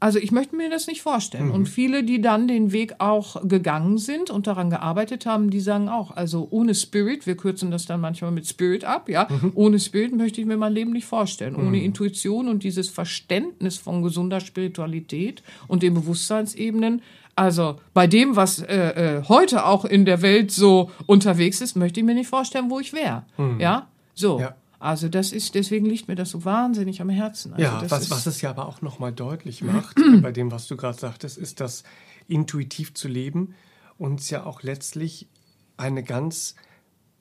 Also 0.00 0.18
ich 0.18 0.32
möchte 0.32 0.56
mir 0.56 0.70
das 0.70 0.86
nicht 0.86 1.02
vorstellen. 1.02 1.48
Mhm. 1.48 1.54
Und 1.54 1.66
viele, 1.66 2.02
die 2.02 2.22
dann 2.22 2.48
den 2.48 2.72
Weg 2.72 2.94
auch 2.98 3.46
gegangen 3.46 3.98
sind 3.98 4.30
und 4.30 4.46
daran 4.46 4.70
gearbeitet 4.70 5.26
haben, 5.26 5.50
die 5.50 5.60
sagen 5.60 5.90
auch, 5.90 6.10
also 6.10 6.48
ohne 6.50 6.74
Spirit, 6.74 7.26
wir 7.26 7.36
kürzen 7.36 7.70
das 7.70 7.84
dann 7.84 8.00
manchmal 8.00 8.30
mit 8.30 8.46
Spirit 8.46 8.84
ab, 8.84 9.10
ja, 9.10 9.28
mhm. 9.28 9.52
ohne 9.54 9.78
Spirit 9.78 10.16
möchte 10.16 10.40
ich 10.40 10.46
mir 10.46 10.56
mein 10.56 10.72
Leben 10.72 10.92
nicht 10.92 11.04
vorstellen. 11.04 11.52
Mhm. 11.52 11.68
Ohne 11.68 11.82
Intuition 11.82 12.48
und 12.48 12.64
dieses 12.64 12.88
Verständnis 12.88 13.76
von 13.76 14.02
gesunder 14.02 14.40
Spiritualität 14.40 15.42
und 15.68 15.82
den 15.82 15.92
Bewusstseinsebenen, 15.92 17.02
also 17.36 17.76
bei 17.94 18.06
dem, 18.06 18.36
was 18.36 18.60
äh, 18.60 19.18
äh, 19.18 19.22
heute 19.28 19.66
auch 19.66 19.84
in 19.84 20.04
der 20.04 20.22
Welt 20.22 20.50
so 20.50 20.90
unterwegs 21.06 21.60
ist, 21.60 21.76
möchte 21.76 22.00
ich 22.00 22.06
mir 22.06 22.14
nicht 22.14 22.28
vorstellen, 22.28 22.70
wo 22.70 22.80
ich 22.80 22.92
wäre. 22.92 23.24
Mhm. 23.36 23.60
Ja, 23.60 23.88
so. 24.14 24.40
Ja. 24.40 24.54
Also 24.80 25.08
das 25.08 25.30
ist, 25.32 25.54
deswegen 25.54 25.84
liegt 25.84 26.08
mir 26.08 26.16
das 26.16 26.30
so 26.30 26.44
wahnsinnig 26.44 27.02
am 27.02 27.10
Herzen. 27.10 27.52
Also 27.52 27.62
ja, 27.62 27.90
was, 27.90 28.10
was 28.10 28.26
es 28.26 28.40
ja 28.40 28.50
aber 28.50 28.66
auch 28.66 28.80
nochmal 28.80 29.12
deutlich 29.12 29.62
macht, 29.62 29.96
bei 30.22 30.32
dem, 30.32 30.50
was 30.50 30.66
du 30.66 30.76
gerade 30.76 30.98
sagtest, 30.98 31.38
ist, 31.38 31.60
dass 31.60 31.84
intuitiv 32.26 32.94
zu 32.94 33.06
leben 33.06 33.54
uns 33.98 34.30
ja 34.30 34.46
auch 34.46 34.62
letztlich 34.62 35.28
eine 35.76 36.02
ganz, 36.02 36.54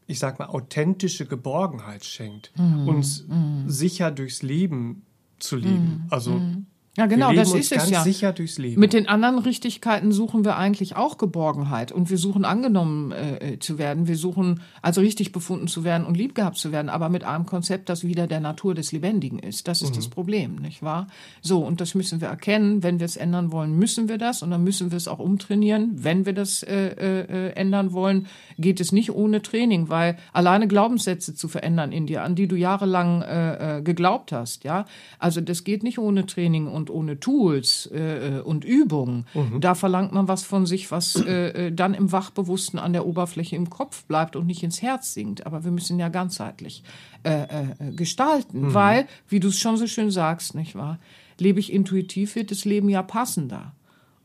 ich 0.08 0.18
sag 0.18 0.40
mal, 0.40 0.46
authentische 0.46 1.26
Geborgenheit 1.26 2.06
schenkt, 2.06 2.52
mhm. 2.58 2.88
uns 2.88 3.28
mhm. 3.28 3.66
sicher 3.68 4.12
durchs 4.12 4.42
Leben 4.42 5.06
zu 5.40 5.58
leben. 5.58 6.04
Mhm. 6.04 6.08
Also 6.10 6.32
mhm. 6.32 6.66
Ja, 7.00 7.06
genau, 7.06 7.32
das 7.32 7.54
ist 7.54 7.72
es 7.72 7.90
ja. 7.90 8.04
sicher 8.04 8.34
durchs 8.34 8.58
Leben. 8.58 8.78
Mit 8.78 8.92
den 8.92 9.08
anderen 9.08 9.40
Richtigkeiten 9.40 10.12
suchen 10.12 10.44
wir 10.44 10.58
eigentlich 10.58 10.98
auch 10.98 11.18
Geborgenheit 11.18 11.94
und 11.94 12.10
wir 12.10 12.18
suchen 12.18 12.44
angenommen 12.44 13.14
äh, 13.14 13.58
zu 13.58 13.78
werden. 13.78 14.10
Wir 14.10 14.18
suchen 14.18 14.60
also 14.82 15.00
richtig 15.00 15.32
befunden 15.32 15.70
zu 15.70 15.86
werden 15.86 16.06
und 16.06 16.18
lieb 16.18 16.36
gehabt 16.36 16.58
zu 16.58 16.74
werden, 16.74 16.90
aber 16.90 17.08
mit 17.08 17.24
einem 17.24 17.46
Konzept, 17.46 17.88
das 17.88 18.04
wieder 18.04 18.28
der 18.28 18.42
Natur 18.42 18.76
des 18.76 18.92
Lebendigen 18.92 19.40
ist. 19.40 19.70
Das 19.70 19.82
ist 19.82 19.92
mhm. 19.92 19.96
das 19.96 20.08
Problem, 20.10 20.56
nicht 20.58 20.84
wahr? 20.84 21.08
So, 21.42 21.66
und 21.66 21.80
das 21.80 21.96
müssen 21.96 22.20
wir 22.20 22.28
erkennen. 22.28 22.84
Wenn 22.84 23.00
wir 23.00 23.06
es 23.06 23.16
ändern 23.16 23.54
wollen, 23.54 23.80
müssen 23.80 24.10
wir 24.10 24.18
das 24.18 24.44
und 24.44 24.52
dann 24.52 24.66
müssen 24.66 24.92
wir 24.92 24.98
es 24.98 25.08
auch 25.08 25.20
umtrainieren. 25.20 26.04
Wenn 26.04 26.26
wir 26.26 26.34
das 26.34 26.64
äh, 26.64 26.88
äh, 26.90 27.52
ändern 27.54 27.94
wollen, 27.94 28.28
geht 28.58 28.82
es 28.82 28.92
nicht 28.92 29.12
ohne 29.12 29.42
Training, 29.42 29.88
weil 29.88 30.18
alleine 30.34 30.68
Glaubenssätze 30.68 31.34
zu 31.34 31.48
verändern 31.48 31.94
in 31.94 32.08
dir, 32.08 32.24
an 32.24 32.36
die 32.36 32.50
du 32.50 32.58
jahrelang 32.58 33.22
äh, 33.22 33.78
äh 33.78 33.82
geglaubt 33.82 34.34
hast, 34.34 34.66
ja, 34.66 34.86
also 35.18 35.40
das 35.40 35.64
geht 35.64 35.84
nicht 35.84 35.98
ohne 35.98 36.26
Training 36.26 36.68
und 36.68 36.89
ohne 36.90 37.20
Tools 37.20 37.90
äh, 37.92 38.42
und 38.44 38.66
Übungen. 38.66 39.26
Mhm. 39.34 39.62
Da 39.62 39.76
verlangt 39.76 40.14
man 40.14 40.28
was 40.28 40.44
von 40.44 40.66
sich, 40.66 40.92
was 40.92 41.16
äh, 41.16 41.68
äh, 41.68 41.72
dann 41.72 41.94
im 41.94 42.12
Wachbewussten 42.12 42.80
an 42.80 42.94
der 42.94 43.06
Oberfläche 43.06 43.56
im 43.56 43.70
Kopf 43.70 44.04
bleibt 44.06 44.36
und 44.36 44.48
nicht 44.48 44.64
ins 44.64 44.82
Herz 44.82 45.14
sinkt. 45.14 45.46
Aber 45.46 45.64
wir 45.64 45.72
müssen 45.72 46.00
ja 46.00 46.10
ganzheitlich 46.10 46.84
äh, 47.24 47.44
äh, 47.44 47.92
gestalten, 47.96 48.62
mhm. 48.62 48.74
weil, 48.74 49.08
wie 49.28 49.40
du 49.40 49.50
es 49.50 49.60
schon 49.60 49.78
so 49.78 49.88
schön 49.88 50.12
sagst, 50.12 50.56
nicht 50.56 50.76
wahr? 50.76 51.00
Lebe 51.38 51.60
ich 51.60 51.72
intuitiv, 51.72 52.36
wird 52.36 52.52
das 52.52 52.66
Leben 52.66 52.90
ja 52.90 53.02
passender. 53.02 53.74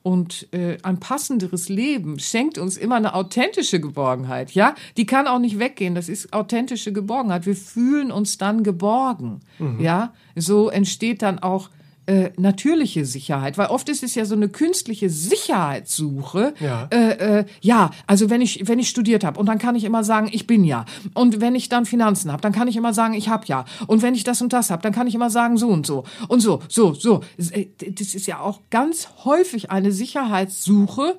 Und 0.04 0.52
äh, 0.52 0.76
ein 0.82 1.00
passenderes 1.00 1.70
Leben 1.70 2.18
schenkt 2.18 2.58
uns 2.58 2.76
immer 2.76 2.96
eine 2.96 3.14
authentische 3.14 3.80
Geborgenheit, 3.80 4.50
ja? 4.50 4.74
Die 4.98 5.06
kann 5.06 5.26
auch 5.26 5.38
nicht 5.38 5.58
weggehen. 5.58 5.94
Das 5.94 6.10
ist 6.10 6.34
authentische 6.34 6.92
Geborgenheit. 6.92 7.46
Wir 7.46 7.56
fühlen 7.56 8.12
uns 8.12 8.36
dann 8.36 8.62
geborgen, 8.64 9.40
mhm. 9.58 9.80
ja? 9.80 10.12
So 10.36 10.68
entsteht 10.68 11.22
dann 11.22 11.38
auch 11.38 11.70
äh, 12.06 12.30
natürliche 12.36 13.04
Sicherheit, 13.04 13.56
weil 13.58 13.68
oft 13.68 13.88
ist 13.88 14.02
es 14.02 14.14
ja 14.14 14.24
so 14.24 14.34
eine 14.34 14.48
künstliche 14.48 15.08
Sicherheitssuche. 15.08 16.54
Ja, 16.60 16.88
äh, 16.92 17.38
äh, 17.40 17.44
ja 17.60 17.90
also 18.06 18.30
wenn 18.30 18.40
ich 18.40 18.66
wenn 18.66 18.78
ich 18.78 18.88
studiert 18.88 19.24
habe 19.24 19.40
und 19.40 19.46
dann 19.46 19.58
kann 19.58 19.74
ich 19.74 19.84
immer 19.84 20.04
sagen, 20.04 20.28
ich 20.30 20.46
bin 20.46 20.64
ja. 20.64 20.84
Und 21.14 21.40
wenn 21.40 21.54
ich 21.54 21.68
dann 21.68 21.86
Finanzen 21.86 22.30
habe, 22.30 22.42
dann 22.42 22.52
kann 22.52 22.68
ich 22.68 22.76
immer 22.76 22.92
sagen, 22.92 23.14
ich 23.14 23.28
habe 23.28 23.44
ja. 23.46 23.64
Und 23.86 24.02
wenn 24.02 24.14
ich 24.14 24.24
das 24.24 24.42
und 24.42 24.52
das 24.52 24.70
habe, 24.70 24.82
dann 24.82 24.92
kann 24.92 25.06
ich 25.06 25.14
immer 25.14 25.30
sagen, 25.30 25.56
so 25.56 25.68
und 25.68 25.86
so 25.86 26.04
und 26.28 26.40
so, 26.40 26.60
so, 26.68 26.94
so. 26.94 27.22
Äh, 27.50 27.66
das 27.78 28.14
ist 28.14 28.26
ja 28.26 28.40
auch 28.40 28.60
ganz 28.70 29.08
häufig 29.24 29.70
eine 29.70 29.92
Sicherheitssuche 29.92 31.16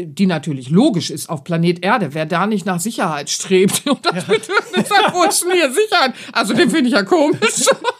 die 0.00 0.26
natürlich 0.26 0.70
logisch 0.70 1.10
ist 1.10 1.28
auf 1.28 1.44
Planet 1.44 1.84
Erde. 1.84 2.14
Wer 2.14 2.26
da 2.26 2.46
nicht 2.46 2.64
nach 2.64 2.80
Sicherheit 2.80 3.30
strebt 3.30 3.82
und 3.90 4.04
das 4.06 4.24
Bedürfnis 4.24 4.90
hat, 4.90 5.12
wo 5.12 5.24
ist 5.24 5.44
mir 5.46 5.72
Sicherheit? 5.72 6.14
Also 6.32 6.54
den 6.54 6.70
finde 6.70 6.88
ich 6.88 6.94
ja 6.94 7.02
komisch. 7.02 7.66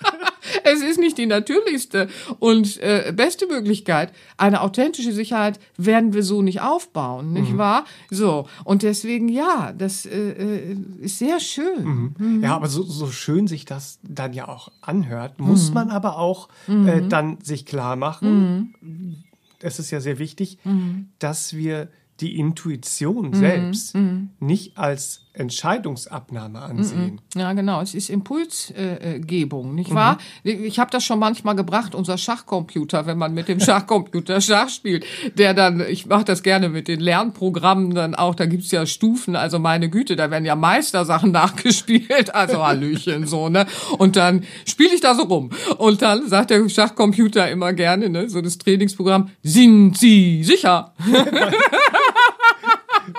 es 0.64 0.82
ist 0.82 0.98
nicht 0.98 1.18
die 1.18 1.26
natürlichste 1.26 2.08
und 2.38 2.78
äh, 2.78 3.12
beste 3.14 3.46
Möglichkeit. 3.46 4.12
Eine 4.36 4.60
authentische 4.62 5.12
Sicherheit 5.12 5.58
werden 5.76 6.12
wir 6.12 6.22
so 6.22 6.42
nicht 6.42 6.60
aufbauen, 6.60 7.32
nicht 7.32 7.52
mhm. 7.52 7.58
wahr? 7.58 7.84
So. 8.10 8.48
Und 8.64 8.82
deswegen, 8.82 9.28
ja, 9.28 9.72
das 9.76 10.06
äh, 10.06 10.30
äh 10.30 10.76
ist 11.00 11.18
sehr 11.18 11.40
schön. 11.40 11.84
Mhm. 11.84 12.14
Mhm. 12.18 12.42
Ja, 12.42 12.56
aber 12.56 12.68
so, 12.68 12.82
so 12.82 13.08
schön 13.08 13.46
sich 13.46 13.64
das 13.64 13.98
dann 14.02 14.32
ja 14.32 14.48
auch 14.48 14.70
anhört, 14.80 15.40
muss 15.40 15.68
mhm. 15.68 15.74
man 15.74 15.90
aber 15.90 16.18
auch 16.18 16.48
äh, 16.68 17.02
dann 17.08 17.38
sich 17.42 17.66
klar 17.66 17.96
machen, 17.96 18.74
mhm 18.80 19.24
es 19.60 19.78
ist 19.78 19.90
ja 19.90 20.00
sehr 20.00 20.18
wichtig, 20.18 20.58
mhm. 20.64 21.08
dass 21.18 21.54
wir 21.54 21.88
die 22.20 22.38
Intuition 22.38 23.28
Mhm, 23.28 23.34
selbst 23.34 23.96
nicht 24.40 24.76
als 24.76 25.27
Entscheidungsabnahme 25.38 26.60
ansehen. 26.60 27.20
Ja, 27.34 27.52
genau. 27.52 27.80
Es 27.80 27.94
ist 27.94 28.10
Impulsgebung, 28.10 29.74
nicht 29.74 29.94
wahr? 29.94 30.18
Ich 30.42 30.78
habe 30.78 30.90
das 30.90 31.04
schon 31.04 31.18
manchmal 31.18 31.54
gebracht, 31.56 31.94
unser 31.94 32.18
Schachcomputer, 32.18 33.06
wenn 33.06 33.18
man 33.18 33.34
mit 33.34 33.48
dem 33.48 33.60
Schachcomputer 33.68 34.40
Schach 34.40 34.68
spielt, 34.68 35.04
der 35.34 35.54
dann, 35.54 35.80
ich 35.80 36.06
mache 36.06 36.24
das 36.24 36.42
gerne 36.42 36.68
mit 36.68 36.88
den 36.88 37.00
Lernprogrammen 37.00 37.94
dann 37.94 38.14
auch, 38.14 38.34
da 38.34 38.46
gibt's 38.46 38.70
ja 38.70 38.86
Stufen, 38.86 39.36
also 39.36 39.58
meine 39.58 39.88
Güte, 39.88 40.16
da 40.16 40.30
werden 40.30 40.44
ja 40.44 40.56
Meistersachen 40.56 41.30
nachgespielt, 41.32 42.34
also 42.34 42.64
Hallöchen 42.64 43.26
so, 43.26 43.48
ne? 43.48 43.66
Und 43.98 44.16
dann 44.16 44.44
spiele 44.66 44.94
ich 44.94 45.00
da 45.00 45.14
so 45.14 45.22
rum. 45.22 45.50
Und 45.78 46.02
dann 46.02 46.28
sagt 46.28 46.50
der 46.50 46.68
Schachcomputer 46.68 47.50
immer 47.50 47.72
gerne, 47.72 48.08
ne, 48.08 48.28
so 48.28 48.40
das 48.40 48.58
Trainingsprogramm, 48.58 49.30
sind 49.42 49.96
Sie 49.96 50.42
sicher? 50.44 50.92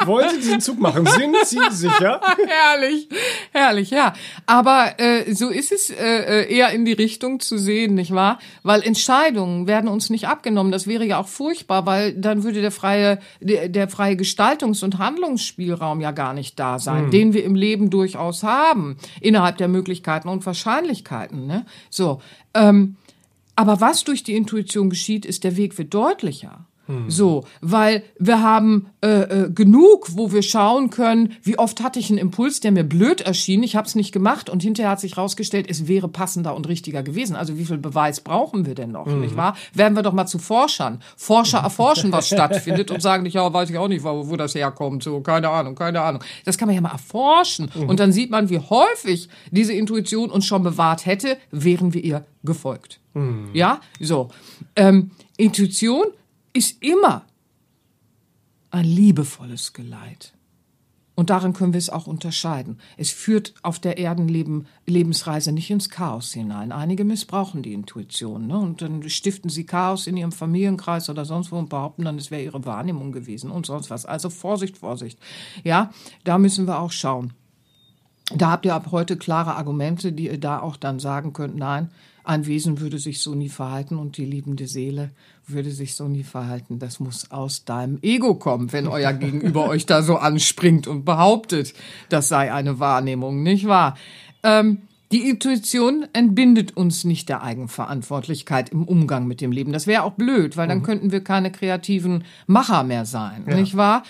Wollen 0.05 0.29
Sie 0.29 0.37
diesen 0.37 0.61
Zug 0.61 0.79
machen? 0.79 1.05
Sind 1.05 1.35
Sie 1.45 1.59
sicher? 1.69 2.21
herrlich, 2.47 3.09
herrlich, 3.51 3.89
ja. 3.91 4.13
Aber 4.45 4.99
äh, 4.99 5.33
so 5.33 5.49
ist 5.49 5.71
es 5.71 5.89
äh, 5.89 6.51
eher 6.53 6.69
in 6.71 6.85
die 6.85 6.93
Richtung 6.93 7.39
zu 7.39 7.57
sehen, 7.57 7.95
nicht 7.95 8.13
wahr? 8.13 8.39
Weil 8.63 8.81
Entscheidungen 8.83 9.67
werden 9.67 9.89
uns 9.89 10.09
nicht 10.09 10.27
abgenommen. 10.27 10.71
Das 10.71 10.87
wäre 10.87 11.05
ja 11.05 11.19
auch 11.19 11.27
furchtbar, 11.27 11.85
weil 11.85 12.13
dann 12.13 12.43
würde 12.43 12.61
der 12.61 12.71
freie, 12.71 13.19
der, 13.39 13.69
der 13.69 13.87
freie 13.87 14.15
Gestaltungs- 14.15 14.83
und 14.83 14.97
Handlungsspielraum 14.97 16.01
ja 16.01 16.11
gar 16.11 16.33
nicht 16.33 16.59
da 16.59 16.79
sein, 16.79 17.11
den 17.11 17.33
wir 17.33 17.43
im 17.43 17.55
Leben 17.55 17.89
durchaus 17.89 18.43
haben, 18.43 18.97
innerhalb 19.21 19.57
der 19.57 19.67
Möglichkeiten 19.67 20.29
und 20.29 20.45
Wahrscheinlichkeiten. 20.45 21.47
Ne? 21.47 21.65
So. 21.89 22.21
Ähm, 22.53 22.95
aber 23.55 23.81
was 23.81 24.05
durch 24.05 24.23
die 24.23 24.37
Intuition 24.37 24.89
geschieht, 24.89 25.25
ist, 25.25 25.43
der 25.43 25.57
Weg 25.57 25.77
wird 25.77 25.93
deutlicher. 25.93 26.65
So, 27.07 27.43
weil 27.61 28.03
wir 28.17 28.41
haben 28.41 28.87
äh, 29.01 29.07
äh, 29.07 29.49
genug, 29.51 30.07
wo 30.17 30.31
wir 30.31 30.41
schauen 30.41 30.89
können, 30.89 31.33
wie 31.43 31.59
oft 31.59 31.83
hatte 31.83 31.99
ich 31.99 32.09
einen 32.09 32.17
Impuls, 32.17 32.61
der 32.61 32.71
mir 32.71 32.83
blöd 32.83 33.21
erschien, 33.21 33.61
ich 33.61 33.75
habe 33.75 33.87
es 33.87 33.93
nicht 33.93 34.11
gemacht 34.11 34.49
und 34.49 34.63
hinterher 34.63 34.91
hat 34.91 34.99
sich 34.99 35.15
rausgestellt, 35.15 35.67
es 35.69 35.87
wäre 35.87 36.07
passender 36.07 36.55
und 36.55 36.67
richtiger 36.67 37.03
gewesen. 37.03 37.35
Also 37.35 37.59
wie 37.59 37.65
viel 37.65 37.77
Beweis 37.77 38.21
brauchen 38.21 38.65
wir 38.65 38.73
denn 38.73 38.91
noch, 38.91 39.05
nicht 39.05 39.37
wahr? 39.37 39.55
Werden 39.73 39.95
wir 39.95 40.01
doch 40.01 40.13
mal 40.13 40.25
zu 40.25 40.39
Forschern. 40.39 41.01
Forscher 41.15 41.59
erforschen, 41.59 42.11
was 42.11 42.27
stattfindet 42.29 42.89
und 42.89 43.01
sagen 43.01 43.21
nicht, 43.23 43.35
ja, 43.35 43.53
weiß 43.53 43.69
ich 43.69 43.77
auch 43.77 43.87
nicht, 43.87 44.03
wo, 44.03 44.27
wo 44.27 44.35
das 44.35 44.55
herkommt, 44.55 45.03
so, 45.03 45.21
keine 45.21 45.49
Ahnung, 45.49 45.75
keine 45.75 46.01
Ahnung. 46.01 46.23
Das 46.45 46.57
kann 46.57 46.67
man 46.67 46.75
ja 46.75 46.81
mal 46.81 46.91
erforschen 46.91 47.69
und 47.87 47.99
dann 47.99 48.11
sieht 48.11 48.31
man, 48.31 48.49
wie 48.49 48.59
häufig 48.59 49.29
diese 49.51 49.73
Intuition 49.73 50.31
uns 50.31 50.45
schon 50.45 50.63
bewahrt 50.63 51.05
hätte, 51.05 51.37
wären 51.51 51.93
wir 51.93 52.03
ihr 52.03 52.25
gefolgt. 52.43 52.99
Ja, 53.53 53.81
so. 53.99 54.29
Ähm, 54.75 55.11
Intuition 55.37 56.05
ist 56.59 56.83
immer 56.83 57.25
ein 58.69 58.83
liebevolles 58.83 59.71
Geleit. 59.71 60.33
Und 61.15 61.29
darin 61.29 61.53
können 61.53 61.71
wir 61.71 61.77
es 61.77 61.89
auch 61.89 62.05
unterscheiden. 62.05 62.79
Es 62.97 63.11
führt 63.11 63.53
auf 63.61 63.79
der 63.79 63.97
Erdenleben, 63.97 64.67
Lebensreise 64.85 65.53
nicht 65.53 65.69
ins 65.69 65.89
Chaos 65.89 66.33
hinein. 66.33 66.73
Einige 66.73 67.05
missbrauchen 67.05 67.61
die 67.61 67.71
Intuition 67.71 68.47
ne? 68.47 68.57
und 68.57 68.81
dann 68.81 69.09
stiften 69.09 69.49
sie 69.49 69.65
Chaos 69.65 70.05
in 70.05 70.17
ihrem 70.17 70.33
Familienkreis 70.33 71.09
oder 71.09 71.23
sonst 71.23 71.53
wo 71.53 71.57
und 71.57 71.69
behaupten 71.69 72.03
dann, 72.03 72.17
es 72.17 72.29
wäre 72.29 72.43
ihre 72.43 72.65
Wahrnehmung 72.65 73.13
gewesen 73.13 73.51
und 73.51 73.65
sonst 73.65 73.89
was. 73.89 74.05
Also 74.05 74.29
Vorsicht, 74.29 74.77
Vorsicht. 74.77 75.17
Ja, 75.63 75.91
da 76.25 76.37
müssen 76.37 76.67
wir 76.67 76.79
auch 76.79 76.91
schauen. 76.91 77.31
Da 78.35 78.51
habt 78.51 78.65
ihr 78.65 78.75
ab 78.75 78.89
heute 78.91 79.15
klare 79.15 79.55
Argumente, 79.55 80.11
die 80.11 80.25
ihr 80.25 80.39
da 80.39 80.59
auch 80.59 80.75
dann 80.75 80.99
sagen 80.99 81.31
könnt, 81.31 81.55
nein, 81.55 81.89
ein 82.23 82.45
Wesen 82.45 82.79
würde 82.79 82.99
sich 82.99 83.21
so 83.21 83.33
nie 83.33 83.49
verhalten 83.49 83.97
und 83.97 84.17
die 84.17 84.25
liebende 84.25 84.67
Seele 84.67 85.11
würde 85.51 85.71
sich 85.71 85.95
so 85.95 86.07
nie 86.07 86.23
verhalten. 86.23 86.79
Das 86.79 86.99
muss 86.99 87.31
aus 87.31 87.65
deinem 87.65 87.99
Ego 88.01 88.35
kommen, 88.35 88.71
wenn 88.73 88.87
euer 88.87 89.13
Gegenüber 89.13 89.67
euch 89.67 89.85
da 89.85 90.01
so 90.01 90.17
anspringt 90.17 90.87
und 90.87 91.05
behauptet, 91.05 91.73
das 92.09 92.29
sei 92.29 92.53
eine 92.53 92.79
Wahrnehmung, 92.79 93.43
nicht 93.43 93.67
wahr? 93.67 93.95
Ähm, 94.43 94.79
die 95.11 95.27
Intuition 95.27 96.05
entbindet 96.13 96.77
uns 96.77 97.03
nicht 97.03 97.29
der 97.29 97.41
Eigenverantwortlichkeit 97.41 98.69
im 98.69 98.83
Umgang 98.83 99.25
mit 99.25 99.41
dem 99.41 99.51
Leben. 99.51 99.73
Das 99.73 99.87
wäre 99.87 100.03
auch 100.03 100.13
blöd, 100.13 100.55
weil 100.55 100.67
dann 100.67 100.83
könnten 100.83 101.11
wir 101.11 101.23
keine 101.23 101.51
kreativen 101.51 102.25
Macher 102.45 102.83
mehr 102.83 103.05
sein, 103.05 103.43
nicht 103.47 103.75
wahr? 103.75 104.03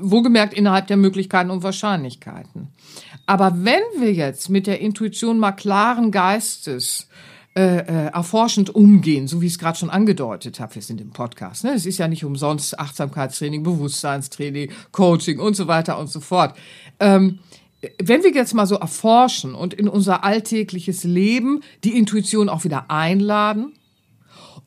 Wohlgemerkt 0.00 0.54
innerhalb 0.54 0.86
der 0.86 0.96
Möglichkeiten 0.96 1.50
und 1.50 1.62
Wahrscheinlichkeiten. 1.62 2.68
Aber 3.26 3.64
wenn 3.64 3.82
wir 3.98 4.14
jetzt 4.14 4.48
mit 4.48 4.66
der 4.66 4.80
Intuition 4.80 5.38
mal 5.38 5.52
klaren 5.52 6.10
Geistes 6.10 7.08
äh, 7.56 7.78
äh, 7.78 8.06
erforschend 8.12 8.74
umgehen, 8.74 9.26
so 9.26 9.40
wie 9.40 9.46
ich 9.46 9.54
es 9.54 9.58
gerade 9.58 9.78
schon 9.78 9.88
angedeutet 9.88 10.60
habe, 10.60 10.74
wir 10.74 10.82
sind 10.82 11.00
im 11.00 11.08
Podcast. 11.08 11.64
Ne? 11.64 11.72
Es 11.72 11.86
ist 11.86 11.96
ja 11.96 12.06
nicht 12.06 12.22
umsonst 12.22 12.78
Achtsamkeitstraining, 12.78 13.62
Bewusstseinstraining, 13.62 14.70
Coaching 14.92 15.40
und 15.40 15.56
so 15.56 15.66
weiter 15.66 15.98
und 15.98 16.10
so 16.10 16.20
fort. 16.20 16.54
Ähm, 17.00 17.38
wenn 18.02 18.22
wir 18.22 18.34
jetzt 18.34 18.52
mal 18.52 18.66
so 18.66 18.74
erforschen 18.74 19.54
und 19.54 19.72
in 19.72 19.88
unser 19.88 20.22
alltägliches 20.22 21.04
Leben 21.04 21.62
die 21.82 21.96
Intuition 21.96 22.50
auch 22.50 22.64
wieder 22.64 22.90
einladen 22.90 23.72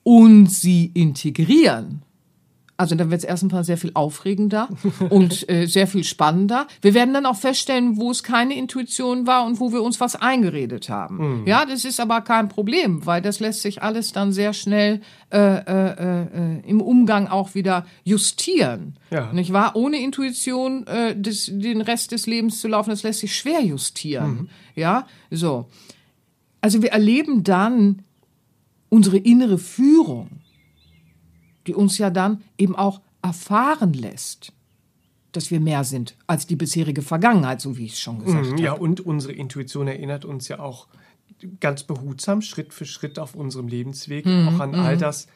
und 0.01 0.47
sie 0.47 0.89
integrieren, 0.91 2.01
also 2.79 2.95
dann 2.95 3.11
wird 3.11 3.19
es 3.19 3.25
erstmal 3.25 3.65
sehr 3.65 3.77
viel 3.77 3.91
aufregender 3.93 4.69
und 5.09 5.47
äh, 5.51 5.65
sehr 5.65 5.85
viel 5.85 6.05
spannender. 6.05 6.65
Wir 6.81 6.93
werden 6.93 7.13
dann 7.13 7.25
auch 7.25 7.35
feststellen, 7.35 7.97
wo 7.97 8.09
es 8.09 8.23
keine 8.23 8.55
Intuition 8.55 9.27
war 9.27 9.45
und 9.45 9.59
wo 9.59 9.73
wir 9.73 9.83
uns 9.83 9.99
was 9.99 10.15
eingeredet 10.15 10.87
haben. 10.87 11.43
Ja, 11.45 11.65
das 11.65 11.83
ist 11.83 11.99
aber 11.99 12.21
kein 12.21 12.47
Problem, 12.47 13.05
weil 13.05 13.21
das 13.21 13.41
lässt 13.41 13.63
sich 13.63 13.83
alles 13.83 14.13
dann 14.13 14.31
sehr 14.31 14.53
schnell 14.53 15.01
äh, 15.29 15.57
äh, 15.57 16.21
äh, 16.23 16.59
im 16.65 16.79
Umgang 16.79 17.27
auch 17.27 17.53
wieder 17.53 17.85
justieren. 18.05 18.95
Ja. 19.11 19.33
Nicht 19.33 19.51
wahr? 19.51 19.75
Ohne 19.75 19.97
Intuition 20.01 20.87
äh, 20.87 21.19
des, 21.19 21.47
den 21.51 21.81
Rest 21.81 22.13
des 22.13 22.27
Lebens 22.27 22.61
zu 22.61 22.69
laufen, 22.69 22.91
das 22.91 23.03
lässt 23.03 23.19
sich 23.19 23.35
schwer 23.35 23.61
justieren. 23.61 24.49
Ja, 24.75 25.05
so. 25.29 25.67
Also 26.61 26.81
wir 26.81 26.91
erleben 26.93 27.43
dann 27.43 28.03
unsere 28.87 29.17
innere 29.17 29.57
Führung 29.57 30.29
die 31.67 31.75
uns 31.75 31.97
ja 31.97 32.09
dann 32.09 32.41
eben 32.57 32.75
auch 32.75 33.01
erfahren 33.21 33.93
lässt, 33.93 34.53
dass 35.31 35.51
wir 35.51 35.59
mehr 35.59 35.83
sind 35.83 36.15
als 36.27 36.47
die 36.47 36.55
bisherige 36.55 37.01
Vergangenheit, 37.01 37.61
so 37.61 37.77
wie 37.77 37.85
ich 37.85 37.93
es 37.93 37.99
schon 37.99 38.23
gesagt 38.23 38.47
habe. 38.47 38.61
Ja, 38.61 38.73
und 38.73 39.01
unsere 39.01 39.33
Intuition 39.33 39.87
erinnert 39.87 40.25
uns 40.25 40.47
ja 40.47 40.59
auch 40.59 40.87
ganz 41.59 41.83
behutsam, 41.83 42.41
Schritt 42.41 42.73
für 42.73 42.85
Schritt 42.85 43.19
auf 43.19 43.35
unserem 43.35 43.67
Lebensweg, 43.67 44.25
auch 44.25 44.59
an 44.59 44.75
all 44.75 44.97
das, 44.97 45.27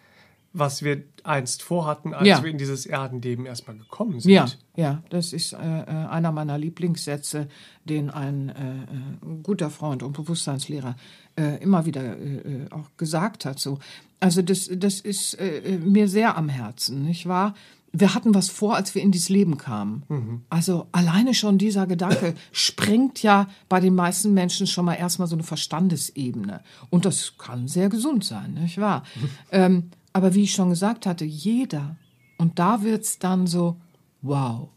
was 0.54 0.84
wir 0.84 1.04
einst 1.24 1.64
vorhatten, 1.64 2.14
als 2.14 2.28
Ja. 2.28 2.44
wir 2.44 2.52
in 2.52 2.60
dieses 2.60 2.86
Erdenleben 2.86 3.46
erstmal 3.48 3.76
gekommen 3.76 4.20
sind. 4.20 4.32
Ja, 4.32 4.46
ja, 4.76 5.04
das 5.10 5.34
ist 5.34 5.54
äh, 5.54 5.58
äh, 5.58 5.86
einer 5.88 6.32
meiner 6.32 6.58
Lieblingssätze, 6.60 7.48
den 7.86 8.12
ein 8.12 8.50
äh, 8.50 8.54
äh, 8.54 9.42
guter 9.42 9.72
Freund 9.72 10.04
und 10.04 10.14
Bewusstseinslehrer 10.14 10.96
äh, 11.36 11.62
immer 11.64 11.86
wieder 11.88 12.18
äh, 12.20 12.68
auch 12.70 12.90
gesagt 12.98 13.46
hat. 13.46 13.60
So, 13.60 13.80
also 14.20 14.44
das, 14.44 14.70
das 14.72 15.00
ist 15.02 15.38
mir 15.84 16.08
sehr 16.08 16.38
am 16.38 16.48
Herzen, 16.50 17.04
nicht 17.04 17.28
wahr? 17.28 17.56
Wir 17.92 18.16
hatten 18.16 18.34
was 18.34 18.50
vor, 18.50 18.76
als 18.76 18.96
wir 18.96 19.02
in 19.04 19.12
dieses 19.12 19.30
Leben 19.30 19.58
kamen. 19.58 20.44
Also 20.50 20.88
alleine 20.94 21.34
schon 21.34 21.58
dieser 21.58 21.86
Gedanke 21.88 22.34
sprengt 22.52 23.22
ja 23.22 23.48
bei 23.70 23.80
den 23.80 23.94
meisten 23.96 24.34
Menschen 24.34 24.66
schon 24.66 24.86
mal 24.86 24.96
erstmal 24.96 25.28
so 25.28 25.36
eine 25.36 25.44
Verstandesebene. 25.44 26.62
Und 26.90 27.06
das 27.06 27.38
kann 27.38 27.68
sehr 27.68 27.90
gesund 27.90 28.24
sein, 28.24 28.54
nicht 28.56 28.80
wahr? 28.80 29.04
ähm, 29.52 29.92
aber 30.14 30.34
wie 30.34 30.44
ich 30.44 30.54
schon 30.54 30.70
gesagt 30.70 31.06
hatte, 31.06 31.26
jeder, 31.26 31.98
und 32.38 32.60
da 32.60 32.84
wird's 32.84 33.20
dann 33.20 33.48
so, 33.48 33.82
wow, 34.22 34.70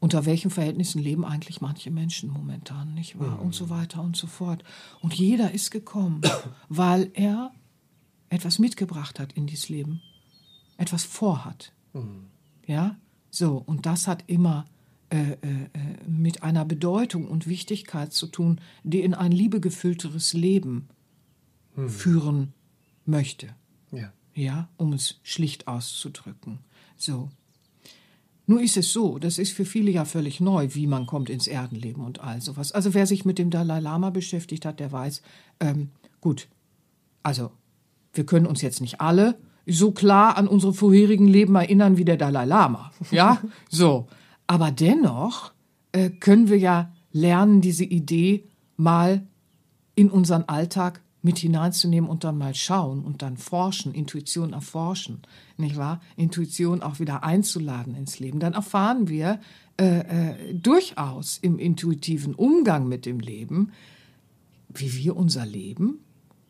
unter 0.00 0.26
welchen 0.26 0.50
Verhältnissen 0.50 1.02
leben 1.02 1.24
eigentlich 1.24 1.60
manche 1.60 1.90
Menschen 1.90 2.30
momentan, 2.30 2.94
nicht 2.94 3.18
wahr? 3.18 3.40
Und 3.40 3.54
so 3.54 3.70
weiter 3.70 4.02
und 4.02 4.16
so 4.16 4.26
fort. 4.26 4.62
Und 5.00 5.14
jeder 5.14 5.52
ist 5.52 5.70
gekommen, 5.70 6.20
weil 6.68 7.10
er 7.14 7.52
etwas 8.28 8.58
mitgebracht 8.58 9.18
hat 9.18 9.32
in 9.32 9.46
dieses 9.46 9.68
Leben, 9.68 10.02
etwas 10.76 11.04
vorhat. 11.04 11.72
Ja, 12.66 12.96
so, 13.30 13.62
und 13.64 13.86
das 13.86 14.06
hat 14.06 14.24
immer 14.26 14.66
äh, 15.08 15.32
äh, 15.32 15.34
äh, 15.34 16.08
mit 16.08 16.42
einer 16.42 16.64
Bedeutung 16.64 17.28
und 17.28 17.46
Wichtigkeit 17.46 18.12
zu 18.12 18.26
tun, 18.26 18.60
die 18.82 19.00
in 19.00 19.14
ein 19.14 19.30
liebegefüllteres 19.30 20.32
Leben 20.32 20.88
führen 21.88 22.54
möchte. 23.04 23.54
Ja. 23.92 24.12
Ja, 24.36 24.68
um 24.76 24.92
es 24.92 25.18
schlicht 25.22 25.66
auszudrücken. 25.66 26.58
So. 26.96 27.30
Nur 28.46 28.60
ist 28.60 28.76
es 28.76 28.92
so, 28.92 29.18
das 29.18 29.38
ist 29.38 29.52
für 29.52 29.64
viele 29.64 29.90
ja 29.90 30.04
völlig 30.04 30.40
neu, 30.40 30.68
wie 30.72 30.86
man 30.86 31.06
kommt 31.06 31.30
ins 31.30 31.48
Erdenleben 31.48 32.04
und 32.04 32.20
all 32.20 32.40
sowas. 32.42 32.70
Also 32.70 32.92
wer 32.92 33.06
sich 33.06 33.24
mit 33.24 33.38
dem 33.38 33.50
Dalai 33.50 33.80
Lama 33.80 34.10
beschäftigt 34.10 34.66
hat, 34.66 34.78
der 34.78 34.92
weiß, 34.92 35.22
ähm, 35.60 35.90
gut, 36.20 36.48
also 37.22 37.50
wir 38.12 38.26
können 38.26 38.46
uns 38.46 38.60
jetzt 38.60 38.82
nicht 38.82 39.00
alle 39.00 39.38
so 39.66 39.90
klar 39.90 40.36
an 40.36 40.46
unsere 40.46 40.74
vorherigen 40.74 41.26
Leben 41.26 41.56
erinnern 41.56 41.96
wie 41.96 42.04
der 42.04 42.18
Dalai 42.18 42.44
Lama. 42.44 42.92
Ja, 43.10 43.40
so. 43.70 44.06
Aber 44.46 44.70
dennoch 44.70 45.52
äh, 45.92 46.10
können 46.10 46.50
wir 46.50 46.58
ja 46.58 46.92
lernen, 47.10 47.62
diese 47.62 47.84
Idee 47.84 48.46
mal 48.76 49.26
in 49.94 50.10
unseren 50.10 50.44
Alltag 50.44 51.00
mit 51.26 51.38
hineinzunehmen 51.38 52.08
und 52.08 52.22
dann 52.22 52.38
mal 52.38 52.54
schauen 52.54 53.04
und 53.04 53.20
dann 53.20 53.36
forschen, 53.36 53.92
Intuition 53.92 54.52
erforschen, 54.52 55.22
nicht 55.56 55.76
wahr? 55.76 56.00
Intuition 56.16 56.82
auch 56.82 57.00
wieder 57.00 57.24
einzuladen 57.24 57.96
ins 57.96 58.20
Leben. 58.20 58.38
Dann 58.38 58.54
erfahren 58.54 59.08
wir 59.08 59.40
äh, 59.76 59.98
äh, 59.98 60.54
durchaus 60.54 61.38
im 61.42 61.58
intuitiven 61.58 62.34
Umgang 62.34 62.86
mit 62.86 63.06
dem 63.06 63.18
Leben, 63.18 63.72
wie 64.68 64.94
wir 64.94 65.16
unser 65.16 65.44
Leben, 65.44 65.98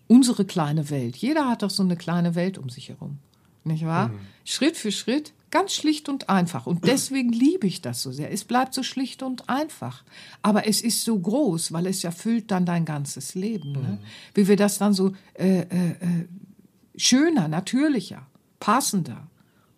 unsere 0.09 0.45
kleine 0.45 0.91
Welt, 0.91 1.17
jeder 1.17 1.49
hat 1.49 1.63
doch 1.63 1.71
so 1.71 1.83
eine 1.83 1.97
kleine 1.97 2.35
Welt 2.35 2.59
um 2.59 2.69
sich 2.69 2.91
herum, 2.91 3.17
nicht 3.67 3.85
wahr? 3.85 4.09
Mhm. 4.09 4.19
Schritt 4.45 4.77
für 4.77 4.93
Schritt 4.93 5.33
Ganz 5.51 5.75
schlicht 5.75 6.09
und 6.09 6.29
einfach. 6.29 6.67
Und 6.67 6.87
deswegen 6.87 7.31
liebe 7.31 7.69
ich 7.69 7.81
das 7.81 8.03
so 8.03 8.11
sehr. 8.11 8.33
Es 8.33 8.45
bleibt 8.45 8.75
so 8.75 8.83
schlicht 8.83 9.23
und 9.23 9.49
einfach. 9.49 10.03
Aber 10.43 10.67
es 10.67 10.83
ist 10.83 11.05
so 11.05 11.19
groß, 11.19 11.73
weil 11.73 11.87
es 11.87 12.03
erfüllt 12.03 12.51
dann 12.51 12.67
dein 12.67 12.85
ganzes 12.85 13.35
Leben. 13.35 13.73
Ne? 13.73 13.79
Mhm. 13.79 13.99
Wie 14.35 14.49
wir 14.49 14.57
das 14.57 14.79
dann 14.79 14.93
so 14.93 15.13
äh, 15.35 15.61
äh, 15.61 15.91
äh, 15.91 16.29
schöner, 16.97 17.47
natürlicher, 17.47 18.27
passender 18.59 19.29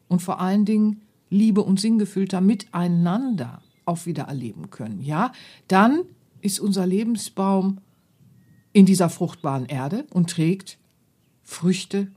und 0.09 0.21
vor 0.21 0.41
allen 0.41 0.65
Dingen 0.65 1.03
liebe- 1.29 1.63
und 1.63 1.79
sinngefüllter 1.79 2.41
miteinander 2.41 3.61
auch 3.85 4.07
wieder 4.07 4.25
erleben 4.25 4.71
können. 4.71 5.03
Ja, 5.03 5.33
dann 5.69 6.01
ist 6.41 6.61
unser 6.61 6.87
Lebensbaum 6.87 7.79
in 8.73 8.87
dieser 8.87 9.11
fruchtbaren 9.11 9.67
Erde 9.67 10.07
und 10.11 10.31
trägt 10.31 10.79
Früchte 11.45 12.11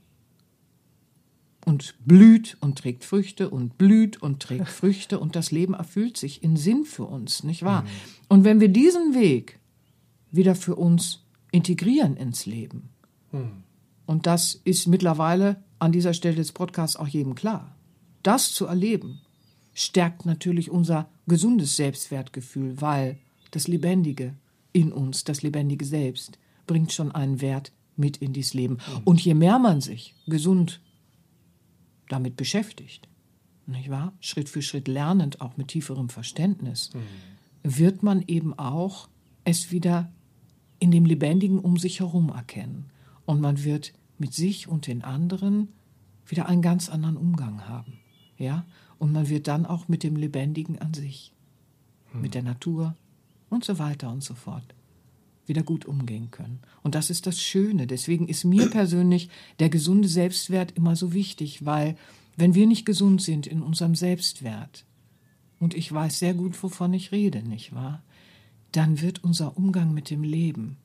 und 1.64 1.94
blüht 2.04 2.56
und 2.60 2.78
trägt 2.78 3.04
Früchte 3.04 3.50
und 3.50 3.78
blüht 3.78 4.20
und 4.20 4.40
trägt 4.40 4.68
Früchte 4.80 5.18
und 5.18 5.36
das 5.36 5.50
Leben 5.50 5.74
erfüllt 5.74 6.16
sich 6.16 6.42
in 6.42 6.56
Sinn 6.56 6.84
für 6.84 7.04
uns, 7.04 7.44
nicht 7.44 7.62
wahr? 7.62 7.82
Mhm. 7.82 7.88
Und 8.28 8.44
wenn 8.44 8.60
wir 8.60 8.68
diesen 8.68 9.14
Weg 9.14 9.58
wieder 10.30 10.54
für 10.54 10.76
uns 10.76 11.24
integrieren 11.50 12.16
ins 12.16 12.46
Leben, 12.46 12.88
mhm. 13.30 13.62
und 14.06 14.26
das 14.26 14.60
ist 14.64 14.86
mittlerweile 14.86 15.62
an 15.78 15.92
dieser 15.92 16.14
Stelle 16.14 16.36
des 16.36 16.52
Podcasts 16.52 16.96
auch 16.96 17.08
jedem 17.08 17.34
klar, 17.34 17.76
das 18.22 18.52
zu 18.52 18.66
erleben, 18.66 19.20
stärkt 19.74 20.26
natürlich 20.26 20.70
unser 20.70 21.08
gesundes 21.26 21.76
Selbstwertgefühl, 21.76 22.80
weil 22.80 23.18
das 23.50 23.68
Lebendige 23.68 24.34
in 24.72 24.92
uns, 24.92 25.24
das 25.24 25.42
lebendige 25.42 25.84
Selbst, 25.84 26.38
bringt 26.66 26.92
schon 26.92 27.12
einen 27.12 27.40
Wert 27.40 27.72
mit 27.96 28.16
in 28.18 28.32
dieses 28.32 28.54
Leben. 28.54 28.74
Mhm. 28.74 29.00
Und 29.04 29.20
je 29.20 29.34
mehr 29.34 29.58
man 29.58 29.80
sich 29.80 30.14
gesund 30.26 30.80
damit 32.12 32.36
beschäftigt, 32.36 33.08
nicht 33.66 33.90
wahr? 33.90 34.12
Schritt 34.20 34.48
für 34.48 34.62
Schritt 34.62 34.88
lernend, 34.88 35.40
auch 35.40 35.56
mit 35.56 35.68
tieferem 35.68 36.08
Verständnis, 36.08 36.90
mhm. 36.94 37.78
wird 37.78 38.02
man 38.02 38.22
eben 38.26 38.58
auch 38.58 39.08
es 39.44 39.70
wieder 39.70 40.12
in 40.78 40.90
dem 40.90 41.04
Lebendigen 41.04 41.58
um 41.58 41.76
sich 41.76 42.00
herum 42.00 42.30
erkennen. 42.30 42.90
Und 43.24 43.40
man 43.40 43.64
wird 43.64 43.92
mit 44.18 44.34
sich 44.34 44.68
und 44.68 44.86
den 44.86 45.02
anderen 45.02 45.68
wieder 46.26 46.46
einen 46.46 46.62
ganz 46.62 46.88
anderen 46.88 47.16
Umgang 47.16 47.68
haben. 47.68 48.00
Ja? 48.36 48.64
Und 48.98 49.12
man 49.12 49.28
wird 49.28 49.48
dann 49.48 49.64
auch 49.64 49.88
mit 49.88 50.02
dem 50.02 50.16
Lebendigen 50.16 50.78
an 50.78 50.94
sich, 50.94 51.32
mhm. 52.12 52.20
mit 52.20 52.34
der 52.34 52.42
Natur 52.42 52.96
und 53.48 53.64
so 53.64 53.78
weiter 53.78 54.10
und 54.10 54.22
so 54.22 54.34
fort 54.34 54.74
wieder 55.46 55.62
gut 55.62 55.84
umgehen 55.84 56.30
können. 56.30 56.60
Und 56.82 56.94
das 56.94 57.10
ist 57.10 57.26
das 57.26 57.40
Schöne. 57.40 57.86
Deswegen 57.86 58.28
ist 58.28 58.44
mir 58.44 58.66
persönlich 58.70 59.28
der 59.58 59.68
gesunde 59.68 60.08
Selbstwert 60.08 60.72
immer 60.72 60.96
so 60.96 61.12
wichtig, 61.12 61.64
weil 61.64 61.96
wenn 62.36 62.54
wir 62.54 62.66
nicht 62.66 62.86
gesund 62.86 63.22
sind 63.22 63.46
in 63.46 63.62
unserem 63.62 63.94
Selbstwert, 63.94 64.84
und 65.58 65.74
ich 65.74 65.92
weiß 65.92 66.18
sehr 66.18 66.34
gut, 66.34 66.60
wovon 66.64 66.92
ich 66.92 67.12
rede, 67.12 67.42
nicht 67.42 67.72
wahr? 67.72 68.02
Dann 68.72 69.00
wird 69.00 69.22
unser 69.22 69.56
Umgang 69.56 69.94
mit 69.94 70.10
dem 70.10 70.24
Leben, 70.24 70.76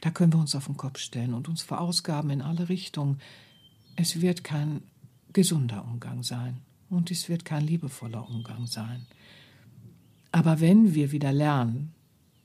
da 0.00 0.10
können 0.10 0.32
wir 0.32 0.40
uns 0.40 0.54
auf 0.54 0.66
den 0.66 0.76
Kopf 0.76 0.98
stellen 0.98 1.34
und 1.34 1.48
uns 1.48 1.62
verausgaben 1.62 2.30
in 2.30 2.40
alle 2.40 2.68
Richtungen. 2.68 3.20
Es 3.96 4.20
wird 4.20 4.44
kein 4.44 4.82
gesunder 5.32 5.84
Umgang 5.84 6.22
sein 6.22 6.58
und 6.88 7.10
es 7.10 7.28
wird 7.28 7.44
kein 7.44 7.66
liebevoller 7.66 8.28
Umgang 8.28 8.66
sein. 8.66 9.06
Aber 10.30 10.60
wenn 10.60 10.94
wir 10.94 11.12
wieder 11.12 11.32
lernen, 11.32 11.92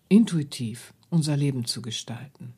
intuitiv 0.10 0.94
unser 1.14 1.38
Leben 1.38 1.66
zu 1.66 1.82
gestalten. 1.82 2.54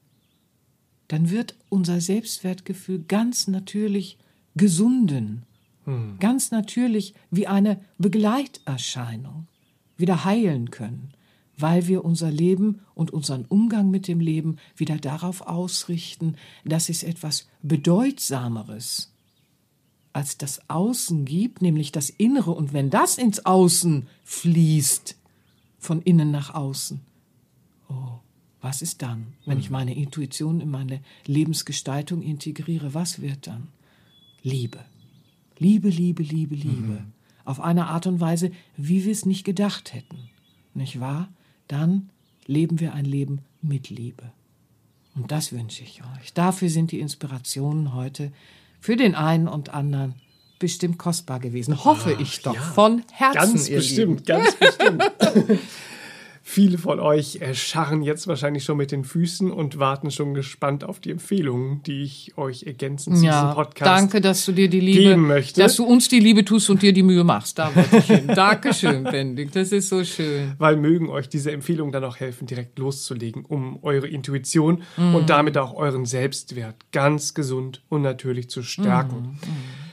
Dann 1.09 1.29
wird 1.29 1.55
unser 1.69 2.01
Selbstwertgefühl 2.01 3.03
ganz 3.07 3.47
natürlich 3.47 4.17
gesunden, 4.55 5.43
hm. 5.83 6.17
ganz 6.19 6.51
natürlich 6.51 7.13
wie 7.29 7.47
eine 7.47 7.81
Begleiterscheinung 7.97 9.47
wieder 9.97 10.25
heilen 10.25 10.71
können, 10.71 11.13
weil 11.57 11.87
wir 11.87 12.03
unser 12.03 12.31
Leben 12.31 12.81
und 12.95 13.11
unseren 13.11 13.45
Umgang 13.45 13.91
mit 13.91 14.07
dem 14.07 14.19
Leben 14.19 14.57
wieder 14.75 14.97
darauf 14.97 15.41
ausrichten, 15.41 16.35
dass 16.63 16.89
es 16.89 17.03
etwas 17.03 17.47
Bedeutsameres 17.61 19.11
als 20.13 20.37
das 20.37 20.69
Außen 20.69 21.25
gibt, 21.25 21.61
nämlich 21.61 21.91
das 21.91 22.09
Innere, 22.09 22.51
und 22.51 22.71
wenn 22.71 22.89
das 22.89 23.17
ins 23.17 23.45
Außen 23.45 24.07
fließt, 24.23 25.17
von 25.77 26.01
innen 26.01 26.31
nach 26.31 26.55
außen, 26.55 27.01
was 28.65 28.81
ist 28.81 29.03
dann, 29.03 29.27
wenn 29.45 29.59
ich 29.59 29.69
mhm. 29.69 29.73
meine 29.73 29.95
Intuition 29.95 30.59
in 30.59 30.71
meine 30.71 30.99
Lebensgestaltung 31.27 32.23
integriere? 32.23 32.95
Was 32.95 33.21
wird 33.21 33.45
dann? 33.45 33.67
Liebe. 34.41 34.79
Liebe, 35.59 35.87
Liebe, 35.87 36.23
Liebe, 36.23 36.55
Liebe. 36.55 36.73
Mhm. 36.73 37.11
Auf 37.43 37.59
eine 37.59 37.85
Art 37.85 38.07
und 38.07 38.19
Weise, 38.19 38.49
wie 38.75 39.05
wir 39.05 39.11
es 39.11 39.27
nicht 39.27 39.43
gedacht 39.43 39.93
hätten. 39.93 40.17
Nicht 40.73 40.99
wahr? 40.99 41.29
Dann 41.67 42.09
leben 42.47 42.79
wir 42.79 42.95
ein 42.95 43.05
Leben 43.05 43.41
mit 43.61 43.91
Liebe. 43.91 44.31
Und 45.13 45.31
das 45.31 45.51
wünsche 45.51 45.83
ich 45.83 46.01
euch. 46.01 46.33
Dafür 46.33 46.69
sind 46.69 46.91
die 46.91 46.99
Inspirationen 47.01 47.93
heute 47.93 48.31
für 48.79 48.95
den 48.95 49.13
einen 49.13 49.47
und 49.47 49.69
anderen 49.69 50.15
bestimmt 50.57 50.97
kostbar 50.97 51.39
gewesen. 51.39 51.85
Hoffe 51.85 52.15
Ach, 52.17 52.19
ich 52.19 52.41
doch 52.41 52.55
ja. 52.55 52.61
von 52.61 53.03
Herzen. 53.11 53.53
Ganz 53.53 53.69
bestimmt, 53.69 54.27
Lieben. 54.27 54.41
ganz 54.41 54.55
bestimmt. 54.55 55.03
Viele 56.47 56.77
von 56.77 56.99
euch 56.99 57.39
scharren 57.53 58.03
jetzt 58.03 58.27
wahrscheinlich 58.27 58.63
schon 58.63 58.77
mit 58.77 58.91
den 58.91 59.03
Füßen 59.03 59.49
und 59.49 59.79
warten 59.79 60.11
schon 60.11 60.35
gespannt 60.35 60.83
auf 60.83 60.99
die 60.99 61.09
Empfehlungen, 61.09 61.81
die 61.81 62.03
ich 62.03 62.37
euch 62.37 62.65
ergänzend 62.67 63.17
zu 63.17 63.25
ja, 63.25 63.41
diesem 63.41 63.55
Podcast 63.55 63.91
danke, 63.91 64.21
dass 64.21 64.45
du 64.45 64.51
dir 64.51 64.69
die 64.69 64.79
Liebe, 64.79 65.01
geben 65.01 65.25
möchte. 65.25 65.59
dass 65.59 65.75
du 65.75 65.85
uns 65.85 66.07
die 66.07 66.19
Liebe 66.19 66.45
tust 66.45 66.69
und 66.69 66.83
dir 66.83 66.93
die 66.93 67.01
Mühe 67.01 67.23
machst. 67.23 67.57
Da 67.57 67.75
wollte 67.75 67.97
ich 67.97 68.05
hin. 68.05 68.27
Dankeschön, 68.27 69.05
Bendig. 69.05 69.53
Das 69.53 69.71
ist 69.71 69.89
so 69.89 70.03
schön. 70.03 70.53
Weil 70.59 70.77
mögen 70.77 71.09
euch 71.09 71.27
diese 71.27 71.51
Empfehlungen 71.51 71.91
dann 71.91 72.03
auch 72.03 72.17
helfen, 72.17 72.45
direkt 72.45 72.77
loszulegen, 72.77 73.43
um 73.43 73.79
eure 73.81 74.07
Intuition 74.07 74.83
mm. 74.97 75.15
und 75.15 75.31
damit 75.31 75.57
auch 75.57 75.73
euren 75.73 76.05
Selbstwert 76.05 76.75
ganz 76.91 77.33
gesund 77.33 77.81
und 77.89 78.03
natürlich 78.03 78.51
zu 78.51 78.61
stärken. 78.61 79.39
Mm. 79.41 79.49
Mm. 79.49 79.85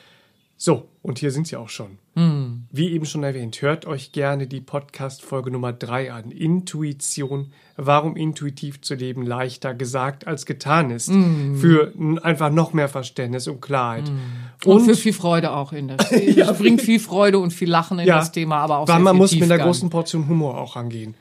So, 0.59 0.87
und 1.01 1.19
hier 1.19 1.31
sind 1.31 1.47
sie 1.49 1.57
auch 1.57 1.71
schon. 1.71 1.99
Hm. 2.15 2.52
Wie 2.75 2.91
eben 2.93 3.05
schon 3.05 3.23
erwähnt, 3.23 3.61
hört 3.61 3.85
euch 3.85 4.13
gerne 4.13 4.47
die 4.47 4.63
Podcast-Folge 4.63 5.51
Nummer 5.51 5.75
3 5.75 6.11
an. 6.11 6.31
Intuition, 6.31 7.53
warum 7.77 8.17
intuitiv 8.17 8.81
zu 8.81 8.95
leben 8.95 9.27
leichter 9.27 9.75
gesagt 9.75 10.27
als 10.27 10.47
getan 10.47 10.91
ist. 10.91 11.09
Hm. 11.09 11.59
Für 11.59 11.93
einfach 12.23 12.49
noch 12.49 12.73
mehr 12.73 12.89
Verständnis 12.89 13.47
und 13.47 13.61
Klarheit. 13.61 14.09
Hm. 14.09 14.19
Und, 14.65 14.77
und, 14.79 14.85
für 14.87 14.95
viel 14.95 15.13
Freude 15.13 15.53
auch 15.53 15.75
in 15.75 15.89
das 15.89 16.11
ja. 16.35 16.51
Es 16.51 16.57
bringt 16.57 16.81
viel 16.81 16.99
Freude 16.99 17.41
und 17.41 17.53
viel 17.53 17.69
Lachen 17.69 17.99
in 17.99 18.07
ja, 18.07 18.17
das 18.17 18.33
Thema, 18.33 18.57
aber 18.61 18.79
auch 18.79 18.89
weil 18.89 19.01
man 19.01 19.19
muss 19.19 19.35
mit 19.35 19.53
einer 19.53 19.63
großen 19.63 19.91
Portion 19.91 20.27
Humor 20.27 20.57
auch 20.57 20.75
angehen. 20.75 21.15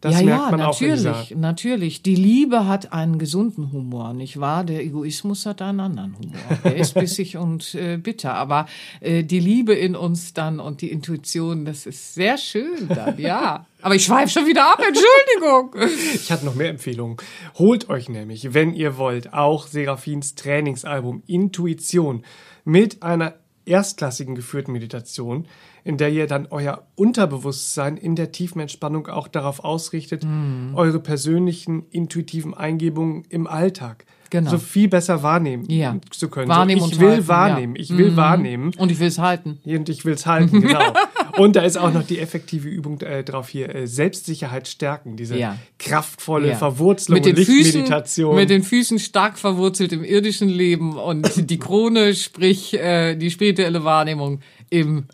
Das 0.00 0.20
ja, 0.20 0.26
merkt 0.26 0.50
man 0.52 0.60
ja, 0.60 0.66
natürlich, 0.66 1.06
auch 1.08 1.30
natürlich. 1.34 2.02
Die 2.02 2.14
Liebe 2.14 2.66
hat 2.68 2.92
einen 2.92 3.18
gesunden 3.18 3.72
Humor, 3.72 4.14
nicht 4.14 4.38
wahr? 4.38 4.62
Der 4.62 4.84
Egoismus 4.84 5.44
hat 5.44 5.60
einen 5.60 5.80
anderen 5.80 6.16
Humor. 6.16 6.58
Der 6.62 6.76
ist 6.76 6.94
bissig 6.94 7.36
und 7.36 7.74
äh, 7.74 7.96
bitter. 7.96 8.34
Aber 8.34 8.66
äh, 9.00 9.24
die 9.24 9.40
Liebe 9.40 9.74
in 9.74 9.96
uns 9.96 10.34
dann 10.34 10.60
und 10.60 10.82
die 10.82 10.92
Intuition, 10.92 11.64
das 11.64 11.84
ist 11.86 12.14
sehr 12.14 12.38
schön 12.38 12.86
dann, 12.88 13.18
ja. 13.18 13.66
Aber 13.82 13.96
ich 13.96 14.04
schweife 14.04 14.28
schon 14.28 14.46
wieder 14.46 14.70
ab, 14.72 14.80
Entschuldigung. 14.86 15.74
Ich 16.14 16.30
hatte 16.30 16.44
noch 16.44 16.54
mehr 16.54 16.70
Empfehlungen. 16.70 17.16
Holt 17.58 17.88
euch 17.88 18.08
nämlich, 18.08 18.54
wenn 18.54 18.74
ihr 18.74 18.98
wollt, 18.98 19.32
auch 19.32 19.66
Serafins 19.66 20.36
Trainingsalbum 20.36 21.24
Intuition 21.26 22.24
mit 22.64 23.02
einer 23.02 23.34
erstklassigen 23.64 24.34
geführten 24.34 24.72
Meditation 24.72 25.46
in 25.84 25.96
der 25.96 26.10
ihr 26.10 26.26
dann 26.26 26.46
euer 26.50 26.86
Unterbewusstsein 26.94 27.96
in 27.96 28.16
der 28.16 28.32
tiefen 28.32 28.60
Entspannung 28.60 29.08
auch 29.08 29.28
darauf 29.28 29.64
ausrichtet, 29.64 30.24
mm. 30.24 30.74
eure 30.74 31.00
persönlichen 31.00 31.86
intuitiven 31.90 32.54
Eingebungen 32.54 33.24
im 33.28 33.46
Alltag 33.46 34.04
genau. 34.30 34.50
so 34.50 34.58
viel 34.58 34.88
besser 34.88 35.22
wahrnehmen 35.22 35.64
ja. 35.68 35.96
zu 36.10 36.28
können. 36.28 36.48
Wahrnehmen 36.48 36.80
so, 36.80 36.86
ich 36.86 36.92
und 36.94 37.00
will 37.00 37.10
halten, 37.10 37.28
wahrnehmen, 37.28 37.76
ja. 37.76 37.82
ich 37.82 37.96
will 37.96 38.10
mm. 38.12 38.16
wahrnehmen. 38.16 38.72
Und 38.76 38.92
ich 38.92 38.98
will 39.00 39.08
es 39.08 39.18
halten. 39.18 39.58
Und 39.64 39.88
ich 39.88 40.04
will 40.04 40.14
es 40.14 40.26
halten, 40.26 40.60
genau. 40.62 40.92
und 41.36 41.56
da 41.56 41.62
ist 41.62 41.78
auch 41.78 41.92
noch 41.92 42.02
die 42.02 42.18
effektive 42.18 42.68
Übung 42.68 43.00
äh, 43.00 43.24
drauf 43.24 43.48
hier, 43.48 43.74
äh, 43.74 43.86
Selbstsicherheit 43.86 44.68
stärken, 44.68 45.16
diese 45.16 45.38
ja. 45.38 45.58
kraftvolle 45.78 46.54
Verwurzelung 46.54 47.16
mit 47.16 47.26
den 47.26 47.36
Lichtmeditation. 47.36 48.32
Füßen, 48.32 48.40
mit 48.40 48.50
den 48.50 48.62
Füßen 48.62 48.98
stark 48.98 49.38
verwurzelt 49.38 49.92
im 49.92 50.04
irdischen 50.04 50.48
Leben 50.48 50.96
und 50.96 51.50
die 51.50 51.58
Krone, 51.58 52.14
sprich 52.14 52.74
äh, 52.74 53.16
die 53.16 53.30
spirituelle 53.30 53.84
Wahrnehmung 53.84 54.40
im 54.70 55.06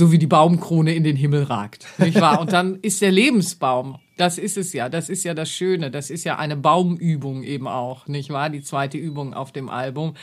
so 0.00 0.10
wie 0.10 0.18
die 0.18 0.26
Baumkrone 0.26 0.94
in 0.94 1.04
den 1.04 1.14
Himmel 1.14 1.42
ragt. 1.42 1.86
Nicht 1.98 2.18
wahr? 2.18 2.40
Und 2.40 2.52
dann 2.52 2.76
ist 2.80 3.02
der 3.02 3.12
Lebensbaum 3.12 3.98
Das 4.16 4.38
ist 4.38 4.56
es 4.56 4.72
ja. 4.72 4.88
Das 4.88 5.10
ist 5.10 5.24
ja 5.24 5.34
das 5.34 5.50
Schöne. 5.50 5.90
Das 5.90 6.08
ist 6.08 6.24
ja 6.24 6.38
eine 6.38 6.56
Baumübung 6.56 7.42
eben 7.42 7.68
auch, 7.68 8.06
nicht 8.06 8.30
wahr? 8.30 8.48
Die 8.48 8.62
zweite 8.62 8.96
Übung 8.96 9.34
auf 9.34 9.52
dem 9.52 9.68
Album. 9.68 10.14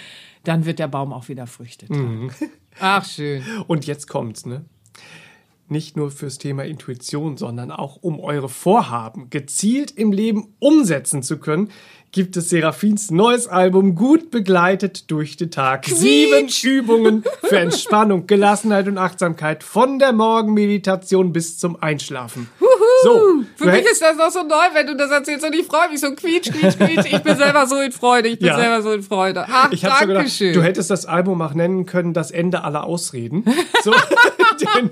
Dann 0.43 0.65
wird 0.65 0.79
der 0.79 0.87
Baum 0.87 1.13
auch 1.13 1.29
wieder 1.29 1.45
Früchte 1.45 1.85
tragen. 1.85 2.23
Mhm. 2.23 2.31
Ach, 2.79 3.05
schön. 3.05 3.43
Und 3.67 3.85
jetzt 3.85 4.07
kommt's, 4.07 4.47
ne? 4.47 4.65
Nicht 5.69 5.97
nur 5.97 6.11
fürs 6.11 6.37
Thema 6.37 6.63
Intuition, 6.63 7.35
sondern 7.35 7.71
auch 7.71 7.97
um 7.97 8.19
eure 8.19 8.47
Vorhaben 8.47 9.29
gezielt 9.29 9.91
im 9.91 10.13
Leben 10.13 10.55
umsetzen 10.59 11.23
zu 11.23 11.39
können, 11.39 11.71
gibt 12.11 12.37
es 12.37 12.49
Seraphins 12.49 13.11
neues 13.11 13.47
Album 13.47 13.93
gut 13.93 14.31
begleitet 14.31 15.11
durch 15.11 15.35
den 15.35 15.51
Tag. 15.51 15.83
Quietsch. 15.83 15.97
Sieben 15.97 16.49
Übungen 16.63 17.23
für 17.43 17.59
Entspannung, 17.59 18.27
Gelassenheit 18.27 18.87
und 18.87 18.97
Achtsamkeit 18.97 19.63
von 19.63 19.99
der 19.99 20.13
Morgenmeditation 20.13 21.33
bis 21.33 21.57
zum 21.57 21.75
Einschlafen. 21.81 22.49
So, 23.03 23.43
für 23.55 23.71
mich 23.71 23.85
ist 23.85 24.01
das 24.01 24.17
noch 24.17 24.31
so 24.31 24.43
neu, 24.43 24.55
wenn 24.73 24.87
du 24.87 24.95
das 24.95 25.11
erzählst 25.11 25.45
und 25.45 25.53
ich 25.53 25.65
freue 25.65 25.89
mich 25.89 25.99
so 25.99 26.13
quietsch, 26.13 26.51
quietsch, 26.51 26.77
quietsch. 26.77 27.05
Ich 27.11 27.21
bin 27.21 27.35
selber 27.35 27.67
so 27.67 27.79
in 27.79 27.91
Freude, 27.91 28.29
ich 28.29 28.39
bin 28.39 28.47
ja. 28.47 28.57
selber 28.57 28.81
so 28.81 28.91
in 28.91 29.03
Freude. 29.03 29.45
Ach, 29.49 29.71
ich 29.71 29.81
danke 29.81 30.07
gedacht, 30.07 30.29
schön. 30.29 30.53
Du 30.53 30.63
hättest 30.63 30.89
das 30.89 31.05
Album 31.05 31.41
auch 31.41 31.53
nennen 31.53 31.85
können, 31.85 32.13
das 32.13 32.31
Ende 32.31 32.63
aller 32.63 32.83
Ausreden. 32.83 33.45
So, 33.83 33.91
denn 34.75 34.89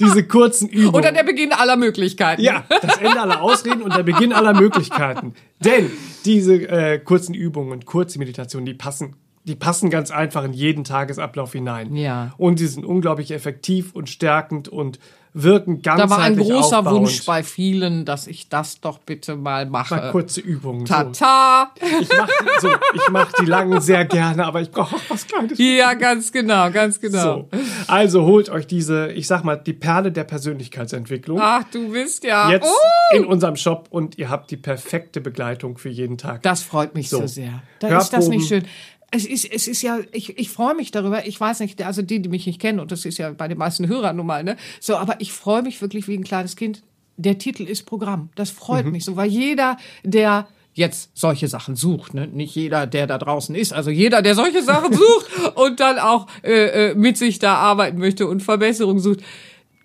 diese 0.00 0.26
kurzen 0.26 0.68
Übungen. 0.68 0.94
Oder 0.94 1.12
der 1.12 1.24
Beginn 1.24 1.52
aller 1.52 1.76
Möglichkeiten. 1.76 2.42
Ja, 2.42 2.64
das 2.68 2.96
Ende 2.98 3.20
aller 3.20 3.42
Ausreden 3.42 3.82
und 3.82 3.94
der 3.96 4.02
Beginn 4.02 4.32
aller 4.32 4.54
Möglichkeiten. 4.54 5.34
Denn 5.60 5.90
diese 6.24 6.54
äh, 6.54 6.98
kurzen 6.98 7.34
Übungen, 7.34 7.84
kurze 7.84 8.18
Meditationen, 8.18 8.66
die 8.66 8.74
passen 8.74 9.16
die 9.44 9.56
passen 9.56 9.90
ganz 9.90 10.10
einfach 10.10 10.44
in 10.44 10.52
jeden 10.52 10.84
Tagesablauf 10.84 11.52
hinein. 11.52 11.96
Ja. 11.96 12.32
Und 12.36 12.60
die 12.60 12.66
sind 12.66 12.84
unglaublich 12.84 13.32
effektiv 13.32 13.92
und 13.92 14.08
stärkend 14.08 14.68
und 14.68 15.00
wirken 15.34 15.82
ganz 15.82 16.00
Da 16.00 16.10
war 16.10 16.18
ein 16.18 16.36
großer 16.36 16.80
aufbauend. 16.80 17.00
Wunsch 17.00 17.24
bei 17.24 17.42
vielen, 17.42 18.04
dass 18.04 18.26
ich 18.26 18.48
das 18.48 18.80
doch 18.80 18.98
bitte 18.98 19.36
mal 19.36 19.66
mache. 19.66 19.96
Mal 19.96 20.10
kurze 20.10 20.40
Übungen. 20.40 20.84
Tata! 20.84 21.70
So. 21.80 21.86
Ich 22.00 22.08
mache 22.16 22.30
so, 22.60 22.68
ich 22.94 23.08
mach 23.10 23.32
die 23.32 23.46
langen 23.46 23.80
sehr 23.80 24.04
gerne, 24.04 24.44
aber 24.44 24.60
ich 24.60 24.70
brauche 24.70 24.96
auch 24.96 25.00
was 25.08 25.26
Kleines. 25.26 25.58
Ja, 25.58 25.94
ganz 25.94 26.32
genau, 26.32 26.70
ganz 26.70 27.00
genau. 27.00 27.48
So. 27.52 27.58
Also 27.86 28.24
holt 28.24 28.50
euch 28.50 28.66
diese, 28.66 29.10
ich 29.12 29.26
sag 29.26 29.44
mal, 29.44 29.56
die 29.56 29.72
Perle 29.72 30.12
der 30.12 30.24
Persönlichkeitsentwicklung. 30.24 31.38
Ach, 31.40 31.64
du 31.72 31.90
bist 31.92 32.24
ja. 32.24 32.50
Jetzt 32.50 32.68
uh! 32.68 33.16
in 33.16 33.24
unserem 33.24 33.56
Shop 33.56 33.88
und 33.90 34.18
ihr 34.18 34.28
habt 34.28 34.50
die 34.50 34.56
perfekte 34.56 35.20
Begleitung 35.20 35.78
für 35.78 35.88
jeden 35.88 36.18
Tag. 36.18 36.42
Das 36.42 36.62
freut 36.62 36.94
mich 36.94 37.08
so, 37.08 37.20
so 37.20 37.26
sehr. 37.26 37.62
Da 37.78 37.88
Hörproben. 37.88 38.02
ist 38.02 38.12
das 38.12 38.28
nicht 38.28 38.48
schön 38.48 38.64
es 39.12 39.26
ist, 39.26 39.44
es 39.44 39.68
ist 39.68 39.82
ja, 39.82 40.00
ich, 40.10 40.38
ich 40.38 40.48
freue 40.48 40.74
mich 40.74 40.90
darüber. 40.90 41.26
Ich 41.26 41.38
weiß 41.38 41.60
nicht, 41.60 41.80
also 41.82 42.02
die, 42.02 42.20
die 42.20 42.28
mich 42.28 42.46
nicht 42.46 42.60
kennen, 42.60 42.80
und 42.80 42.90
das 42.90 43.04
ist 43.04 43.18
ja 43.18 43.30
bei 43.30 43.46
den 43.46 43.58
meisten 43.58 43.86
Hörern 43.86 44.16
nun 44.16 44.26
mal, 44.26 44.42
ne? 44.42 44.56
So, 44.80 44.96
aber 44.96 45.20
ich 45.20 45.32
freue 45.32 45.62
mich 45.62 45.80
wirklich 45.82 46.08
wie 46.08 46.16
ein 46.16 46.24
kleines 46.24 46.56
Kind. 46.56 46.82
Der 47.18 47.38
Titel 47.38 47.64
ist 47.64 47.84
Programm. 47.84 48.30
Das 48.34 48.50
freut 48.50 48.86
mhm. 48.86 48.92
mich 48.92 49.04
so, 49.04 49.14
weil 49.14 49.28
jeder, 49.28 49.76
der 50.02 50.48
jetzt 50.74 51.10
solche 51.14 51.48
Sachen 51.48 51.76
sucht, 51.76 52.14
ne? 52.14 52.26
nicht 52.26 52.54
jeder, 52.54 52.86
der 52.86 53.06
da 53.06 53.18
draußen 53.18 53.54
ist, 53.54 53.74
also 53.74 53.90
jeder, 53.90 54.22
der 54.22 54.34
solche 54.34 54.62
Sachen 54.62 54.92
sucht 54.94 55.54
und 55.54 55.80
dann 55.80 55.98
auch 55.98 56.26
äh, 56.42 56.90
äh, 56.90 56.94
mit 56.94 57.18
sich 57.18 57.38
da 57.38 57.56
arbeiten 57.56 57.98
möchte 57.98 58.26
und 58.26 58.42
Verbesserung 58.42 58.98
sucht, 58.98 59.20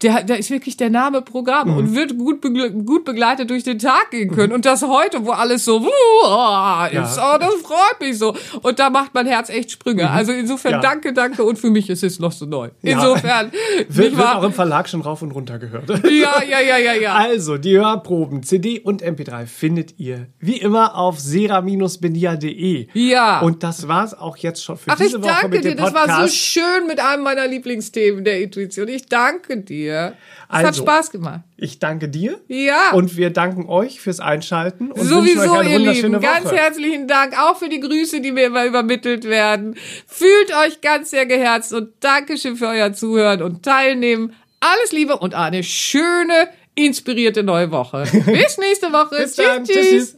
der, 0.01 0.23
der 0.23 0.37
ist 0.37 0.51
wirklich 0.51 0.77
der 0.77 0.89
Name 0.89 1.21
Programm 1.21 1.71
mhm. 1.71 1.77
und 1.77 1.95
wird 1.95 2.17
gut, 2.17 2.41
begle 2.41 2.71
gut 2.71 3.05
begleitet 3.05 3.49
durch 3.49 3.63
den 3.63 3.79
Tag 3.79 4.11
gehen 4.11 4.29
können. 4.31 4.49
Mhm. 4.49 4.55
Und 4.55 4.65
das 4.65 4.83
heute, 4.83 5.25
wo 5.25 5.31
alles 5.31 5.65
so 5.65 5.79
uh, 5.79 6.85
ist, 6.85 7.17
ja. 7.17 7.35
oh, 7.35 7.37
das 7.39 7.53
freut 7.63 7.99
mich 7.99 8.17
so. 8.17 8.35
Und 8.61 8.79
da 8.79 8.89
macht 8.89 9.13
mein 9.13 9.25
Herz 9.25 9.49
echt 9.49 9.71
Sprünge. 9.71 10.03
Mhm. 10.03 10.09
Also 10.09 10.31
insofern 10.33 10.73
ja. 10.73 10.79
danke, 10.79 11.13
danke. 11.13 11.43
Und 11.43 11.57
für 11.57 11.69
mich 11.69 11.89
ist 11.89 12.03
es 12.03 12.19
noch 12.19 12.31
so 12.31 12.45
neu. 12.45 12.69
Insofern. 12.81 13.27
Ja. 13.27 13.85
Wird, 13.89 14.17
wird 14.17 14.27
auch 14.27 14.43
im 14.43 14.53
Verlag 14.53 14.87
schon 14.87 15.01
rauf 15.01 15.21
und 15.21 15.31
runter 15.31 15.59
gehört. 15.59 15.89
Ja, 16.07 16.41
ja, 16.43 16.59
ja, 16.59 16.77
ja, 16.77 16.93
ja. 16.93 17.15
Also, 17.15 17.57
die 17.57 17.77
Hörproben, 17.77 18.43
CD 18.43 18.79
und 18.79 19.03
MP3 19.03 19.45
findet 19.45 19.99
ihr 19.99 20.27
wie 20.39 20.57
immer 20.57 20.95
auf 20.95 21.19
sera-benia.de. 21.19 22.87
Ja. 22.93 23.39
Und 23.41 23.63
das 23.63 23.87
war's 23.87 24.13
auch 24.13 24.37
jetzt 24.37 24.63
schon 24.63 24.77
für 24.77 24.91
Ach, 24.91 24.97
diese 24.97 25.21
Woche 25.21 25.47
mit 25.49 25.65
dem 25.65 25.77
Podcast. 25.77 25.95
Ach, 25.95 26.03
ich 26.03 26.03
danke 26.03 26.03
dir. 26.03 26.07
Das 26.07 26.17
war 26.17 26.27
so 26.27 26.33
schön 26.33 26.87
mit 26.87 26.99
einem 26.99 27.23
meiner 27.23 27.47
Lieblingsthemen 27.47 28.23
der 28.23 28.41
Intuition. 28.41 28.87
Ich 28.87 29.07
danke 29.07 29.57
dir 29.57 29.86
dir. 29.88 30.13
Es 30.49 30.55
also, 30.55 30.67
hat 30.67 30.75
Spaß 30.77 31.11
gemacht. 31.11 31.41
Ich 31.57 31.79
danke 31.79 32.07
dir. 32.07 32.39
Ja. 32.47 32.91
Und 32.93 33.17
wir 33.17 33.31
danken 33.31 33.67
euch 33.67 33.99
fürs 33.99 34.19
Einschalten. 34.19 34.91
Und 34.91 35.05
Sowieso, 35.05 35.41
euch 35.41 35.59
eine 35.59 35.69
ihr 35.71 35.79
Lieben. 35.91 36.13
Woche. 36.13 36.21
Ganz 36.21 36.51
herzlichen 36.51 37.07
Dank 37.07 37.38
auch 37.38 37.57
für 37.57 37.69
die 37.69 37.79
Grüße, 37.79 38.21
die 38.21 38.31
mir 38.31 38.45
immer 38.45 38.65
übermittelt 38.65 39.25
werden. 39.25 39.75
Fühlt 40.07 40.55
euch 40.65 40.81
ganz 40.81 41.09
sehr 41.11 41.25
geherzt 41.25 41.73
und 41.73 41.89
Dankeschön 41.99 42.55
für 42.55 42.67
euer 42.67 42.93
Zuhören 42.93 43.41
und 43.41 43.63
Teilnehmen. 43.63 44.33
Alles 44.59 44.91
Liebe 44.91 45.17
und 45.17 45.33
eine 45.33 45.63
schöne, 45.63 46.49
inspirierte 46.75 47.43
neue 47.43 47.71
Woche. 47.71 48.03
Bis 48.25 48.57
nächste 48.57 48.91
Woche. 48.93 49.17
Bis 49.17 49.35
tschüss, 49.35 49.45
dann. 49.45 49.63
tschüss. 49.65 49.89
tschüss. 49.89 50.17